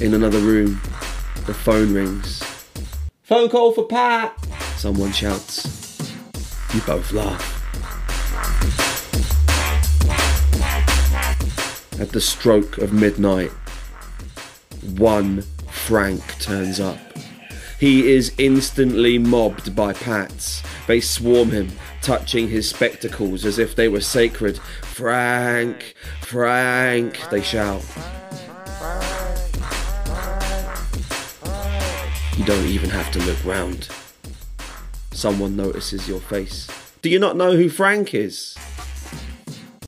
In 0.00 0.14
another 0.14 0.38
room, 0.38 0.80
the 1.46 1.54
phone 1.54 1.94
rings. 1.94 2.42
Phone 3.22 3.48
call 3.48 3.72
for 3.72 3.86
Pat! 3.86 4.36
Someone 4.76 5.12
shouts. 5.12 6.12
You 6.74 6.80
both 6.80 7.12
laugh. 7.12 7.52
At 12.00 12.10
the 12.10 12.20
stroke 12.20 12.78
of 12.78 12.92
midnight, 12.92 13.52
one 14.96 15.42
Frank 15.70 16.22
turns 16.40 16.80
up. 16.80 16.98
He 17.78 18.12
is 18.12 18.34
instantly 18.38 19.18
mobbed 19.18 19.76
by 19.76 19.92
Pats. 19.92 20.62
They 20.86 21.00
swarm 21.00 21.50
him, 21.50 21.70
touching 22.02 22.48
his 22.48 22.68
spectacles 22.68 23.44
as 23.44 23.58
if 23.58 23.76
they 23.76 23.88
were 23.88 24.00
sacred. 24.00 24.58
Frank, 24.82 25.94
Frank, 26.22 27.20
they 27.30 27.42
shout. 27.42 27.84
You 32.36 32.44
don't 32.44 32.66
even 32.66 32.90
have 32.90 33.10
to 33.12 33.18
look 33.20 33.42
round. 33.44 33.88
Someone 35.12 35.56
notices 35.56 36.06
your 36.06 36.20
face. 36.20 36.68
Do 37.00 37.08
you 37.08 37.18
not 37.18 37.36
know 37.36 37.56
who 37.56 37.70
Frank 37.70 38.12
is? 38.12 38.56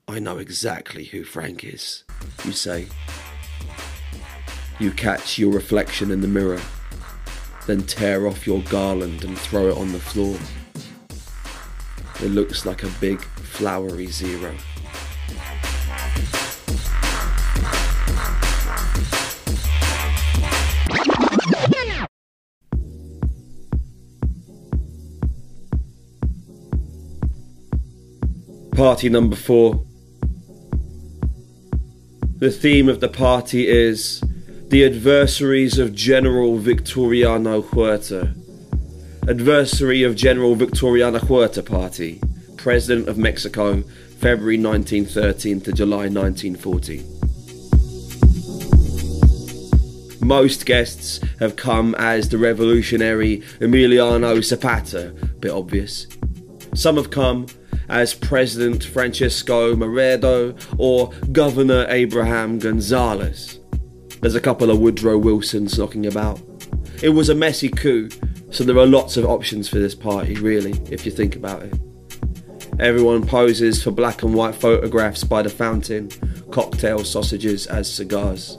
I 0.09 0.19
know 0.19 0.39
exactly 0.39 1.05
who 1.05 1.25
Frank 1.25 1.63
is, 1.63 2.05
you 2.47 2.53
say. 2.53 2.87
You 4.79 4.93
catch 4.93 5.39
your 5.39 5.53
reflection 5.53 6.11
in 6.11 6.23
the 6.23 6.29
mirror, 6.29 6.61
then 7.67 7.83
tear 7.83 8.27
off 8.27 8.47
your 8.47 8.63
garland 8.63 9.25
and 9.25 9.37
throw 9.39 9.69
it 9.69 9.77
on 9.77 9.93
the 9.93 10.01
floor. 10.01 10.39
It 12.25 12.31
looks 12.31 12.65
like 12.65 12.83
a 12.83 12.91
big 12.99 13.21
flowery 13.21 14.07
zero. 14.07 14.55
Party 28.79 29.09
number 29.09 29.35
four. 29.35 29.85
The 32.37 32.53
theme 32.53 32.89
of 32.89 33.01
the 33.01 33.09
party 33.09 33.67
is 33.67 34.23
the 34.69 34.85
adversaries 34.85 35.81
of 35.81 35.97
General 35.97 36.59
Victoriano 36.59 37.61
Huerta. 37.61 38.37
Adversary 39.29 40.05
of 40.05 40.15
General 40.15 40.55
Victoriano 40.55 41.19
Huerta 41.19 41.61
Party, 41.61 42.21
President 42.57 43.09
of 43.09 43.19
Mexico, 43.19 43.83
February 44.21 44.59
1913 44.59 45.61
to 45.63 45.73
July 45.73 46.07
1940. 46.09 47.05
Most 50.25 50.67
guests 50.67 51.19
have 51.41 51.57
come 51.57 51.97
as 51.97 52.29
the 52.29 52.39
revolutionary 52.39 53.39
Emiliano 53.59 54.41
Zapata, 54.41 55.13
bit 55.41 55.51
obvious. 55.51 56.07
Some 56.75 56.95
have 56.95 57.11
come 57.11 57.49
as 57.89 58.15
President 58.15 58.85
Francisco 58.85 59.75
Madero 59.75 60.55
or 60.77 61.11
Governor 61.33 61.87
Abraham 61.89 62.59
Gonzalez. 62.59 63.61
There's 64.21 64.35
a 64.35 64.41
couple 64.41 64.71
of 64.71 64.81
Woodrow 64.81 65.19
Wilsons 65.19 65.79
knocking 65.79 66.07
about. 66.07 66.41
It 67.03 67.11
was 67.11 67.29
a 67.29 67.35
messy 67.35 67.69
coup, 67.69 68.09
so 68.51 68.65
there 68.65 68.77
are 68.79 68.87
lots 68.87 69.17
of 69.17 69.25
options 69.25 69.69
for 69.69 69.79
this 69.79 69.95
party, 69.95 70.35
really, 70.35 70.73
if 70.91 71.07
you 71.07 71.13
think 71.13 71.37
about 71.37 71.63
it. 71.63 71.79
Everyone 72.81 73.27
poses 73.27 73.83
for 73.83 73.91
black 73.91 74.23
and 74.23 74.35
white 74.35 74.55
photographs 74.55 75.25
by 75.25 75.43
the 75.43 75.51
fountain, 75.51 76.11
cocktail 76.51 77.05
sausages 77.05 77.67
as 77.67 77.93
cigars. 77.93 78.57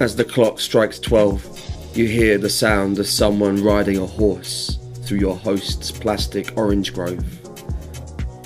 As 0.00 0.16
the 0.16 0.24
clock 0.24 0.58
strikes 0.58 0.98
12, 0.98 1.53
you 1.96 2.06
hear 2.06 2.38
the 2.38 2.50
sound 2.50 2.98
of 2.98 3.06
someone 3.06 3.62
riding 3.62 3.98
a 3.98 4.06
horse 4.06 4.78
through 5.02 5.18
your 5.18 5.36
host's 5.36 5.90
plastic 5.90 6.56
orange 6.56 6.92
grove. 6.92 7.24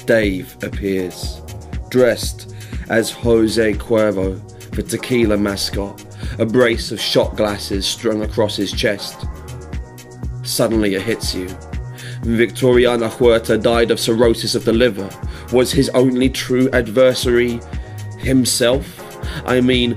Dave 0.05 0.57
appears, 0.63 1.41
dressed 1.89 2.55
as 2.91 3.11
Jose 3.11 3.73
Cuervo, 3.75 4.39
the 4.73 4.83
tequila 4.83 5.37
mascot, 5.37 6.05
a 6.39 6.45
brace 6.45 6.93
of 6.93 7.01
shot 7.01 7.37
glasses 7.37 7.87
strung 7.87 8.23
across 8.23 8.57
his 8.57 8.71
chest. 8.71 9.27
Suddenly 10.43 10.95
it 10.95 11.03
hits 11.03 11.35
you. 11.35 11.49
Victoriano 12.23 13.09
Huerta 13.09 13.57
died 13.57 13.91
of 13.91 14.01
cirrhosis 14.01 14.55
of 14.55 14.65
the 14.65 14.73
liver. 14.73 15.09
Was 15.53 15.73
his 15.73 15.89
only 15.91 16.29
true 16.29 16.69
adversary 16.73 17.61
himself? 18.19 19.01
I 19.47 19.61
mean, 19.61 19.97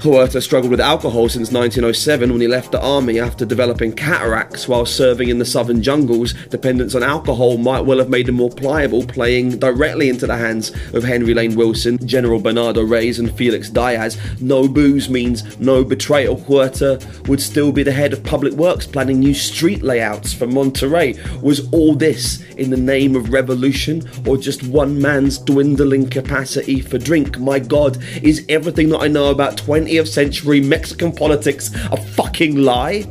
Huerta 0.00 0.40
struggled 0.42 0.70
with 0.70 0.80
alcohol 0.80 1.28
since 1.28 1.52
1907 1.52 2.32
when 2.32 2.40
he 2.40 2.48
left 2.48 2.72
the 2.72 2.80
army 2.80 3.20
after 3.20 3.44
developing 3.44 3.92
cataracts 3.92 4.66
while 4.66 4.86
serving 4.86 5.28
in 5.28 5.38
the 5.38 5.44
southern 5.44 5.82
jungles. 5.82 6.32
Dependence 6.48 6.94
on 6.94 7.02
alcohol 7.02 7.58
might 7.58 7.82
well 7.82 7.98
have 7.98 8.08
made 8.08 8.26
him 8.26 8.36
more 8.36 8.48
pliable, 8.48 9.04
playing 9.04 9.58
directly 9.58 10.08
into 10.08 10.26
the 10.26 10.38
hands 10.38 10.72
of 10.94 11.04
Henry 11.04 11.34
Lane 11.34 11.54
Wilson, 11.54 11.98
General 12.06 12.40
Bernardo 12.40 12.82
Reyes, 12.82 13.18
and 13.18 13.30
Felix 13.36 13.68
Diaz. 13.68 14.16
No 14.40 14.66
booze 14.66 15.10
means 15.10 15.60
no 15.60 15.84
betrayal. 15.84 16.36
Huerta 16.36 16.98
would 17.28 17.42
still 17.42 17.70
be 17.70 17.82
the 17.82 17.92
head 17.92 18.14
of 18.14 18.24
public 18.24 18.54
works, 18.54 18.86
planning 18.86 19.20
new 19.20 19.34
street 19.34 19.82
layouts 19.82 20.32
for 20.32 20.46
Monterrey. 20.46 21.18
Was 21.42 21.70
all 21.72 21.94
this 21.94 22.42
in 22.54 22.70
the 22.70 22.76
name 22.78 23.16
of 23.16 23.34
revolution 23.34 24.08
or 24.26 24.38
just 24.38 24.62
one 24.62 24.98
man's 24.98 25.36
dwindling 25.36 26.08
capacity 26.08 26.80
for 26.80 26.96
drink? 26.96 27.38
My 27.38 27.58
God, 27.58 28.02
is 28.22 28.46
everything 28.48 28.88
that 28.88 29.02
I 29.02 29.08
know 29.08 29.30
about 29.30 29.58
20 29.58 29.89
20th 29.90 30.08
century 30.08 30.60
Mexican 30.60 31.10
politics 31.10 31.74
a 31.90 31.96
fucking 31.96 32.56
lie? 32.56 33.04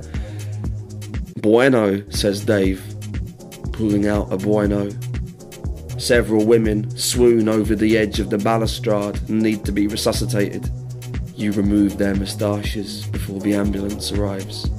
Bueno, 1.38 2.02
says 2.10 2.46
Dave, 2.46 2.82
pulling 3.74 4.08
out 4.08 4.32
a 4.32 4.38
bueno. 4.38 4.90
Several 5.98 6.46
women 6.46 6.90
swoon 6.98 7.50
over 7.50 7.76
the 7.76 7.98
edge 7.98 8.22
of 8.22 8.30
the 8.30 8.38
balustrade 8.38 9.20
and 9.30 9.42
need 9.42 9.66
to 9.66 9.74
be 9.74 9.88
resuscitated. 9.88 10.70
You 11.36 11.52
remove 11.52 11.98
their 11.98 12.16
moustaches 12.16 13.06
before 13.08 13.42
the 13.42 13.54
ambulance 13.54 14.12
arrives. 14.14 14.70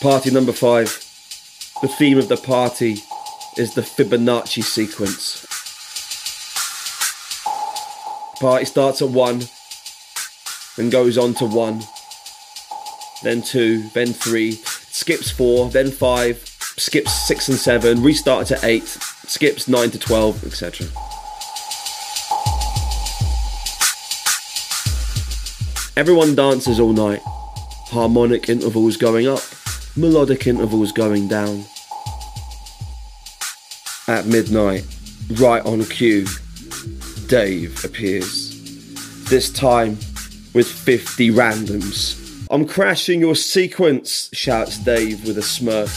Party 0.00 0.30
number 0.30 0.52
five. 0.52 0.86
The 1.82 1.88
theme 1.88 2.16
of 2.16 2.28
the 2.28 2.38
party 2.38 3.02
is 3.58 3.74
the 3.74 3.82
Fibonacci 3.82 4.62
sequence. 4.62 5.44
Party 8.40 8.64
starts 8.64 9.02
at 9.02 9.10
one, 9.10 9.42
then 10.78 10.88
goes 10.88 11.18
on 11.18 11.34
to 11.34 11.44
one, 11.44 11.82
then 13.22 13.42
two, 13.42 13.90
then 13.90 14.14
three, 14.14 14.52
skips 14.52 15.30
four, 15.30 15.68
then 15.68 15.90
five, 15.90 16.38
skips 16.78 17.12
six 17.28 17.50
and 17.50 17.58
seven, 17.58 17.98
restarts 17.98 18.52
at 18.52 18.64
eight, 18.64 18.86
skips 18.86 19.68
nine 19.68 19.90
to 19.90 19.98
twelve, 19.98 20.42
etc. 20.46 20.86
Everyone 25.94 26.34
dances 26.34 26.80
all 26.80 26.94
night, 26.94 27.20
harmonic 27.90 28.48
intervals 28.48 28.96
going 28.96 29.26
up 29.28 29.42
melodic 29.96 30.46
intervals 30.46 30.92
going 30.92 31.28
down. 31.28 31.64
At 34.08 34.26
midnight, 34.26 34.84
right 35.40 35.64
on 35.64 35.84
cue, 35.84 36.26
Dave 37.26 37.84
appears. 37.84 38.50
This 39.28 39.52
time 39.52 39.98
with 40.54 40.66
50 40.66 41.30
randoms. 41.30 42.46
I'm 42.50 42.66
crashing 42.66 43.20
your 43.20 43.36
sequence, 43.36 44.28
shouts 44.32 44.78
Dave 44.78 45.24
with 45.24 45.38
a 45.38 45.42
smirk. 45.42 45.90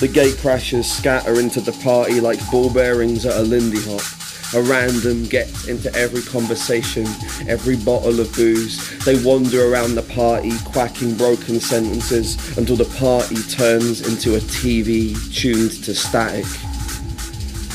The 0.00 0.08
gate 0.12 0.34
crashers 0.34 0.84
scatter 0.84 1.40
into 1.40 1.60
the 1.60 1.72
party 1.82 2.20
like 2.20 2.38
ball 2.50 2.72
bearings 2.72 3.24
at 3.24 3.36
a 3.38 3.42
Lindy 3.42 3.80
Hop. 3.80 4.23
A 4.54 4.62
random 4.62 5.24
gets 5.24 5.66
into 5.66 5.92
every 5.96 6.22
conversation, 6.22 7.06
every 7.48 7.76
bottle 7.76 8.20
of 8.20 8.32
booze. 8.36 9.04
They 9.04 9.20
wander 9.24 9.72
around 9.72 9.96
the 9.96 10.02
party, 10.02 10.52
quacking 10.64 11.16
broken 11.16 11.58
sentences 11.58 12.56
until 12.56 12.76
the 12.76 12.84
party 12.96 13.34
turns 13.50 14.06
into 14.06 14.36
a 14.36 14.38
TV 14.38 15.16
tuned 15.34 15.72
to 15.82 15.92
static. 15.92 16.44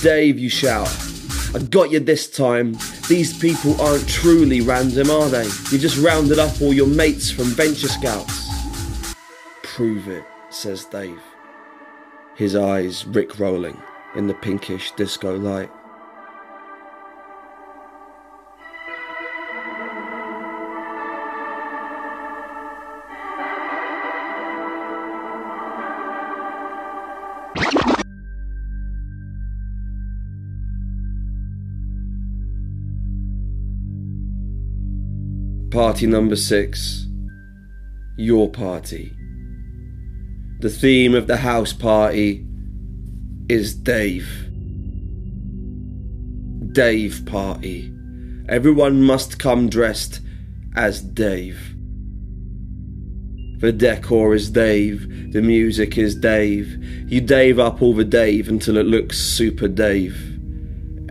Dave, 0.01 0.39
you 0.39 0.47
shout. 0.47 0.87
I 1.53 1.59
got 1.59 1.91
you 1.91 1.99
this 1.99 2.29
time. 2.29 2.77
These 3.09 3.37
people 3.37 3.79
aren't 3.81 4.07
truly 4.07 4.61
random, 4.61 5.09
are 5.09 5.27
they? 5.27 5.49
You 5.71 5.79
just 5.79 5.97
rounded 5.97 6.39
up 6.39 6.61
all 6.61 6.73
your 6.73 6.87
mates 6.87 7.29
from 7.29 7.47
Venture 7.47 7.89
Scouts. 7.89 8.47
Prove 9.63 10.07
it, 10.07 10.23
says 10.49 10.85
Dave. 10.85 11.21
His 12.37 12.55
eyes 12.55 13.05
rick 13.05 13.37
rolling 13.37 13.81
in 14.15 14.27
the 14.27 14.33
pinkish 14.33 14.93
disco 14.93 15.35
light. 15.37 15.69
Party 35.89 36.05
number 36.05 36.35
six. 36.35 37.07
Your 38.15 38.47
party. 38.47 39.11
The 40.59 40.69
theme 40.69 41.15
of 41.15 41.25
the 41.25 41.37
house 41.37 41.73
party 41.73 42.45
is 43.49 43.73
Dave. 43.73 44.29
Dave 46.73 47.25
party. 47.25 47.91
Everyone 48.47 49.01
must 49.01 49.39
come 49.39 49.67
dressed 49.67 50.21
as 50.75 51.01
Dave. 51.01 51.73
The 53.59 53.71
decor 53.71 54.35
is 54.35 54.51
Dave, 54.51 55.33
the 55.33 55.41
music 55.41 55.97
is 55.97 56.13
Dave. 56.13 56.67
You 57.11 57.19
Dave 57.19 57.57
up 57.57 57.81
all 57.81 57.95
the 57.95 58.05
Dave 58.05 58.47
until 58.47 58.77
it 58.77 58.85
looks 58.85 59.17
super 59.17 59.67
Dave. 59.67 60.39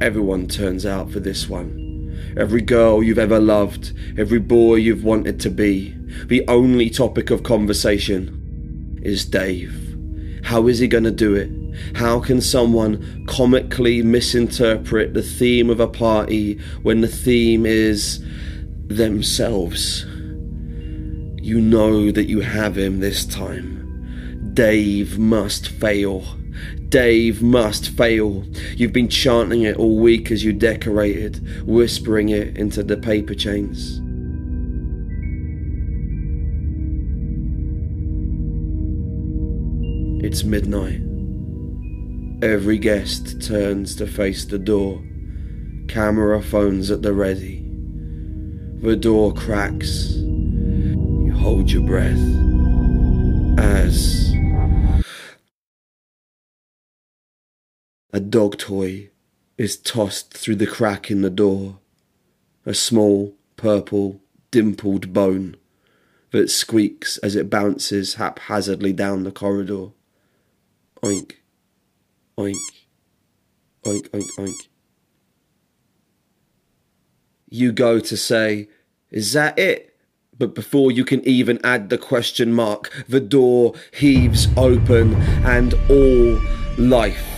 Everyone 0.01 0.47
turns 0.47 0.87
out 0.87 1.11
for 1.11 1.19
this 1.19 1.49
one 1.49 1.78
every 2.39 2.63
girl 2.63 3.03
you've 3.03 3.19
ever 3.19 3.41
loved, 3.41 3.93
every 4.17 4.39
boy 4.39 4.77
you've 4.77 5.05
wanted 5.05 5.41
to 5.41 5.51
be. 5.51 5.95
The 6.27 6.47
only 6.49 6.89
topic 6.89 7.31
of 7.31 7.43
conversation 7.43 9.01
is 9.03 9.25
Dave. 9.25 9.85
How 10.45 10.69
is 10.69 10.79
he 10.79 10.89
going 10.89 11.05
to 11.05 11.11
do 11.11 11.35
it? 11.35 11.51
How 11.97 12.21
can 12.21 12.41
someone 12.41 13.27
comically 13.27 14.03
misinterpret 14.03 15.15
the 15.15 15.23
theme 15.23 15.69
of 15.69 15.81
a 15.81 15.87
party 15.87 16.59
when 16.83 17.01
the 17.01 17.09
theme 17.09 17.67
is 17.67 18.25
themselves? 18.87 20.05
You 21.41 21.61
know 21.61 22.11
that 22.11 22.29
you 22.29 22.41
have 22.41 22.79
him 22.79 23.01
this 23.01 23.27
time. 23.27 24.51
Dave 24.55 25.19
must 25.19 25.69
fail. 25.69 26.25
Dave 26.89 27.43
must 27.43 27.91
fail. 27.91 28.45
You've 28.77 28.93
been 28.93 29.09
chanting 29.09 29.63
it 29.63 29.77
all 29.77 29.99
week 29.99 30.31
as 30.31 30.45
you 30.45 30.53
decorated, 30.53 31.67
whispering 31.67 32.31
it 32.31 32.57
into 32.57 32.83
the 32.83 32.97
paper 32.97 33.35
chains. 33.35 34.01
It's 40.25 40.45
midnight. 40.45 41.01
Every 42.43 42.79
guest 42.79 43.43
turns 43.43 43.97
to 43.97 44.07
face 44.07 44.45
the 44.45 44.59
door, 44.59 45.03
camera 45.89 46.43
phones 46.43 46.91
at 46.91 47.03
the 47.03 47.13
ready. 47.13 47.65
The 48.81 48.97
door 48.97 49.35
cracks. 49.35 50.13
You 50.15 51.35
hold 51.37 51.71
your 51.71 51.83
breath 51.83 52.19
as 53.59 54.28
A 58.11 58.21
dog 58.21 58.57
toy 58.57 59.11
is 59.59 59.77
tossed 59.77 60.33
through 60.33 60.57
the 60.57 60.67
crack 60.67 61.11
in 61.11 61.21
the 61.21 61.29
door. 61.29 61.79
A 62.65 62.73
small, 62.73 63.35
purple, 63.57 64.23
dimpled 64.51 65.13
bone 65.13 65.57
that 66.31 66.51
squeaks 66.51 67.19
as 67.19 67.37
it 67.37 67.51
bounces 67.51 68.15
haphazardly 68.15 68.95
down 68.95 69.25
the 69.25 69.31
corridor. 69.31 69.89
Oink, 71.03 71.33
oink, 72.39 72.57
oink, 73.85 74.09
oink, 74.09 74.31
oink. 74.39 74.69
You 77.51 77.73
go 77.73 78.01
to 78.01 78.17
say, 78.17 78.69
Is 79.11 79.35
that 79.35 79.59
it? 79.59 79.97
But 80.39 80.55
before 80.55 80.93
you 80.93 81.05
can 81.05 81.27
even 81.29 81.61
add 81.63 81.91
the 81.91 81.99
question 81.99 82.55
mark, 82.55 82.91
the 83.07 83.21
door 83.21 83.75
heaves 83.93 84.49
open 84.57 85.15
and 85.45 85.75
all 85.91 86.41
life 86.79 87.38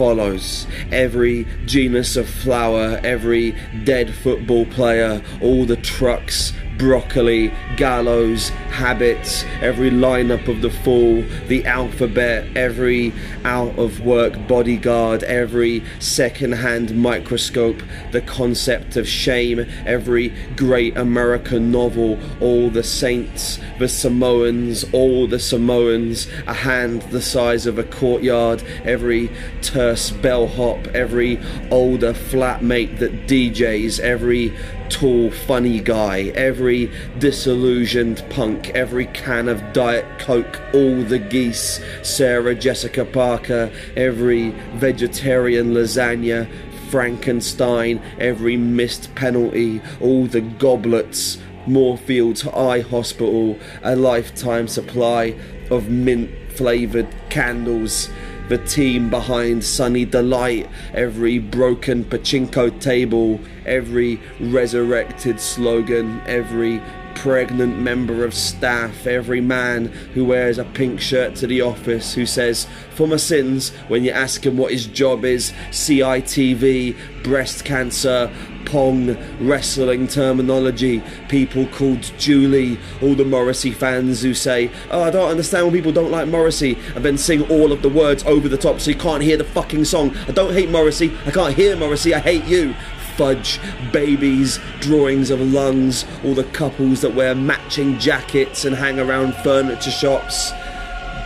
follows. 0.00 0.66
Every 0.90 1.46
genus 1.66 2.16
of 2.16 2.26
flower, 2.26 2.98
every 3.04 3.54
dead 3.84 4.14
football 4.14 4.64
player, 4.64 5.22
all 5.42 5.66
the 5.66 5.76
trucks, 5.76 6.54
broccoli, 6.80 7.52
gallows, 7.76 8.48
habits, 8.70 9.44
every 9.60 9.90
lineup 9.90 10.48
of 10.48 10.62
the 10.62 10.70
fall, 10.70 11.22
the 11.46 11.62
alphabet, 11.66 12.48
every 12.56 13.12
out 13.44 13.78
of 13.78 14.00
work 14.00 14.48
bodyguard, 14.48 15.22
every 15.24 15.84
second 15.98 16.52
hand 16.52 16.96
microscope, 16.96 17.82
the 18.12 18.22
concept 18.22 18.96
of 18.96 19.06
shame, 19.06 19.66
every 19.84 20.30
great 20.56 20.96
American 20.96 21.70
novel, 21.70 22.18
all 22.40 22.70
the 22.70 22.82
saints, 22.82 23.60
the 23.78 23.86
Samoans, 23.86 24.82
all 24.94 25.26
the 25.26 25.38
Samoans, 25.38 26.28
a 26.46 26.54
hand 26.54 27.02
the 27.10 27.20
size 27.20 27.66
of 27.66 27.78
a 27.78 27.84
courtyard, 27.84 28.62
every 28.84 29.30
terse 29.60 30.10
bellhop, 30.10 30.86
every 30.88 31.38
older 31.70 32.14
flatmate 32.14 32.98
that 33.00 33.26
DJs, 33.26 34.00
every 34.00 34.56
tall, 34.90 35.30
funny 35.30 35.80
guy, 35.80 36.24
every 36.34 36.90
disillusioned 37.18 38.22
punk, 38.28 38.70
every 38.70 39.06
can 39.06 39.48
of 39.48 39.72
Diet 39.72 40.04
Coke, 40.18 40.60
all 40.74 41.02
the 41.02 41.18
geese, 41.18 41.80
Sarah 42.02 42.54
Jessica 42.54 43.04
Parker, 43.04 43.72
every 43.96 44.50
vegetarian 44.74 45.72
lasagna, 45.72 46.48
Frankenstein, 46.90 48.02
every 48.18 48.56
missed 48.56 49.14
penalty, 49.14 49.80
all 50.00 50.26
the 50.26 50.40
goblets, 50.40 51.38
Moorfields 51.66 52.46
Eye 52.48 52.80
Hospital, 52.80 53.58
a 53.82 53.94
lifetime 53.94 54.66
supply 54.66 55.34
of 55.70 55.88
mint 55.88 56.30
flavoured 56.50 57.08
candles 57.30 58.10
the 58.50 58.58
team 58.58 59.08
behind 59.08 59.64
Sunny 59.64 60.04
Delight, 60.04 60.68
every 60.92 61.38
broken 61.38 62.04
pachinko 62.04 62.80
table, 62.80 63.38
every 63.64 64.20
resurrected 64.40 65.40
slogan, 65.40 66.20
every 66.26 66.82
pregnant 67.14 67.78
member 67.78 68.24
of 68.24 68.34
staff, 68.34 69.06
every 69.06 69.40
man 69.40 69.86
who 70.14 70.24
wears 70.24 70.58
a 70.58 70.64
pink 70.64 71.00
shirt 71.00 71.36
to 71.36 71.46
the 71.46 71.60
office, 71.60 72.14
who 72.14 72.26
says, 72.26 72.66
For 72.94 73.06
my 73.06 73.16
sins, 73.16 73.70
when 73.86 74.02
you 74.02 74.10
ask 74.10 74.44
him 74.44 74.56
what 74.56 74.72
his 74.72 74.86
job 74.86 75.24
is, 75.24 75.52
CITV, 75.70 77.22
breast 77.22 77.64
cancer, 77.64 78.32
Pong, 78.64 79.16
wrestling 79.40 80.06
terminology, 80.06 81.02
people 81.28 81.66
called 81.66 82.12
Julie, 82.18 82.78
all 83.02 83.14
the 83.14 83.24
Morrissey 83.24 83.72
fans 83.72 84.22
who 84.22 84.34
say, 84.34 84.70
Oh, 84.90 85.02
I 85.02 85.10
don't 85.10 85.30
understand 85.30 85.66
why 85.66 85.72
people 85.72 85.92
don't 85.92 86.10
like 86.10 86.28
Morrissey, 86.28 86.78
and 86.94 87.04
then 87.04 87.18
sing 87.18 87.42
all 87.50 87.72
of 87.72 87.82
the 87.82 87.88
words 87.88 88.24
over 88.24 88.48
the 88.48 88.56
top 88.56 88.80
so 88.80 88.90
you 88.90 88.96
can't 88.96 89.22
hear 89.22 89.36
the 89.36 89.44
fucking 89.44 89.84
song. 89.84 90.16
I 90.28 90.32
don't 90.32 90.52
hate 90.52 90.70
Morrissey, 90.70 91.12
I 91.26 91.30
can't 91.30 91.54
hear 91.54 91.76
Morrissey, 91.76 92.14
I 92.14 92.20
hate 92.20 92.44
you. 92.44 92.74
Fudge, 93.16 93.60
babies, 93.92 94.58
drawings 94.80 95.30
of 95.30 95.40
lungs, 95.40 96.06
all 96.24 96.34
the 96.34 96.44
couples 96.44 97.02
that 97.02 97.14
wear 97.14 97.34
matching 97.34 97.98
jackets 97.98 98.64
and 98.64 98.74
hang 98.74 98.98
around 98.98 99.34
furniture 99.36 99.90
shops, 99.90 100.52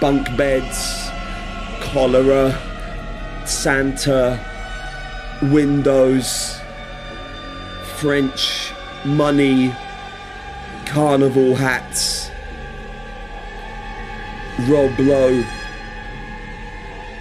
bunk 0.01 0.25
beds, 0.37 1.09
cholera, 1.81 2.59
Santa, 3.47 4.41
windows, 5.43 6.59
French, 7.97 8.73
money, 9.05 9.75
carnival 10.87 11.55
hats, 11.55 12.31
Rob 14.69 14.99
Lowe, 14.99 15.45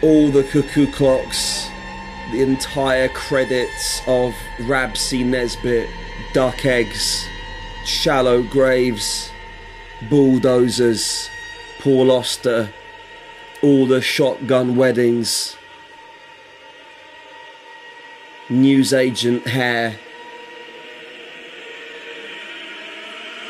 all 0.01 0.29
the 0.29 0.43
cuckoo 0.43 0.91
clocks 0.91 1.69
the 2.33 2.41
entire 2.41 3.09
credits 3.09 4.01
of 4.07 4.33
Rab 4.61 4.97
C. 4.97 5.23
Nesbitt, 5.23 5.87
Duck 6.33 6.65
Eggs, 6.65 7.27
Shallow 7.85 8.41
Graves, 8.41 9.29
Bulldozers, 10.09 11.29
Paul 11.79 12.09
Auster, 12.09 12.73
all 13.61 13.85
the 13.85 14.01
shotgun 14.01 14.75
weddings, 14.75 15.55
newsagent 18.49 19.47
hair, 19.47 19.99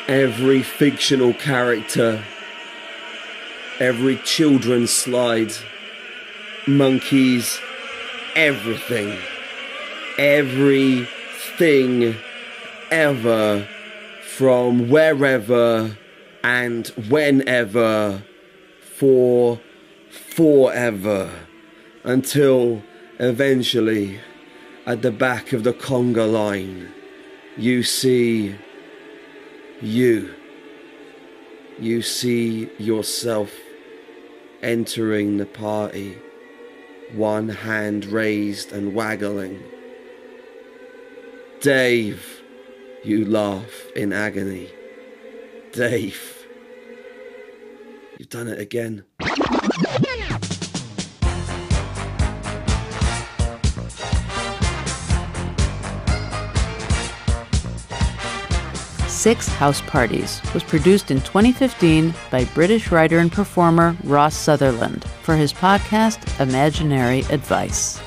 every 0.07 0.61
fictional 0.61 1.33
character, 1.33 2.23
every 3.79 4.17
children's 4.17 4.91
slide, 4.91 5.53
monkeys 6.67 7.59
everything, 8.35 9.17
everything 10.17 12.15
ever 12.91 13.67
from 14.23 14.89
wherever 14.89 15.97
and 16.43 16.87
whenever 17.09 18.23
for 18.81 19.59
forever 20.09 21.29
until 22.03 22.81
eventually 23.19 24.19
at 24.85 25.01
the 25.01 25.11
back 25.11 25.53
of 25.53 25.63
the 25.63 25.73
conga 25.73 26.29
line 26.29 26.91
you 27.57 27.83
see 27.83 28.55
you 29.83 30.33
you 31.77 32.01
see 32.01 32.69
yourself 32.77 33.51
entering 34.61 35.37
the 35.37 35.45
party 35.45 36.17
one 37.13 37.49
hand 37.49 38.05
raised 38.05 38.71
and 38.71 38.95
waggling. 38.95 39.61
Dave, 41.61 42.41
you 43.03 43.25
laugh 43.25 43.85
in 43.95 44.11
agony. 44.11 44.69
Dave, 45.73 46.45
you've 48.17 48.29
done 48.29 48.47
it 48.47 48.59
again. 48.59 49.03
Six 59.23 59.47
House 59.47 59.79
Parties 59.79 60.41
was 60.53 60.63
produced 60.63 61.09
in 61.09 61.21
2015 61.21 62.13
by 62.29 62.43
British 62.53 62.91
writer 62.91 63.19
and 63.19 63.31
performer 63.31 63.95
Ross 64.03 64.35
Sutherland 64.35 65.05
for 65.21 65.37
his 65.37 65.53
podcast 65.53 66.41
Imaginary 66.41 67.19
Advice. 67.29 68.01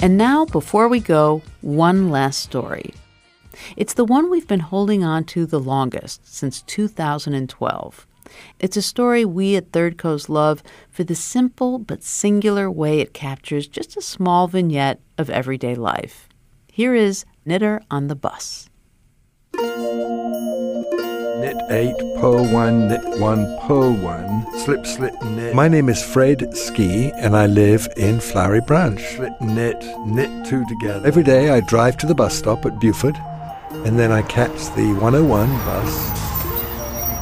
And 0.00 0.16
now, 0.16 0.46
before 0.46 0.88
we 0.88 0.98
go, 0.98 1.42
one 1.60 2.08
last 2.08 2.40
story. 2.40 2.94
It's 3.76 3.92
the 3.92 4.06
one 4.06 4.30
we've 4.30 4.48
been 4.48 4.60
holding 4.60 5.04
on 5.04 5.24
to 5.24 5.44
the 5.44 5.60
longest, 5.60 6.26
since 6.34 6.62
2012. 6.62 8.07
It's 8.58 8.76
a 8.76 8.82
story 8.82 9.24
we 9.24 9.56
at 9.56 9.72
Third 9.72 9.98
Coast 9.98 10.28
love 10.28 10.62
for 10.90 11.04
the 11.04 11.14
simple 11.14 11.78
but 11.78 12.02
singular 12.02 12.70
way 12.70 13.00
it 13.00 13.14
captures 13.14 13.66
just 13.66 13.96
a 13.96 14.02
small 14.02 14.48
vignette 14.48 15.00
of 15.16 15.30
everyday 15.30 15.74
life. 15.74 16.28
Here 16.70 16.94
is 16.94 17.24
Knitter 17.44 17.80
on 17.90 18.08
the 18.08 18.14
Bus. 18.14 18.68
Knit 21.38 21.56
8, 21.70 21.94
purl 22.20 22.52
1, 22.52 22.88
knit 22.88 23.20
1, 23.20 23.58
purl 23.60 23.92
1, 23.92 24.58
slip, 24.58 24.84
slip, 24.84 25.14
knit. 25.22 25.54
My 25.54 25.68
name 25.68 25.88
is 25.88 26.02
Fred 26.02 26.56
Ski 26.56 27.12
and 27.12 27.36
I 27.36 27.46
live 27.46 27.88
in 27.96 28.20
Flowery 28.20 28.60
Branch. 28.60 29.00
Slit, 29.00 29.32
knit, 29.40 29.84
knit 30.06 30.46
two 30.46 30.64
together. 30.66 31.06
Every 31.06 31.22
day 31.22 31.50
I 31.50 31.60
drive 31.60 31.96
to 31.98 32.06
the 32.06 32.14
bus 32.14 32.34
stop 32.34 32.66
at 32.66 32.80
Buford 32.80 33.16
and 33.70 33.98
then 33.98 34.10
I 34.10 34.22
catch 34.22 34.74
the 34.74 34.92
101 34.94 35.48
bus 35.48 36.27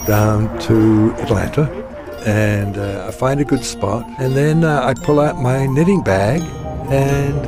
down 0.07 0.59
to 0.61 1.15
Atlanta 1.19 1.71
and 2.27 2.77
uh, 2.77 3.07
I 3.07 3.13
find 3.13 3.41
a 3.41 3.45
good 3.45 3.65
spot. 3.65 4.05
And 4.19 4.35
then 4.35 4.65
uh, 4.65 4.83
I 4.83 4.95
pull 4.95 5.21
out 5.21 5.41
my 5.41 5.67
knitting 5.67 6.03
bag 6.03 6.43
and 6.91 7.47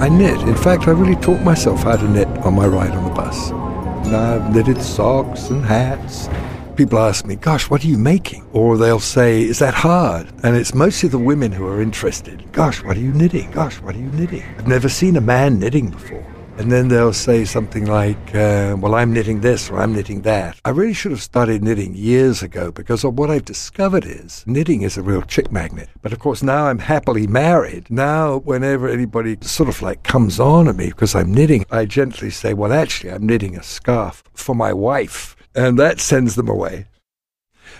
I 0.00 0.08
knit. 0.08 0.38
In 0.42 0.54
fact, 0.54 0.86
I 0.86 0.90
really 0.90 1.16
taught 1.16 1.40
myself 1.42 1.82
how 1.82 1.96
to 1.96 2.08
knit 2.08 2.28
on 2.44 2.54
my 2.54 2.66
ride 2.66 2.90
on 2.90 3.04
the 3.04 3.14
bus. 3.14 3.50
And 3.50 4.14
I've 4.14 4.54
knitted 4.54 4.82
socks 4.82 5.48
and 5.50 5.64
hats. 5.64 6.28
People 6.76 6.98
ask 6.98 7.24
me, 7.26 7.34
gosh, 7.34 7.68
what 7.70 7.82
are 7.84 7.88
you 7.88 7.98
making? 7.98 8.46
Or 8.52 8.76
they'll 8.76 9.00
say, 9.00 9.42
is 9.42 9.58
that 9.58 9.74
hard? 9.74 10.28
And 10.44 10.56
it's 10.56 10.74
mostly 10.74 11.08
the 11.08 11.18
women 11.18 11.50
who 11.50 11.66
are 11.66 11.82
interested. 11.82 12.52
Gosh, 12.52 12.84
what 12.84 12.96
are 12.96 13.00
you 13.00 13.12
knitting? 13.12 13.50
Gosh, 13.50 13.80
what 13.80 13.96
are 13.96 13.98
you 13.98 14.10
knitting? 14.10 14.44
I've 14.58 14.68
never 14.68 14.88
seen 14.88 15.16
a 15.16 15.20
man 15.20 15.58
knitting 15.58 15.90
before. 15.90 16.24
And 16.58 16.72
then 16.72 16.88
they'll 16.88 17.12
say 17.12 17.44
something 17.44 17.86
like, 17.86 18.34
uh, 18.34 18.76
well, 18.80 18.96
I'm 18.96 19.12
knitting 19.12 19.42
this 19.42 19.70
or 19.70 19.78
I'm 19.78 19.94
knitting 19.94 20.22
that. 20.22 20.60
I 20.64 20.70
really 20.70 20.92
should 20.92 21.12
have 21.12 21.22
started 21.22 21.62
knitting 21.62 21.94
years 21.94 22.42
ago 22.42 22.72
because 22.72 23.04
what 23.04 23.30
I've 23.30 23.44
discovered 23.44 24.04
is 24.04 24.42
knitting 24.44 24.82
is 24.82 24.96
a 24.96 25.02
real 25.02 25.22
chick 25.22 25.52
magnet. 25.52 25.88
But 26.02 26.12
of 26.12 26.18
course, 26.18 26.42
now 26.42 26.66
I'm 26.66 26.80
happily 26.80 27.28
married. 27.28 27.88
Now, 27.90 28.38
whenever 28.38 28.88
anybody 28.88 29.38
sort 29.40 29.68
of 29.68 29.80
like 29.82 30.02
comes 30.02 30.40
on 30.40 30.66
at 30.66 30.74
me 30.74 30.88
because 30.88 31.14
I'm 31.14 31.32
knitting, 31.32 31.64
I 31.70 31.84
gently 31.84 32.30
say, 32.30 32.54
well, 32.54 32.72
actually, 32.72 33.12
I'm 33.12 33.24
knitting 33.24 33.56
a 33.56 33.62
scarf 33.62 34.24
for 34.34 34.56
my 34.56 34.72
wife. 34.72 35.36
And 35.54 35.78
that 35.78 36.00
sends 36.00 36.34
them 36.34 36.48
away. 36.48 36.86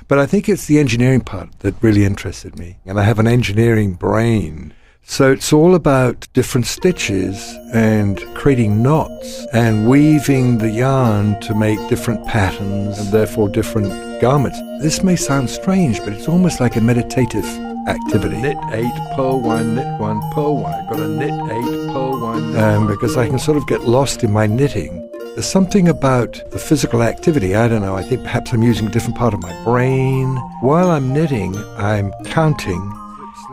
But 0.07 0.21
I 0.21 0.27
think 0.27 0.49
it's 0.49 0.67
the 0.67 0.79
engineering 0.79 1.23
part 1.23 1.59
that 1.61 1.83
really 1.83 2.05
interested 2.05 2.57
me. 2.57 2.79
And 2.87 3.01
I 3.01 3.03
have 3.03 3.19
an 3.19 3.27
engineering 3.27 3.95
brain. 3.95 4.73
So 5.11 5.33
it's 5.33 5.55
all 5.55 5.75
about 5.75 6.29
different 6.35 6.67
stitches 6.67 7.43
and 7.73 8.21
creating 8.35 8.83
knots 8.83 9.47
and 9.55 9.89
weaving 9.89 10.59
the 10.59 10.69
yarn 10.69 11.41
to 11.41 11.55
make 11.55 11.79
different 11.89 12.27
patterns 12.27 12.99
and 12.99 13.09
therefore 13.11 13.49
different 13.49 14.21
garments. 14.21 14.61
This 14.83 15.03
may 15.03 15.17
sound 15.17 15.49
strange, 15.49 15.99
but 16.01 16.13
it's 16.13 16.29
almost 16.29 16.61
like 16.61 16.77
a 16.77 16.83
meditative 16.83 17.47
activity. 17.89 18.37
Knit 18.37 18.59
eight, 18.73 18.93
purl 19.17 19.41
one, 19.41 19.77
knit 19.77 19.99
one, 19.99 20.21
purl 20.33 20.59
one. 20.59 20.75
I've 20.75 20.89
got 20.91 21.01
a 21.01 21.09
knit 21.09 21.33
eight, 21.33 21.91
purl 21.91 22.21
one. 22.21 22.55
Um, 22.57 22.87
because 22.87 23.17
I 23.17 23.27
can 23.27 23.39
sort 23.39 23.57
of 23.57 23.67
get 23.67 23.89
lost 23.89 24.23
in 24.23 24.31
my 24.31 24.47
knitting. 24.47 25.11
There's 25.35 25.47
something 25.47 25.89
about 25.89 26.39
the 26.51 26.59
physical 26.59 27.03
activity. 27.03 27.55
I 27.57 27.67
don't 27.67 27.81
know. 27.81 27.97
I 27.97 28.03
think 28.03 28.25
perhaps 28.25 28.53
I'm 28.53 28.63
using 28.63 28.87
a 28.87 28.91
different 28.91 29.17
part 29.17 29.33
of 29.33 29.41
my 29.41 29.65
brain. 29.65 30.37
While 30.61 30.91
I'm 30.91 31.15
knitting, 31.15 31.57
I'm 31.79 32.13
counting 32.27 32.98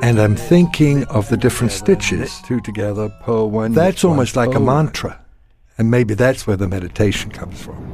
and 0.02 0.20
I'm 0.20 0.36
thinking 0.36 1.04
of 1.06 1.30
the 1.30 1.38
different 1.38 1.72
stitches. 1.72 2.42
Two 2.42 2.60
together, 2.60 3.10
purl 3.22 3.50
one. 3.50 3.74
That's 3.74 4.04
almost 4.04 4.36
like 4.36 4.56
a 4.56 4.60
mantra. 4.60 5.20
And 5.78 5.92
maybe 5.92 6.14
that's 6.14 6.48
where 6.48 6.58
the 6.58 6.68
meditation 6.68 7.32
comes 7.32 7.62
from. 7.62 7.92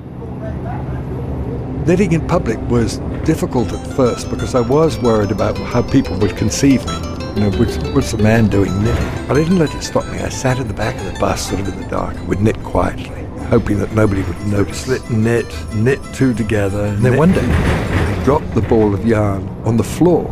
Knitting 1.86 2.12
in 2.12 2.28
public 2.28 2.60
was 2.70 2.98
difficult 3.26 3.72
at 3.72 3.88
first 3.96 4.30
because 4.30 4.54
I 4.54 4.62
was 4.62 5.00
worried 5.00 5.32
about 5.32 5.58
how 5.58 5.82
people 5.82 6.18
would 6.20 6.38
conceive 6.38 6.86
me. 6.86 6.94
You 7.36 7.50
know, 7.50 7.58
what's, 7.58 7.78
what's 7.90 8.14
a 8.14 8.18
man 8.18 8.50
doing 8.50 8.72
knitting? 8.84 9.28
But 9.28 9.38
I 9.38 9.44
didn't 9.44 9.58
let 9.58 9.74
it 9.74 9.82
stop 9.82 10.06
me. 10.12 10.20
I 10.20 10.30
sat 10.30 10.60
in 10.60 10.68
the 10.68 10.74
back 10.74 10.96
of 10.98 11.12
the 11.12 11.20
bus, 11.20 11.50
sort 11.50 11.62
of 11.62 11.68
in 11.70 11.82
the 11.82 11.88
dark, 11.88 12.16
and 12.16 12.28
would 12.28 12.42
knit 12.42 12.62
quietly, 12.64 13.26
hoping 13.46 13.80
that 13.80 13.94
nobody 13.94 14.22
would 14.22 14.48
notice. 14.48 14.82
Slit, 14.82 15.10
knit, 15.10 15.46
knit 15.74 16.00
two 16.14 16.34
together. 16.34 16.86
And 16.86 17.04
then 17.04 17.18
one 17.18 17.32
day, 17.32 17.46
I 17.46 18.24
dropped 18.26 18.54
the 18.54 18.62
ball 18.62 18.94
of 18.94 19.06
yarn 19.06 19.48
on 19.66 19.78
the 19.78 19.84
floor 19.84 20.30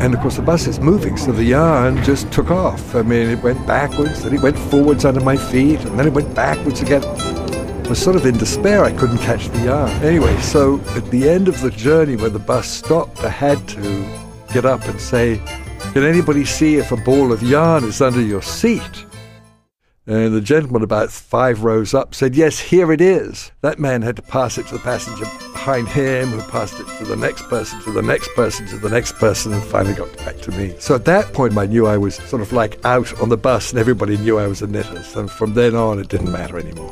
and 0.00 0.14
of 0.14 0.20
course, 0.20 0.36
the 0.36 0.42
bus 0.42 0.66
is 0.66 0.80
moving, 0.80 1.18
so 1.18 1.30
the 1.30 1.44
yarn 1.44 2.02
just 2.02 2.32
took 2.32 2.50
off. 2.50 2.94
I 2.94 3.02
mean, 3.02 3.28
it 3.28 3.42
went 3.42 3.66
backwards, 3.66 4.22
then 4.22 4.34
it 4.34 4.40
went 4.40 4.58
forwards 4.58 5.04
under 5.04 5.20
my 5.20 5.36
feet, 5.36 5.78
and 5.80 5.98
then 5.98 6.06
it 6.06 6.12
went 6.14 6.34
backwards 6.34 6.80
again. 6.80 7.04
I 7.04 7.88
was 7.88 8.02
sort 8.02 8.16
of 8.16 8.24
in 8.24 8.38
despair. 8.38 8.82
I 8.82 8.92
couldn't 8.92 9.18
catch 9.18 9.48
the 9.50 9.66
yarn. 9.66 9.90
Anyway, 10.02 10.34
so 10.38 10.80
at 10.96 11.04
the 11.10 11.28
end 11.28 11.48
of 11.48 11.60
the 11.60 11.70
journey, 11.70 12.16
when 12.16 12.32
the 12.32 12.38
bus 12.38 12.66
stopped, 12.66 13.22
I 13.22 13.28
had 13.28 13.68
to 13.68 14.18
get 14.54 14.64
up 14.64 14.82
and 14.86 14.98
say, 14.98 15.38
Can 15.92 16.04
anybody 16.04 16.46
see 16.46 16.76
if 16.76 16.92
a 16.92 16.96
ball 16.96 17.30
of 17.30 17.42
yarn 17.42 17.84
is 17.84 18.00
under 18.00 18.22
your 18.22 18.42
seat? 18.42 19.04
And 20.10 20.34
the 20.34 20.40
gentleman 20.40 20.82
about 20.82 21.12
five 21.12 21.62
rows 21.62 21.94
up 21.94 22.16
said, 22.16 22.34
Yes, 22.34 22.58
here 22.58 22.90
it 22.90 23.00
is. 23.00 23.52
That 23.60 23.78
man 23.78 24.02
had 24.02 24.16
to 24.16 24.22
pass 24.22 24.58
it 24.58 24.66
to 24.66 24.74
the 24.74 24.80
passenger 24.80 25.24
behind 25.52 25.86
him, 25.86 26.30
who 26.30 26.42
passed 26.50 26.80
it 26.80 26.88
to 26.98 27.04
the 27.04 27.14
next 27.14 27.42
person, 27.42 27.80
to 27.82 27.92
the 27.92 28.02
next 28.02 28.28
person, 28.34 28.66
to 28.66 28.76
the 28.76 28.88
next 28.88 29.12
person, 29.18 29.52
and 29.52 29.62
finally 29.62 29.94
got 29.94 30.16
back 30.16 30.38
to 30.38 30.50
me. 30.50 30.74
So 30.80 30.96
at 30.96 31.04
that 31.04 31.32
point, 31.32 31.56
I 31.56 31.66
knew 31.66 31.86
I 31.86 31.96
was 31.96 32.16
sort 32.16 32.42
of 32.42 32.52
like 32.52 32.84
out 32.84 33.20
on 33.20 33.28
the 33.28 33.36
bus, 33.36 33.70
and 33.70 33.78
everybody 33.78 34.16
knew 34.16 34.36
I 34.36 34.48
was 34.48 34.62
a 34.62 34.66
knitter. 34.66 35.00
So 35.04 35.28
from 35.28 35.54
then 35.54 35.76
on, 35.76 36.00
it 36.00 36.08
didn't 36.08 36.32
matter 36.32 36.58
anymore. 36.58 36.90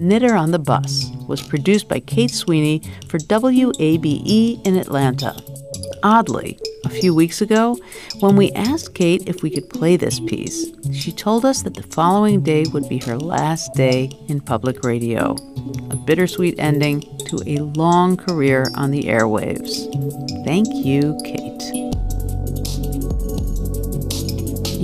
Knitter 0.00 0.34
on 0.34 0.50
the 0.50 0.58
Bus 0.58 1.15
was 1.28 1.42
produced 1.42 1.88
by 1.88 2.00
Kate 2.00 2.30
Sweeney 2.30 2.82
for 3.08 3.18
WABE 3.18 4.66
in 4.66 4.76
Atlanta. 4.76 5.36
Oddly, 6.02 6.58
a 6.84 6.88
few 6.88 7.14
weeks 7.14 7.40
ago, 7.40 7.78
when 8.20 8.36
we 8.36 8.52
asked 8.52 8.94
Kate 8.94 9.28
if 9.28 9.42
we 9.42 9.50
could 9.50 9.68
play 9.68 9.96
this 9.96 10.20
piece, 10.20 10.66
she 10.92 11.12
told 11.12 11.44
us 11.44 11.62
that 11.62 11.74
the 11.74 11.82
following 11.82 12.42
day 12.42 12.64
would 12.72 12.88
be 12.88 12.98
her 12.98 13.18
last 13.18 13.74
day 13.74 14.10
in 14.28 14.40
public 14.40 14.84
radio. 14.84 15.34
A 15.90 15.96
bittersweet 15.96 16.54
ending 16.58 17.00
to 17.26 17.42
a 17.46 17.58
long 17.58 18.16
career 18.16 18.66
on 18.74 18.90
the 18.90 19.04
airwaves. 19.04 19.84
Thank 20.44 20.68
you, 20.72 21.18
Kate. 21.24 21.45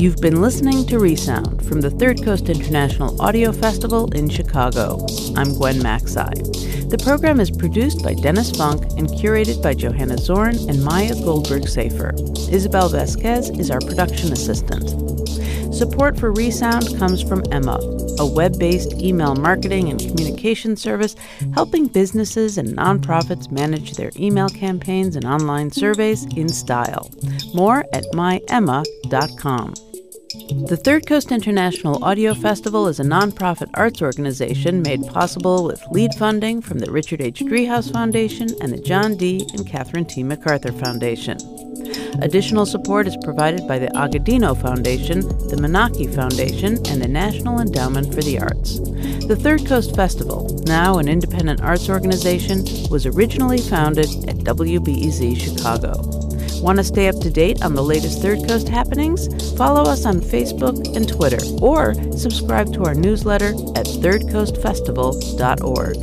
You've 0.03 0.21
been 0.21 0.43
listening 0.43 0.85
to 0.87 0.99
Resound 0.99 1.65
from 1.65 1.81
the 1.81 1.89
Third 1.89 2.25
Coast 2.25 2.49
International 2.49 3.23
Audio 3.23 3.53
Festival 3.53 4.13
in 4.15 4.29
Chicago. 4.29 5.07
I'm 5.37 5.55
Gwen 5.55 5.77
Macsai. 5.77 6.91
The 6.91 6.99
program 6.99 7.39
is 7.39 7.53
produced 7.53 8.03
by 8.03 8.15
Dennis 8.15 8.51
Funk 8.51 8.83
and 8.99 9.07
curated 9.07 9.63
by 9.63 9.75
Johanna 9.75 10.19
Zorn 10.19 10.57
and 10.69 10.85
Maya 10.85 11.15
Goldberg 11.15 11.69
Safir. 11.69 12.19
Isabel 12.53 12.89
Vasquez 12.89 13.51
is 13.51 13.71
our 13.71 13.79
production 13.79 14.33
assistant. 14.33 14.91
Support 15.73 16.19
for 16.19 16.33
Resound 16.33 16.99
comes 16.99 17.23
from 17.23 17.45
Emma, 17.53 17.79
a 18.19 18.27
web 18.27 18.59
based 18.59 18.95
email 18.95 19.37
marketing 19.37 19.89
and 19.89 20.01
communication 20.01 20.75
service 20.75 21.15
helping 21.55 21.87
businesses 21.87 22.59
and 22.59 22.77
nonprofits 22.77 23.53
manage 23.53 23.93
their 23.93 24.11
email 24.19 24.49
campaigns 24.49 25.15
and 25.15 25.25
online 25.25 25.71
surveys 25.71 26.25
in 26.35 26.49
style. 26.49 27.09
More 27.55 27.85
at 27.93 28.03
myemma.com. 28.13 29.75
The 30.53 30.77
Third 30.77 31.07
Coast 31.07 31.33
International 31.33 32.05
Audio 32.05 32.35
Festival 32.35 32.87
is 32.87 33.01
a 33.01 33.05
nonprofit 33.05 33.71
arts 33.73 34.03
organization 34.03 34.83
made 34.83 35.07
possible 35.07 35.65
with 35.65 35.83
lead 35.91 36.13
funding 36.15 36.61
from 36.61 36.79
the 36.79 36.91
Richard 36.91 37.23
H. 37.23 37.41
Driehaus 37.41 37.91
Foundation 37.91 38.49
and 38.61 38.71
the 38.71 38.81
John 38.81 39.17
D. 39.17 39.47
and 39.55 39.67
Catherine 39.67 40.05
T. 40.05 40.23
MacArthur 40.23 40.73
Foundation. 40.73 41.39
Additional 42.21 42.67
support 42.67 43.07
is 43.07 43.17
provided 43.25 43.67
by 43.67 43.79
the 43.79 43.89
Agudino 43.89 44.55
Foundation, 44.61 45.21
the 45.21 45.57
Menaki 45.57 46.15
Foundation, 46.15 46.77
and 46.87 47.01
the 47.01 47.09
National 47.09 47.59
Endowment 47.59 48.15
for 48.15 48.21
the 48.21 48.39
Arts. 48.39 48.79
The 49.27 49.39
Third 49.41 49.67
Coast 49.67 49.97
Festival, 49.97 50.63
now 50.67 50.99
an 50.99 51.09
independent 51.09 51.63
arts 51.63 51.89
organization, 51.89 52.65
was 52.91 53.07
originally 53.07 53.59
founded 53.59 54.11
at 54.29 54.37
WBEZ 54.37 55.41
Chicago. 55.41 56.32
Want 56.63 56.79
to 56.79 56.85
stay 56.85 57.09
up 57.09 57.19
to 57.19 57.29
date 57.29 57.63
on 57.65 57.75
the 57.75 57.83
latest 57.83 58.23
Third 58.23 58.47
Coast 58.47 58.69
happenings? 58.69 59.27
Follow 59.57 59.83
us 59.83 60.07
on 60.07 60.21
Facebook 60.21 60.95
and 60.95 61.09
Twitter, 61.09 61.41
or 61.61 61.95
subscribe 62.17 62.73
to 62.75 62.85
our 62.85 62.95
newsletter 62.95 63.49
at 63.75 63.87
thirdcoastfestival.org. 63.87 65.97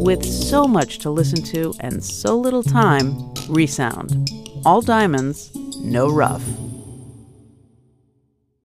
With 0.00 0.24
so 0.24 0.68
much 0.68 1.00
to 1.00 1.10
listen 1.10 1.42
to 1.46 1.74
and 1.80 2.04
so 2.04 2.38
little 2.38 2.62
time, 2.62 3.34
Resound. 3.48 4.30
All 4.64 4.82
diamonds, 4.82 5.50
no 5.82 6.08
rough. 6.08 6.44